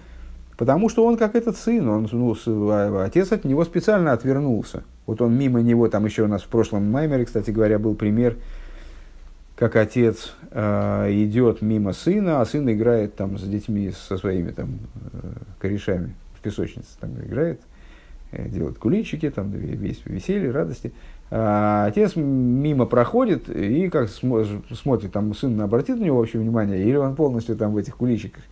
Потому 0.61 0.89
что 0.89 1.07
он 1.07 1.17
как 1.17 1.35
этот 1.35 1.57
сын, 1.57 1.89
он, 1.89 2.07
ну, 2.11 2.37
а, 2.45 3.05
отец 3.07 3.31
от 3.31 3.45
него 3.45 3.65
специально 3.65 4.13
отвернулся. 4.13 4.83
Вот 5.07 5.19
он 5.19 5.35
мимо 5.35 5.59
него, 5.59 5.89
там 5.89 6.05
еще 6.05 6.21
у 6.21 6.27
нас 6.27 6.43
в 6.43 6.47
прошлом 6.49 6.91
маймере, 6.91 7.25
кстати 7.25 7.49
говоря, 7.49 7.79
был 7.79 7.95
пример, 7.95 8.37
как 9.55 9.75
отец 9.75 10.35
э, 10.51 11.07
идет 11.13 11.63
мимо 11.63 11.93
сына, 11.93 12.41
а 12.41 12.45
сын 12.45 12.71
играет 12.71 13.15
там 13.15 13.39
с 13.39 13.41
детьми, 13.41 13.91
со 14.07 14.19
своими 14.19 14.51
там 14.51 14.77
э, 15.13 15.31
корешами 15.57 16.13
в 16.37 16.41
песочнице, 16.41 16.89
там 16.99 17.09
играет, 17.19 17.59
э, 18.31 18.47
делает 18.47 18.77
куличики, 18.77 19.31
там 19.31 19.49
весь 19.49 20.05
веселье, 20.05 20.51
радости. 20.51 20.93
А 21.31 21.85
отец 21.87 22.15
мимо 22.15 22.85
проходит 22.85 23.49
и 23.49 23.89
как 23.89 24.09
смотрит, 24.09 25.11
там 25.11 25.33
сын 25.33 25.59
обратит 25.59 25.97
на 25.97 26.03
него 26.03 26.19
вообще 26.19 26.37
внимание, 26.37 26.83
или 26.83 26.97
он 26.97 27.15
полностью 27.15 27.55
там 27.55 27.73
в 27.73 27.77
этих 27.77 27.97
куличиках 27.97 28.43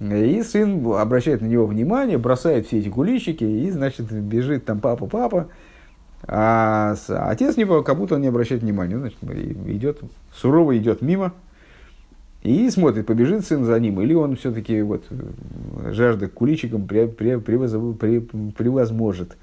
и 0.00 0.42
сын 0.42 0.84
обращает 0.94 1.42
на 1.42 1.46
него 1.46 1.66
внимание, 1.66 2.18
бросает 2.18 2.66
все 2.66 2.78
эти 2.78 2.88
куличики 2.88 3.44
и, 3.44 3.70
значит, 3.70 4.10
бежит 4.10 4.64
там 4.64 4.80
папа, 4.80 5.06
папа. 5.06 5.48
А 6.26 6.96
отец 7.08 7.56
него 7.56 7.82
как 7.82 7.98
будто 7.98 8.14
он 8.14 8.22
не 8.22 8.28
обращает 8.28 8.62
внимания. 8.62 8.98
Значит, 8.98 9.18
идет, 9.22 10.00
сурово 10.34 10.76
идет 10.78 11.02
мимо 11.02 11.34
и 12.42 12.70
смотрит, 12.70 13.06
побежит 13.06 13.44
сын 13.44 13.64
за 13.64 13.78
ним, 13.78 14.00
или 14.00 14.14
он 14.14 14.36
все-таки 14.36 14.80
вот, 14.80 15.04
жажда 15.90 16.28
к 16.28 16.32
куличикам 16.32 16.86
превозможет. 16.86 19.36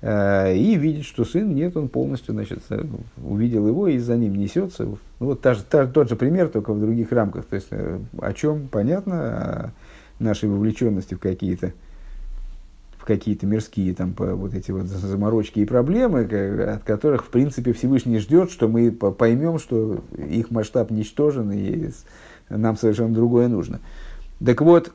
Э, 0.00 0.54
и 0.54 0.76
видит, 0.76 1.04
что 1.04 1.24
сын 1.24 1.52
нет, 1.52 1.76
он 1.76 1.88
полностью 1.88 2.32
значит, 2.32 2.60
э, 2.70 2.84
увидел 3.16 3.66
его 3.66 3.88
и 3.88 3.98
за 3.98 4.16
ним 4.16 4.36
несется. 4.36 4.84
Ну, 4.84 4.98
вот 5.18 5.40
та 5.40 5.54
же, 5.54 5.64
та, 5.64 5.86
тот 5.86 6.08
же 6.08 6.14
пример, 6.14 6.48
только 6.48 6.72
в 6.72 6.80
других 6.80 7.10
рамках. 7.10 7.46
То 7.46 7.56
есть, 7.56 7.68
э, 7.70 7.98
о 8.20 8.32
чем 8.32 8.68
понятно, 8.68 9.72
нашей 10.18 10.48
вовлеченности 10.48 11.14
в 11.14 11.18
какие-то 11.18 11.72
в 12.96 13.04
какие-то 13.04 13.46
мирские 13.46 13.94
там, 13.94 14.12
вот 14.18 14.54
эти 14.54 14.70
вот 14.70 14.86
заморочки 14.86 15.60
и 15.60 15.64
проблемы, 15.64 16.22
от 16.64 16.82
которых, 16.82 17.24
в 17.24 17.28
принципе, 17.28 17.72
Всевышний 17.72 18.18
ждет, 18.18 18.50
что 18.50 18.68
мы 18.68 18.90
поймем, 18.90 19.58
что 19.58 20.02
их 20.18 20.50
масштаб 20.50 20.90
ничтожен, 20.90 21.50
и 21.52 21.90
нам 22.50 22.76
совершенно 22.76 23.14
другое 23.14 23.48
нужно. 23.48 23.80
Так 24.44 24.60
вот, 24.60 24.92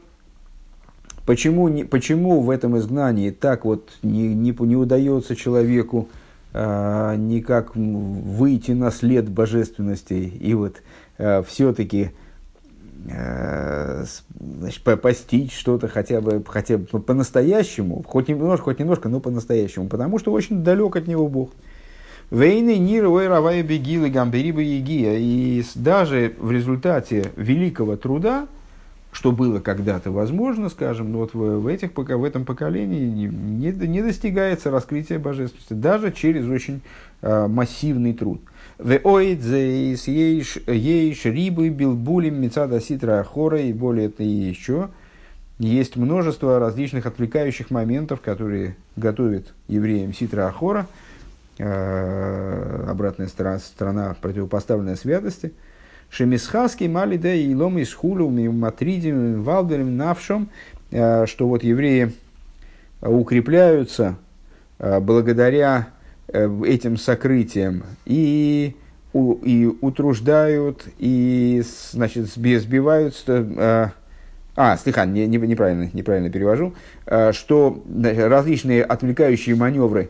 почему, 1.25 1.69
не, 1.69 1.85
почему 1.85 2.41
в 2.41 2.49
этом 2.49 2.77
изгнании 2.77 3.31
так 3.31 3.63
вот 3.65 3.89
не, 4.03 4.35
не, 4.35 4.51
не 4.51 4.75
удается 4.75 5.35
человеку 5.35 6.09
э, 6.51 7.15
никак 7.17 7.75
выйти 7.75 8.71
на 8.71 8.91
след 8.91 9.29
божественности 9.29 10.13
и 10.13 10.53
вот 10.53 10.81
э, 11.17 11.41
все-таки 11.43 12.11
Э, 12.11 12.22
значит, 13.05 14.81
постичь 15.01 15.53
что-то 15.53 15.87
хотя 15.87 16.21
бы, 16.21 16.43
хотя 16.47 16.77
бы 16.77 16.85
по-настоящему, 16.99 18.03
хоть 18.07 18.29
немножко, 18.29 18.65
хоть 18.65 18.79
немножко, 18.79 19.09
но 19.09 19.19
по-настоящему, 19.19 19.87
потому 19.87 20.19
что 20.19 20.31
очень 20.31 20.63
далек 20.63 20.95
от 20.95 21.07
него 21.07 21.27
Бог. 21.27 21.51
Вейны 22.31 22.77
нир 22.77 23.03
равая 23.03 23.61
бегилы 23.61 24.09
гамбериба 24.09 24.61
егия. 24.61 25.17
И 25.19 25.63
даже 25.75 26.33
в 26.39 26.51
результате 26.51 27.31
великого 27.35 27.95
труда, 27.95 28.47
что 29.11 29.31
было 29.31 29.59
когда-то 29.59 30.11
возможно, 30.11 30.69
скажем, 30.69 31.11
но 31.11 31.19
вот 31.19 31.35
в, 31.35 31.59
в, 31.59 31.67
этих, 31.67 31.95
в 31.95 32.23
этом 32.23 32.45
поколении 32.45 33.05
не, 33.05 33.25
не, 33.27 33.71
не 33.71 34.01
достигается 34.01 34.71
раскрытия 34.71 35.19
божественности, 35.19 35.73
даже 35.73 36.11
через 36.11 36.47
очень 36.47 36.81
э, 37.21 37.47
массивный 37.47 38.13
труд. 38.13 38.41
Веоидзейс 38.83 40.07
ейш 40.07 41.25
рибы 41.25 41.69
билбулим 41.69 42.41
мецада 42.41 42.81
ситра 42.81 43.21
ахора 43.21 43.61
и 43.61 43.71
более 43.71 44.07
это 44.07 44.23
еще. 44.23 44.89
Есть 45.57 45.95
множество 45.95 46.59
различных 46.59 47.05
отвлекающих 47.05 47.71
моментов, 47.71 48.19
которые 48.19 48.75
готовят 48.97 49.53
евреям 49.69 50.13
ситра 50.13 50.47
ахора, 50.47 50.87
э, 51.59 52.85
обратная 52.89 53.27
сторона, 53.27 53.59
сторона 53.59 54.15
противопоставленной 54.19 54.97
святости. 54.97 55.53
Шемисхаски 56.09 56.83
малида 56.83 57.33
и 57.33 57.55
лом 57.55 57.77
из 57.77 57.93
хулу 57.93 58.29
матридим 58.29 59.43
валберим 59.43 59.95
навшом, 59.95 60.49
э, 60.91 61.25
что 61.25 61.47
вот 61.47 61.63
евреи 61.63 62.11
укрепляются 63.01 64.17
э, 64.79 64.99
благодаря 64.99 65.87
этим 66.27 66.97
сокрытием 66.97 67.83
и, 68.05 68.75
и 69.13 69.71
утруждают, 69.81 70.85
и 70.97 71.61
значит, 71.91 72.27
сбивают, 72.27 73.15
э, 73.27 73.89
а, 74.55 74.77
слегка, 74.77 75.05
не, 75.05 75.27
не, 75.27 75.37
неправильно, 75.37 75.89
неправильно 75.93 76.29
перевожу, 76.29 76.73
э, 77.05 77.31
что 77.33 77.83
различные 77.87 78.83
отвлекающие 78.83 79.55
маневры 79.55 80.09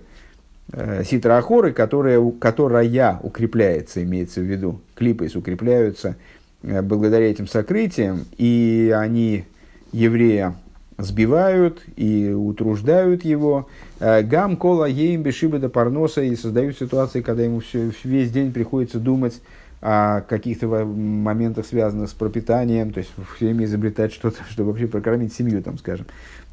ситра 1.03 1.37
ахоры, 1.37 1.73
которые, 1.73 2.31
которая 2.39 2.85
укрепляется, 3.21 4.01
имеется 4.01 4.39
в 4.39 4.43
виду, 4.43 4.79
клипы 4.95 5.29
укрепляются 5.35 6.15
благодаря 6.61 7.29
этим 7.29 7.47
сокрытиям, 7.47 8.25
и 8.37 8.95
они 8.97 9.43
еврея 9.91 10.55
сбивают 10.97 11.83
и 11.95 12.31
утруждают 12.31 13.25
его. 13.25 13.67
Э, 13.99 14.21
гам 14.21 14.57
кола 14.57 14.85
ейм 14.85 15.23
до 15.23 15.69
парноса 15.69 16.21
и 16.21 16.35
создают 16.35 16.77
ситуации, 16.77 17.21
когда 17.21 17.43
ему 17.43 17.59
все, 17.59 17.91
весь 18.03 18.31
день 18.31 18.51
приходится 18.51 18.99
думать 18.99 19.41
о 19.81 20.21
каких-то 20.21 20.67
моментах, 20.67 21.65
связанных 21.65 22.09
с 22.09 22.13
пропитанием, 22.13 22.93
то 22.93 22.99
есть 22.99 23.11
все 23.35 23.45
время 23.47 23.65
изобретать 23.65 24.13
что-то, 24.13 24.37
чтобы 24.49 24.71
вообще 24.71 24.87
прокормить 24.87 25.33
семью, 25.33 25.61
там, 25.61 25.77
скажем. 25.77 26.05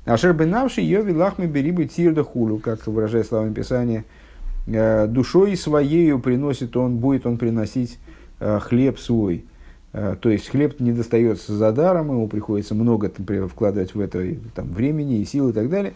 Ашер 0.04 0.32
бенавший 0.32 0.84
йови 0.84 1.12
лахми 1.12 1.46
берибы 1.46 1.84
тирда 1.84 2.24
хулу, 2.24 2.58
как 2.58 2.86
выражает 2.86 3.26
словами 3.26 3.52
Писания, 3.52 4.04
«Э, 4.66 5.06
душой 5.06 5.56
своею 5.56 6.18
приносит 6.18 6.76
он, 6.76 6.96
будет 6.96 7.26
он 7.26 7.38
приносить 7.38 7.98
э, 8.40 8.58
хлеб 8.60 8.98
свой. 8.98 9.44
Э, 9.92 10.16
то 10.20 10.30
есть 10.30 10.48
хлеб 10.48 10.78
не 10.80 10.92
достается 10.92 11.54
за 11.54 11.72
даром, 11.72 12.08
ему 12.08 12.28
приходится 12.28 12.74
много 12.74 13.10
например, 13.16 13.48
вкладывать 13.48 13.94
в 13.94 14.00
это 14.00 14.24
там, 14.54 14.68
времени 14.68 15.18
и 15.18 15.24
сил 15.24 15.48
и 15.48 15.52
так 15.52 15.68
далее. 15.68 15.94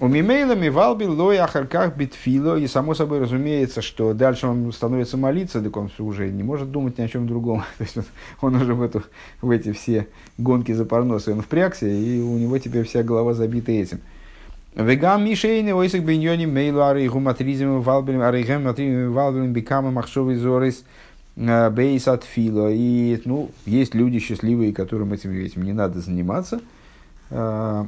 У 0.00 0.06
мимейлами 0.06 0.68
валби 0.68 1.04
лой 1.04 1.38
ахарках 1.38 1.96
битфило, 1.96 2.56
и 2.56 2.68
само 2.68 2.94
собой 2.94 3.18
разумеется, 3.18 3.82
что 3.82 4.14
дальше 4.14 4.46
он 4.46 4.72
становится 4.72 5.16
молиться, 5.16 5.60
так 5.60 5.76
он 5.76 5.90
уже 5.98 6.28
не 6.30 6.44
может 6.44 6.70
думать 6.70 6.98
ни 6.98 7.02
о 7.02 7.08
чем 7.08 7.26
другом. 7.26 7.64
То 7.78 7.84
есть 7.84 7.96
он, 8.40 8.54
уже 8.54 8.74
в, 8.74 8.82
эту, 8.82 9.02
в 9.40 9.50
эти 9.50 9.72
все 9.72 10.06
гонки 10.36 10.72
за 10.72 10.84
парносы 10.84 11.32
он 11.32 11.42
впрягся, 11.42 11.86
и 11.86 12.20
у 12.20 12.38
него 12.38 12.58
теперь 12.58 12.84
вся 12.84 13.02
голова 13.02 13.34
забита 13.34 13.72
этим. 13.72 14.00
Вегам 14.76 15.24
мишейны 15.24 15.74
ойсак 15.74 16.04
беньони 16.04 16.46
мейлу 16.46 16.82
арейгу 16.82 17.18
матризм 17.18 17.80
валбелем 17.80 18.20
арейгем 18.20 18.64
матризм 18.64 19.12
валбелем 19.12 19.52
бикама 19.52 19.90
махшовый 19.90 20.36
зорис– 20.36 20.84
бейс 21.38 22.08
от 22.08 22.24
фила. 22.24 22.70
И 22.70 23.20
ну, 23.24 23.50
есть 23.64 23.94
люди 23.94 24.18
счастливые, 24.18 24.72
которым 24.72 25.12
этим, 25.12 25.32
этим 25.32 25.62
не 25.62 25.72
надо 25.72 26.00
заниматься, 26.00 26.60
э, 27.30 27.84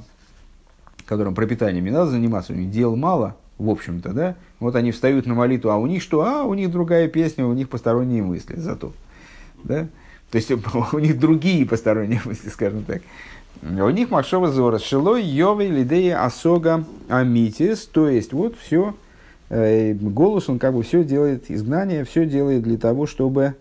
которым 1.05 1.35
пропитанием 1.35 1.85
не 1.85 1.91
надо 1.91 2.13
заниматься, 2.13 2.53
у 2.53 2.57
них 2.57 2.71
дел 2.71 2.95
мало, 2.97 3.37
в 3.59 3.69
общем-то, 3.69 4.13
да. 4.13 4.37
Вот 4.61 4.77
они 4.77 4.93
встают 4.93 5.27
на 5.27 5.35
молитву, 5.35 5.71
а 5.71 5.77
у 5.77 5.87
них 5.87 6.03
что? 6.03 6.25
А, 6.25 6.45
у 6.45 6.55
них 6.55 6.71
другая 6.71 7.09
песня, 7.09 7.47
у 7.47 7.53
них 7.53 7.69
посторонние 7.69 8.23
мысли 8.23 8.57
зато. 8.57 8.93
Да? 9.65 9.89
То 10.31 10.37
есть 10.37 10.51
у 10.93 10.99
них 10.99 11.19
другие 11.19 11.67
посторонние 11.67 12.21
мысли, 12.25 12.49
скажем 12.49 12.85
так. 12.85 13.03
У 13.63 13.91
них 13.91 14.11
Макшова 14.11 14.51
Зора. 14.51 14.79
Шилой 14.79 15.23
Йовей 15.23 15.69
Лидея 15.69 16.25
Асога 16.25 16.85
Амитис. 17.09 17.85
То 17.87 18.09
есть, 18.09 18.33
вот 18.33 18.57
все. 18.57 18.95
Э, 19.51 19.95
голос, 19.95 20.49
он 20.49 20.59
как 20.61 20.75
бы 20.75 20.83
все 20.83 21.05
делает, 21.05 21.51
изгнание 21.51 22.05
все 22.05 22.25
делает 22.25 22.63
для 22.63 22.79
того, 22.79 23.07
чтобы 23.07 23.57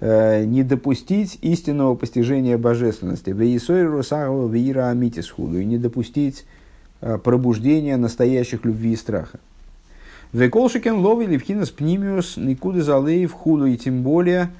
э, 0.00 0.44
не 0.44 0.62
допустить 0.62 1.38
истинного 1.40 1.94
постижения 1.94 2.58
божественности. 2.58 3.30
Вира 3.30 4.90
Амитис 4.90 5.30
худу. 5.30 5.58
И 5.58 5.64
не 5.64 5.78
допустить 5.78 6.44
э, 7.00 7.18
пробуждения 7.18 7.96
настоящих 7.96 8.66
любви 8.66 8.92
и 8.92 8.96
страха. 8.96 9.40
Веколшикен 10.34 10.98
лови 10.98 11.26
левхинас 11.26 11.70
пнимиус 11.70 12.36
никуда 12.36 12.82
залеев 12.82 13.32
худу. 13.32 13.64
И 13.64 13.78
тем 13.78 14.02
более, 14.02 14.50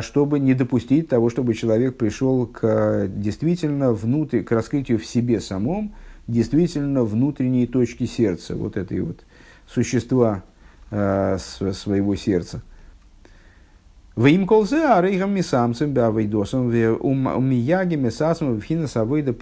чтобы 0.00 0.38
не 0.38 0.54
допустить 0.54 1.08
того, 1.08 1.28
чтобы 1.28 1.52
человек 1.52 1.96
пришел 1.98 2.46
к 2.46 3.08
действительно 3.08 3.92
внутрь, 3.92 4.40
к 4.42 4.52
раскрытию 4.52 4.98
в 4.98 5.04
себе 5.04 5.40
самом, 5.40 5.92
действительно 6.26 7.04
внутренней 7.04 7.66
точки 7.66 8.06
сердца, 8.06 8.54
вот 8.56 8.78
этой 8.78 9.00
вот 9.00 9.24
существа 9.66 10.42
э, 10.90 11.38
своего 11.38 12.16
сердца. 12.16 12.62
В 14.16 14.26
им 14.26 14.46
колзе 14.46 14.86
арейгам 14.86 15.34
мисамцем 15.34 15.92
бавейдосом 15.92 16.68
умияги 16.68 17.96
месасом 17.96 18.56
в 18.56 18.62
хинас 18.62 18.96
авойда 18.96 19.32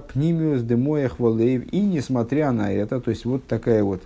пнимиус 0.00 0.62
демоях 0.62 1.18
волеев. 1.18 1.64
И 1.72 1.80
несмотря 1.80 2.52
на 2.52 2.70
это, 2.70 3.00
то 3.00 3.10
есть 3.10 3.24
вот 3.24 3.46
такая 3.46 3.82
вот 3.82 4.02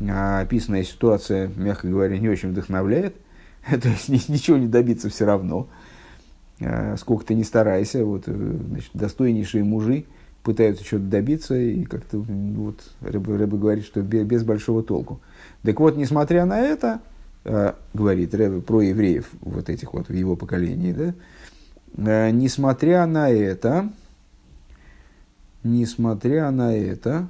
описанная 0.00 0.84
ситуация, 0.84 1.50
мягко 1.56 1.88
говоря, 1.88 2.16
не 2.18 2.28
очень 2.28 2.50
вдохновляет– 2.50 3.16
То 3.82 3.88
есть 3.88 4.28
ничего 4.28 4.56
не 4.56 4.68
добиться 4.68 5.08
все 5.08 5.24
равно. 5.24 5.68
А, 6.60 6.96
сколько 6.96 7.26
ты 7.26 7.34
не 7.34 7.44
старайся, 7.44 8.04
вот, 8.04 8.24
э, 8.26 8.32
значит, 8.32 8.90
достойнейшие 8.94 9.64
мужи 9.64 10.04
пытаются 10.46 10.84
что-то 10.84 11.06
добиться, 11.06 11.56
и 11.56 11.82
как-то 11.82 12.18
вот, 12.18 12.80
Рэбе, 13.00 13.34
Рэбе 13.34 13.56
говорит, 13.56 13.84
что 13.84 14.00
без, 14.00 14.44
большого 14.44 14.84
толку. 14.84 15.20
Так 15.64 15.80
вот, 15.80 15.96
несмотря 15.96 16.44
на 16.44 16.60
это, 16.60 17.00
э, 17.44 17.72
говорит 17.92 18.32
Рэбе 18.32 18.60
про 18.60 18.80
евреев, 18.80 19.28
вот 19.40 19.68
этих 19.68 19.92
вот 19.92 20.08
в 20.08 20.12
его 20.12 20.36
поколении, 20.36 20.92
да, 20.92 21.14
э, 21.96 22.30
несмотря 22.30 23.06
на 23.06 23.28
это, 23.28 23.90
несмотря 25.64 26.52
на 26.52 26.76
это, 26.76 27.26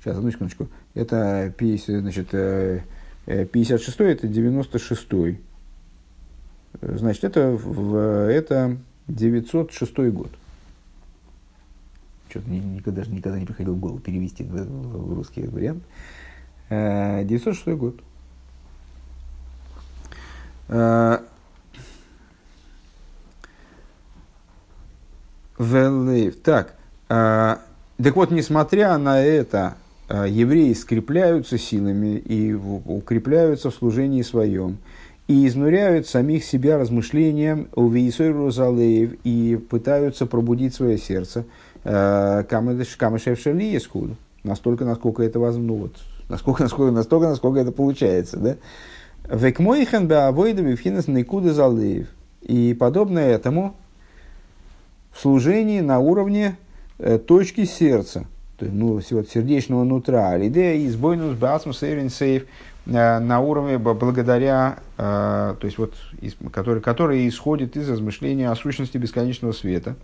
сейчас, 0.00 0.16
одну 0.16 0.30
секундочку, 0.30 0.68
это, 0.94 1.52
значит, 1.58 2.30
56 2.30 4.00
это 4.00 4.28
96 4.28 5.08
Значит, 6.80 7.24
это, 7.24 7.50
в, 7.50 7.96
это 8.30 8.78
906 9.08 9.98
год. 10.10 10.30
Что-то 12.36 12.50
никогда, 12.50 13.00
даже 13.00 13.10
никогда 13.12 13.38
не 13.38 13.46
приходил 13.46 13.74
в 13.74 13.80
голову 13.80 13.98
перевести 13.98 14.44
в, 14.44 14.52
в 14.52 15.14
русский 15.14 15.46
вариант. 15.46 15.82
906 16.68 17.62
э, 17.66 17.74
год. 17.74 18.00
Э, 20.68 21.18
так, 26.42 26.74
э, 27.08 27.56
так 28.02 28.16
вот, 28.16 28.30
несмотря 28.30 28.98
на 28.98 29.22
это, 29.22 29.76
евреи 30.08 30.74
скрепляются 30.74 31.56
силами 31.56 32.18
и 32.18 32.52
укрепляются 32.52 33.70
в 33.70 33.74
служении 33.74 34.22
своем, 34.22 34.78
и 35.28 35.46
изнуряют 35.46 36.06
самих 36.06 36.44
себя 36.44 36.78
размышлением 36.78 37.68
у 37.74 37.88
Розалеев 37.90 39.14
и 39.24 39.56
пытаются 39.56 40.26
пробудить 40.26 40.74
свое 40.74 40.98
сердце. 40.98 41.44
А, 41.88 42.42
Камышевшали 42.42 43.76
искуд. 43.76 44.12
Настолько, 44.42 44.84
насколько 44.84 45.22
это 45.22 45.38
возможно, 45.38 45.66
ну, 45.66 45.74
вот, 45.82 45.96
насколько, 46.28 46.64
насколько, 46.64 46.92
настолько, 46.92 47.28
насколько 47.28 47.60
это 47.60 47.72
получается. 47.72 48.38
Да? 48.38 48.56
Векмойхен 49.28 50.08
беавойдове 50.08 50.74
вхинес 50.74 51.06
наикуды 51.06 51.52
залеев. 51.52 52.08
И 52.42 52.74
подобно 52.74 53.20
этому 53.20 53.76
в 55.12 55.20
служении 55.20 55.80
на 55.80 56.00
уровне 56.00 56.56
э, 56.98 57.18
точки 57.18 57.64
сердца– 57.64 58.26
ну, 58.60 59.00
вот, 59.10 59.28
сердечного 59.28 59.84
нутра, 59.84 60.44
идея 60.46 60.86
избойнус 60.86 61.36
басм 61.36 61.72
сейрин 61.72 62.10
сейф 62.10 62.46
э, 62.86 63.18
на 63.18 63.40
уровне 63.40 63.78
благодаря, 63.78 64.78
э, 64.96 65.54
то 65.60 65.64
есть 65.64 65.78
вот, 65.78 65.94
который, 66.52 66.80
который 66.80 67.28
исходит 67.28 67.76
из 67.76 67.88
размышления 67.88 68.50
о 68.50 68.56
сущности 68.56 68.96
бесконечного 68.96 69.52
света. 69.52 69.96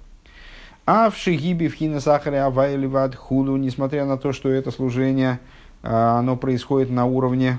А 0.85 1.11
в 1.11 1.17
шигибе 1.17 1.69
в 1.69 1.75
хина 1.75 2.01
сахаре 2.01 2.41
авайливад 2.43 3.15
худу, 3.15 3.57
несмотря 3.57 4.05
на 4.05 4.17
то, 4.17 4.33
что 4.33 4.49
это 4.49 4.71
служение, 4.71 5.41
э, 5.83 5.89
оно 5.93 6.37
происходит 6.37 6.91
на 6.91 7.07
уровне 7.07 7.59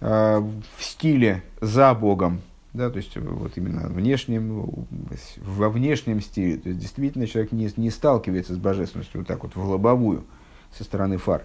в 0.00 0.52
стиле 0.80 1.42
за 1.62 1.94
Богом, 1.94 2.42
да, 2.74 2.90
то 2.90 2.96
есть 2.96 3.16
вот 3.16 3.52
именно 3.56 3.88
внешнем, 3.88 4.86
во 5.38 5.70
внешнем 5.70 6.20
стиле, 6.20 6.58
то 6.58 6.68
есть 6.68 6.80
действительно 6.80 7.26
человек 7.28 7.52
не, 7.52 7.70
не 7.76 7.88
сталкивается 7.88 8.52
с 8.52 8.58
божественностью 8.58 9.20
вот 9.20 9.28
так 9.28 9.44
вот 9.44 9.54
в 9.54 9.64
лобовую 9.64 10.24
со 10.76 10.82
стороны 10.82 11.16
фар. 11.16 11.44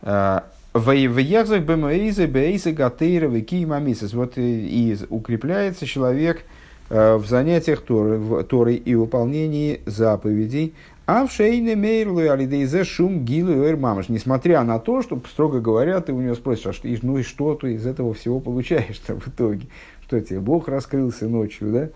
А, 0.00 0.44
в 0.72 0.90
Язах 0.90 1.62
Бемаэйзе 1.62 2.26
Бейзе 2.26 2.72
Гатейра 2.72 3.28
Векиимамисис. 3.28 4.14
Вот 4.14 4.32
и 4.36 4.96
укрепляется 5.08 5.86
человек 5.86 6.38
а, 6.40 6.53
в 6.90 7.24
занятиях 7.26 7.80
Торы, 7.80 8.44
Торы 8.44 8.74
и 8.74 8.94
выполнении 8.94 9.80
заповедей. 9.86 10.74
А 11.06 11.26
в 11.26 11.32
шейне 11.32 11.76
мейрлу 11.76 12.20
алидейзе 12.20 12.84
шум 12.84 13.24
гилу 13.24 13.76
мамаш. 13.76 14.08
Несмотря 14.08 14.62
на 14.62 14.78
то, 14.78 15.02
что, 15.02 15.20
строго 15.30 15.60
говоря, 15.60 16.00
ты 16.00 16.12
у 16.12 16.20
него 16.20 16.34
спросишь, 16.34 16.66
а 16.66 16.72
что, 16.72 16.88
ну 17.02 17.18
и 17.18 17.22
что 17.22 17.54
ты 17.54 17.74
из 17.74 17.86
этого 17.86 18.14
всего 18.14 18.40
получаешь-то 18.40 19.20
в 19.20 19.28
итоге? 19.28 19.66
Что 20.06 20.20
тебе, 20.20 20.40
Бог 20.40 20.66
раскрылся 20.68 21.28
ночью, 21.28 21.72
да? 21.72 21.88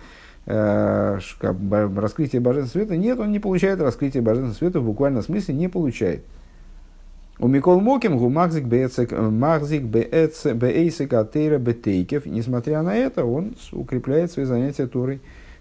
Э, 0.51 1.19
раскрытие 1.40 2.40
божественного 2.40 2.86
света. 2.86 2.97
Нет, 2.97 3.19
он 3.19 3.32
не 3.32 3.39
получает 3.39 3.81
раскрытие 3.81 4.23
божественного 4.23 4.55
света 4.55 4.81
в 4.81 4.85
буквальном 4.85 5.23
смысле, 5.23 5.55
не 5.55 5.69
получает. 5.69 6.23
У 7.40 7.47
Микол 7.47 7.81
Моким 7.81 8.19
гу 8.19 8.28
махзик 8.28 8.65
беэйсек 8.65 9.12
атейра 11.12 11.59
бетейкев. 11.59 12.27
Несмотря 12.27 12.82
на 12.82 12.97
это, 12.97 13.24
он 13.24 13.55
укрепляет 13.73 14.32
свои 14.32 14.44
занятия 14.44 14.86
Торой 14.86 15.20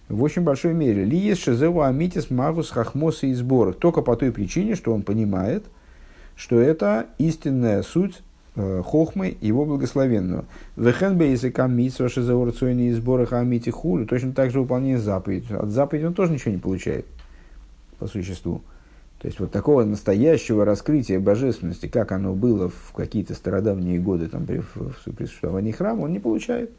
в 0.09 0.23
очень 0.23 0.41
большой 0.41 0.73
мере. 0.73 1.05
Ли 1.05 1.17
есть 1.17 1.41
шезеу 1.41 1.81
амитис 1.81 2.29
магус 2.29 2.71
хахмоса 2.71 3.27
и 3.27 3.33
сборах. 3.33 3.75
Только 3.75 4.01
по 4.01 4.15
той 4.15 4.31
причине, 4.31 4.75
что 4.75 4.93
он 4.93 5.03
понимает, 5.03 5.65
что 6.35 6.59
это 6.59 7.05
истинная 7.19 7.83
суть 7.83 8.21
Э, 8.59 8.81
хохмы 8.83 9.37
его 9.39 9.65
благословенного. 9.65 10.45
Вехен 10.77 11.15
бейзека 11.15 11.67
митсва 11.67 12.09
шизаурцойни 12.09 12.87
и 12.87 12.91
сборы 12.91 13.27
хамити 13.27 13.69
хулю. 13.69 14.07
Точно 14.07 14.33
так 14.33 14.49
же 14.49 14.61
выполнение 14.61 14.97
заповеди. 14.97 15.53
От 15.53 15.69
заповеди 15.69 16.05
он 16.05 16.15
тоже 16.15 16.31
ничего 16.31 16.53
не 16.53 16.57
получает 16.57 17.05
по 17.99 18.07
существу. 18.07 18.63
То 19.19 19.27
есть 19.27 19.39
вот 19.39 19.51
такого 19.51 19.83
настоящего 19.83 20.63
раскрытия 20.63 21.19
божественности, 21.19 21.87
как 21.87 22.11
оно 22.11 22.33
было 22.33 22.69
в 22.69 22.93
какие-то 22.95 23.33
стародавние 23.33 23.99
годы 23.99 24.27
там, 24.27 24.45
при, 24.45 24.61
при 25.11 25.25
существовании 25.25 25.71
храма, 25.71 26.03
он 26.03 26.13
не 26.13 26.19
получает. 26.19 26.71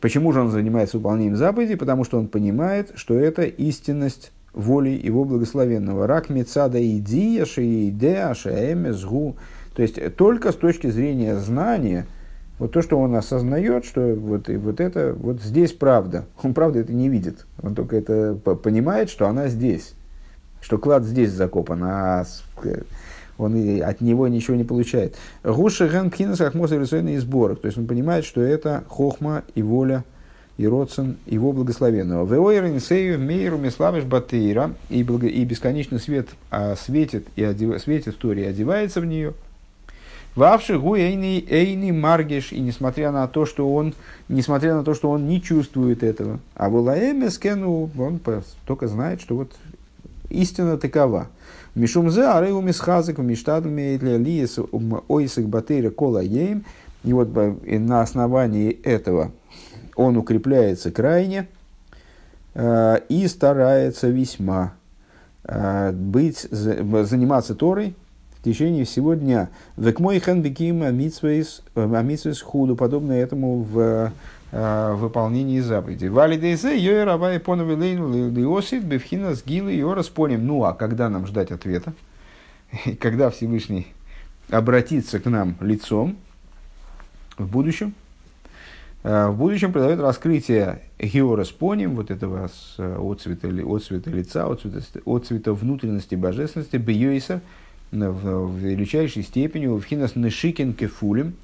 Почему 0.00 0.32
же 0.32 0.40
он 0.40 0.50
занимается 0.50 0.98
выполнением 0.98 1.36
заповедей? 1.36 1.76
Потому 1.76 2.04
что 2.04 2.18
он 2.18 2.28
понимает, 2.28 2.92
что 2.94 3.14
это 3.14 3.42
истинность 3.42 4.32
воли 4.52 4.90
его 4.90 5.24
благословенного. 5.24 6.06
Рак 6.06 6.30
мецада 6.30 6.78
идия 6.78 7.44
шеидеа 7.44 8.34
шеэмезгу 8.34 9.36
то 9.76 9.82
есть 9.82 10.16
только 10.16 10.52
с 10.52 10.56
точки 10.56 10.88
зрения 10.88 11.36
знания, 11.36 12.06
вот 12.58 12.72
то, 12.72 12.80
что 12.80 12.98
он 12.98 13.14
осознает, 13.14 13.84
что 13.84 14.14
вот, 14.14 14.48
и 14.48 14.56
вот 14.56 14.80
это, 14.80 15.14
вот 15.14 15.42
здесь 15.42 15.72
правда. 15.72 16.24
Он 16.42 16.54
правда 16.54 16.78
это 16.78 16.94
не 16.94 17.10
видит. 17.10 17.44
Он 17.62 17.74
только 17.74 17.96
это 17.96 18.34
понимает, 18.34 19.10
что 19.10 19.28
она 19.28 19.48
здесь. 19.48 19.92
Что 20.66 20.78
клад 20.78 21.04
здесь 21.04 21.30
закопан, 21.30 21.80
а 21.84 22.24
он 23.38 23.54
и 23.54 23.78
от 23.78 24.00
него 24.00 24.26
ничего 24.26 24.56
не 24.56 24.64
получает. 24.64 25.14
Гуша 25.44 25.86
ген 25.86 26.10
пхинас 26.10 26.38
хахмос 26.38 26.72
и 26.72 27.16
сборок. 27.18 27.60
То 27.60 27.66
есть 27.66 27.78
он 27.78 27.86
понимает, 27.86 28.24
что 28.24 28.40
это 28.40 28.82
хохма 28.88 29.44
и 29.54 29.62
воля 29.62 30.02
и 30.58 30.66
родствен 30.66 31.18
его 31.24 31.52
благословенного. 31.52 32.26
Веойрен 32.26 32.80
сею 32.80 33.20
мейру 33.20 33.58
миславиш 33.58 34.02
батейра. 34.02 34.72
И, 34.90 35.02
и 35.02 35.44
бесконечный 35.44 36.00
свет 36.00 36.30
а, 36.50 36.74
светит, 36.74 37.28
и 37.36 37.44
одев, 37.44 37.80
светит 37.80 38.16
в 38.16 38.18
Торе 38.18 38.42
и 38.42 38.46
одевается 38.46 39.00
в 39.00 39.06
нее– 39.06 39.34
Вавши 40.36 40.78
гу 40.78 40.96
эйни, 40.96 41.42
эйни 41.48 41.92
маргеш, 41.92 42.52
и 42.52 42.60
несмотря 42.60 43.10
на 43.10 43.26
то, 43.26 43.46
что 43.46 43.72
он, 43.72 43.94
несмотря 44.28 44.74
на 44.74 44.84
то, 44.84 44.92
что 44.92 45.10
он 45.10 45.26
не 45.26 45.40
чувствует 45.40 46.02
этого, 46.02 46.40
а 46.54 46.68
вулаэмескену, 46.68 47.90
он 47.98 48.20
только 48.66 48.86
знает, 48.86 49.22
что 49.22 49.34
вот 49.34 49.52
истина 50.30 50.76
такова. 50.78 51.28
Мишумзе 51.74 52.24
арейу 52.24 52.60
мисхазик 52.60 53.18
миштадме 53.18 53.98
для 53.98 54.16
лиес 54.18 54.58
ойсик 55.08 55.46
батыра 55.46 55.90
кола 55.90 56.22
ейм. 56.22 56.64
И 57.04 57.12
вот 57.12 57.28
на 57.64 58.00
основании 58.00 58.70
этого 58.70 59.30
он 59.94 60.16
укрепляется 60.16 60.90
крайне, 60.90 61.46
и 62.54 63.26
старается 63.28 64.08
весьма 64.08 64.72
быть, 65.92 66.48
заниматься 66.50 67.54
Торой 67.54 67.94
в 68.40 68.42
течение 68.42 68.84
всего 68.84 69.14
дня. 69.14 69.50
Век 69.76 70.00
мой 70.00 70.18
хэн 70.18 70.42
беким 70.42 70.82
амитсвейс 70.82 71.62
худу, 72.42 72.74
подобно 72.74 73.12
этому 73.12 73.62
в 73.62 74.10
выполнении 74.96 75.60
заповедей. 75.60 76.08
Вали 76.08 76.38
дейзе, 76.38 76.78
йой 76.78 77.04
рабай 77.04 77.38
поновилейну 77.38 78.30
лиосит, 78.30 78.84
бевхина 78.84 79.34
с 79.34 79.44
гилы 79.44 79.74
и 79.74 79.82
распоним. 79.82 80.46
Ну, 80.46 80.64
а 80.64 80.72
когда 80.72 81.10
нам 81.10 81.26
ждать 81.26 81.50
ответа? 81.50 81.92
Когда 83.00 83.28
Всевышний 83.30 83.88
обратится 84.48 85.20
к 85.20 85.26
нам 85.26 85.56
лицом 85.60 86.16
в 87.36 87.46
будущем? 87.46 87.94
В 89.02 89.34
будущем 89.36 89.72
произойдет 89.72 90.00
раскрытие 90.00 90.80
геораспоним, 90.98 91.94
вот 91.94 92.10
этого 92.10 92.48
с 92.48 92.74
отцвета, 92.78 93.48
отцвета 93.48 94.10
лица, 94.10 94.46
отцвета, 94.46 94.80
отцвета 95.06 95.52
внутренности 95.52 96.14
божественности, 96.16 96.76
бьюиса, 96.76 97.40
в 97.92 98.56
величайшей 98.56 99.22
степени, 99.22 99.66
в 99.66 99.82
хинас 99.84 100.16
нешикин 100.16 100.72
кефулем, 100.72 101.34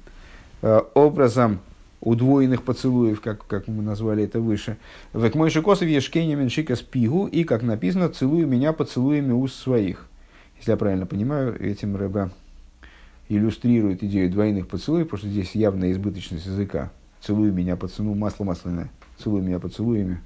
образом 0.93 1.59
удвоенных 2.03 2.63
поцелуев, 2.63 3.21
как, 3.21 3.47
как 3.47 3.67
мы 3.67 3.81
назвали 3.81 4.23
это 4.25 4.39
выше. 4.41 4.77
В 5.13 5.35
мой 5.35 5.49
шикосов 5.49 5.87
ешкеня 5.87 6.35
меншика 6.35 6.75
спигу, 6.75 7.27
и, 7.27 7.43
как 7.43 7.63
написано, 7.63 8.09
целую 8.09 8.45
меня 8.45 8.73
поцелуями 8.73 9.31
уст 9.31 9.55
своих. 9.55 10.05
Если 10.57 10.71
я 10.71 10.77
правильно 10.77 11.05
понимаю, 11.05 11.59
этим 11.61 11.95
рыба 11.95 12.31
иллюстрирует 13.29 14.03
идею 14.03 14.29
двойных 14.29 14.67
поцелуев, 14.67 15.07
потому 15.07 15.19
что 15.19 15.29
здесь 15.29 15.55
явная 15.55 15.91
избыточность 15.91 16.45
языка. 16.45 16.91
Целуй 17.21 17.51
меня 17.51 17.77
поцелуй, 17.77 18.15
масло 18.15 18.43
масляное, 18.43 18.91
целуй 19.17 19.41
меня 19.41 19.59
поцелуями. 19.59 20.19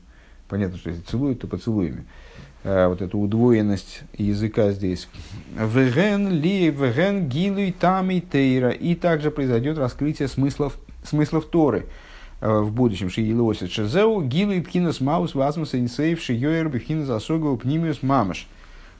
Понятно, 0.50 0.78
что 0.78 0.90
если 0.90 1.04
целуют, 1.04 1.42
то 1.42 1.48
поцелуями. 1.48 2.06
А, 2.64 2.90
вот 2.90 3.04
эту 3.04 3.20
удвоенность 3.20 4.02
языка 4.18 4.72
здесь. 4.72 5.08
Веген 5.56 6.32
ли, 6.32 6.72
веген 6.72 7.30
гилуй 7.30 7.72
тами 7.72 8.20
тейра. 8.20 8.72
И 8.72 8.96
также 8.96 9.30
произойдет 9.30 9.78
раскрытие 9.78 10.28
смыслов 10.28 10.80
смыслов 11.08 11.46
Торы 11.46 11.86
э, 12.42 12.60
в 12.60 12.72
будущем. 12.72 13.10
Шиилосит 13.10 13.72
Шезеу, 13.72 14.22
Гилу 14.22 14.54
и 14.54 14.62
Пхинас 14.62 15.02
Маус, 15.02 15.36
Вазмус 15.36 15.76
Инсейв, 15.76 16.22
Шиёер, 16.22 16.70
Пхинас 16.70 17.10
Асогов, 17.10 17.62
Пнимиус 17.62 18.04
Мамаш. 18.04 18.48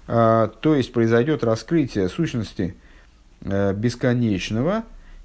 Э, 0.08 0.50
то 0.62 0.76
есть 0.76 0.94
произойдет 0.94 1.44
раскрытие 1.44 2.10
сущности 2.10 2.76
э, 3.42 3.74
бесконечного, 3.74 4.84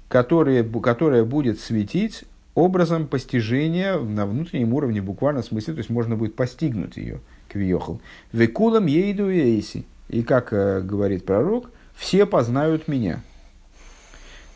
которое, 0.09 0.63
которое 0.63 1.23
будет 1.23 1.59
светить 1.59 2.23
образом 2.55 3.07
постижения 3.07 3.97
на 3.97 4.25
внутреннем 4.25 4.73
уровне, 4.73 5.01
буквально 5.01 5.41
в 5.41 5.45
смысле, 5.45 5.73
то 5.73 5.79
есть 5.79 5.89
можно 5.89 6.15
будет 6.15 6.35
постигнуть 6.35 6.97
ее, 6.97 7.19
квиохал. 7.47 7.99
Векулам 8.31 8.85
ейду 8.85 9.31
эйси. 9.31 9.85
И 10.09 10.21
как 10.21 10.49
говорит 10.51 11.25
пророк, 11.25 11.71
все 11.95 12.25
познают 12.25 12.87
меня. 12.87 13.23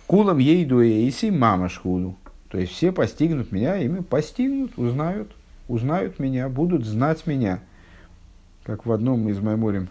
Кулам 0.08 0.38
ейду 0.38 0.82
эйси 0.82 1.32
мама 1.32 1.68
шхуду. 1.68 2.16
То 2.50 2.58
есть 2.58 2.72
все 2.72 2.94
постигнут 2.94 3.52
меня, 3.52 3.76
ими 3.76 4.00
постигнут, 4.00 4.78
узнают, 4.78 5.30
узнают 5.68 6.18
меня, 6.18 6.48
будут 6.48 6.86
знать 6.86 7.28
меня. 7.28 7.60
Как 8.64 8.86
в 8.86 8.92
одном 8.94 9.28
из 9.28 9.40
майморем, 9.40 9.90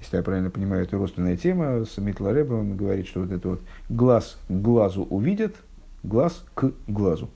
если 0.00 0.16
я 0.16 0.22
правильно 0.22 0.48
понимаю, 0.48 0.84
это 0.84 0.96
родственная 0.96 1.36
тема, 1.36 1.84
с 1.84 1.98
Митлареба 1.98 2.54
он 2.54 2.76
говорит, 2.78 3.06
что 3.06 3.20
вот 3.20 3.30
это 3.30 3.48
вот 3.50 3.62
глаз 3.90 4.38
к 4.48 4.52
глазу 4.52 5.02
увидят, 5.02 5.54
глаз 6.02 6.44
к 6.54 6.72
глазу. 6.86 7.28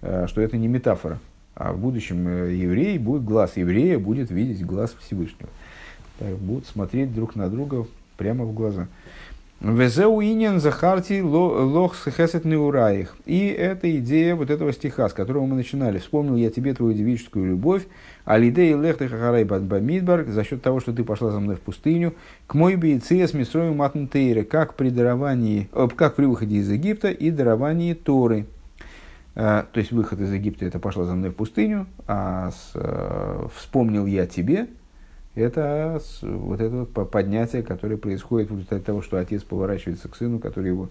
А, 0.00 0.26
что 0.28 0.40
это 0.40 0.56
не 0.56 0.66
метафора, 0.66 1.18
а 1.54 1.74
в 1.74 1.78
будущем 1.78 2.26
э, 2.26 2.54
еврей 2.54 2.96
будет, 2.96 3.24
глаз 3.24 3.58
еврея 3.58 3.98
будет 3.98 4.30
видеть 4.30 4.64
глаз 4.64 4.96
Всевышнего. 4.98 5.50
Будут 6.38 6.66
смотреть 6.66 7.14
друг 7.14 7.36
на 7.36 7.48
друга 7.50 7.86
прямо 8.16 8.44
в 8.44 8.54
глаза. 8.54 8.88
Везеуинен 9.60 10.58
захарти 10.58 11.20
лох 11.20 11.94
схесет 11.94 12.46
неураих. 12.46 13.14
И 13.26 13.48
это 13.48 13.94
идея 13.98 14.34
вот 14.34 14.48
этого 14.48 14.72
стиха, 14.72 15.06
с 15.06 15.12
которого 15.12 15.44
мы 15.44 15.54
начинали. 15.54 15.98
Вспомнил 15.98 16.34
я 16.36 16.50
тебе 16.50 16.72
твою 16.72 16.94
девическую 16.94 17.46
любовь, 17.46 17.86
алидей 18.24 18.72
лехты 18.72 19.08
хахарай 19.08 19.44
бамидбар, 19.44 20.24
за 20.24 20.44
счет 20.44 20.62
того, 20.62 20.80
что 20.80 20.94
ты 20.94 21.04
пошла 21.04 21.30
за 21.30 21.40
мной 21.40 21.56
в 21.56 21.60
пустыню, 21.60 22.14
к 22.46 22.54
мой 22.54 22.76
бейце 22.76 23.28
с 23.28 23.34
мистрою 23.34 23.74
матнтейре, 23.74 24.44
как 24.44 24.76
при 24.76 24.88
даровании, 24.88 25.68
э, 25.72 25.88
как 25.94 26.14
при 26.14 26.24
выходе 26.24 26.56
из 26.56 26.70
Египта 26.70 27.10
и 27.10 27.30
даровании 27.30 27.92
Торы. 27.92 28.46
Uh, 29.36 29.64
то 29.72 29.78
есть 29.78 29.92
выход 29.92 30.20
из 30.20 30.32
Египта 30.32 30.64
это 30.64 30.80
пошла 30.80 31.04
за 31.04 31.14
мной 31.14 31.30
в 31.30 31.34
пустыню, 31.36 31.86
а 32.08 32.50
с, 32.50 32.72
uh, 32.74 33.48
вспомнил 33.54 34.04
я 34.06 34.26
тебе, 34.26 34.66
это 35.34 36.00
вот 36.22 36.60
это 36.60 36.86
вот 36.94 37.10
поднятие, 37.10 37.62
которое 37.62 37.96
происходит 37.96 38.50
в 38.50 38.54
результате 38.54 38.82
того, 38.82 39.02
что 39.02 39.18
отец 39.18 39.42
поворачивается 39.42 40.08
к 40.08 40.16
сыну, 40.16 40.38
который, 40.38 40.68
его, 40.68 40.88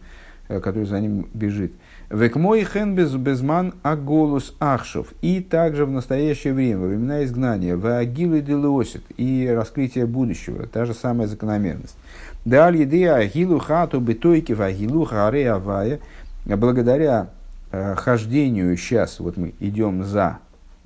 э, 0.48 0.60
который 0.60 0.86
за 0.86 1.00
ним 1.02 1.28
бежит. 1.34 1.74
Векмой 2.10 2.64
хен 2.64 2.96
без 2.96 3.14
безман 3.14 3.74
аголус 3.84 4.56
ахшов. 4.60 5.14
И 5.22 5.42
также 5.42 5.86
в 5.86 5.92
настоящее 5.92 6.54
время, 6.54 6.80
во 6.80 6.88
времена 6.88 7.24
изгнания, 7.26 7.76
в 7.76 7.98
агилы 7.98 8.42
делосит 8.42 9.04
и 9.18 9.48
раскрытие 9.54 10.06
будущего, 10.06 10.66
та 10.68 10.86
же 10.86 10.94
самая 10.94 11.28
закономерность. 11.28 11.98
Даль 12.46 12.78
еды 12.78 13.08
агилу 13.08 13.60
хату 13.60 14.00
бетойки 14.00 14.54
в 14.54 14.62
агилу 14.62 15.04
харе 15.04 15.52
авая, 15.52 16.00
благодаря 16.46 17.30
э, 17.72 17.96
хождению 17.96 18.76
сейчас, 18.78 19.20
вот 19.20 19.36
мы 19.36 19.54
идем 19.60 20.04
за 20.04 20.40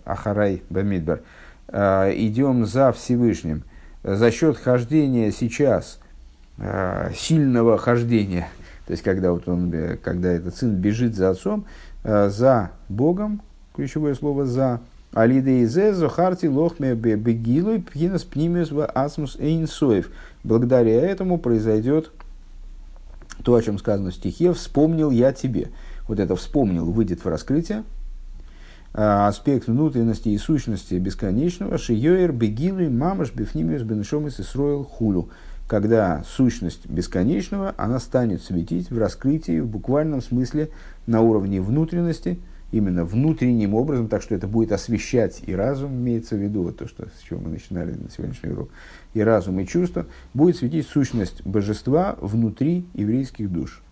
Ахарай 0.04 0.64
Бамидбар, 0.70 1.22
идем 1.74 2.66
за 2.66 2.92
Всевышним 2.92 3.64
за 4.04 4.32
счет 4.32 4.58
хождения 4.58 5.32
сейчас, 5.32 6.00
э, 6.58 7.12
сильного 7.16 7.78
хождения, 7.78 8.50
то 8.86 8.92
есть 8.92 9.04
когда, 9.04 9.32
вот 9.32 9.48
он, 9.48 9.72
э, 9.74 9.98
когда 9.98 10.32
этот 10.32 10.56
сын 10.56 10.76
бежит 10.76 11.16
за 11.16 11.32
отцом, 11.32 11.66
за 12.04 12.72
Богом, 12.90 13.42
ключевое 13.74 14.14
слово 14.14 14.46
«за», 14.46 14.82
Алидейзе 15.14 15.94
Зохарти 15.94 16.48
Лохме 16.48 16.96
Бегилуй 16.96 17.82
Пхинас 17.82 18.24
Пнимиус 18.24 18.72
в 18.72 18.86
Асмус 18.86 19.38
Эйнсоев. 19.40 20.12
Благодаря 20.44 21.00
этому 21.00 21.38
произойдет 21.38 22.12
то, 23.44 23.54
о 23.56 23.62
чем 23.62 23.78
сказано 23.78 24.10
в 24.10 24.16
стихе 24.16 24.52
«Вспомнил 24.52 25.12
я 25.12 25.32
тебе». 25.32 25.70
Вот 26.10 26.20
это 26.20 26.36
«вспомнил» 26.36 26.92
выйдет 26.92 27.24
в 27.24 27.28
раскрытие, 27.30 27.84
Э, 27.84 28.03
аспект 28.94 29.68
внутренности 29.68 30.30
и 30.30 30.38
сущности 30.38 30.96
бесконечного, 30.96 31.78
шиёер 31.78 32.32
бегилуй 32.32 32.90
мамаш 32.90 33.34
бифнимиус 33.34 33.82
бенешомис 33.82 34.40
исроил 34.40 34.84
хулю. 34.84 35.30
Когда 35.68 36.24
сущность 36.28 36.88
бесконечного, 36.88 37.74
она 37.78 38.00
станет 38.00 38.44
светить 38.44 38.92
в 38.92 38.98
раскрытии, 38.98 39.60
в 39.60 39.68
буквальном 39.68 40.22
смысле, 40.22 40.70
на 41.08 41.22
уровне 41.22 41.62
внутренности, 41.62 42.40
именно 42.72 43.06
внутренним 43.06 43.74
образом, 43.76 44.08
так 44.08 44.22
что 44.22 44.36
это 44.36 44.48
будет 44.48 44.72
освещать 44.72 45.42
и 45.46 45.56
разум, 45.56 45.94
имеется 45.94 46.36
в 46.36 46.40
виду, 46.40 46.64
вот 46.64 46.78
то, 46.78 46.88
что, 46.88 47.06
с 47.06 47.22
чего 47.28 47.40
мы 47.40 47.50
начинали 47.50 47.94
на 47.94 48.10
сегодняшний 48.10 48.50
урок, 48.50 48.70
и 49.14 49.22
разум, 49.22 49.60
и 49.60 49.68
чувство, 49.68 50.08
будет 50.34 50.58
светить 50.58 50.88
сущность 50.88 51.46
божества 51.46 52.18
внутри 52.20 52.86
еврейских 52.94 53.52
душ. 53.52 53.83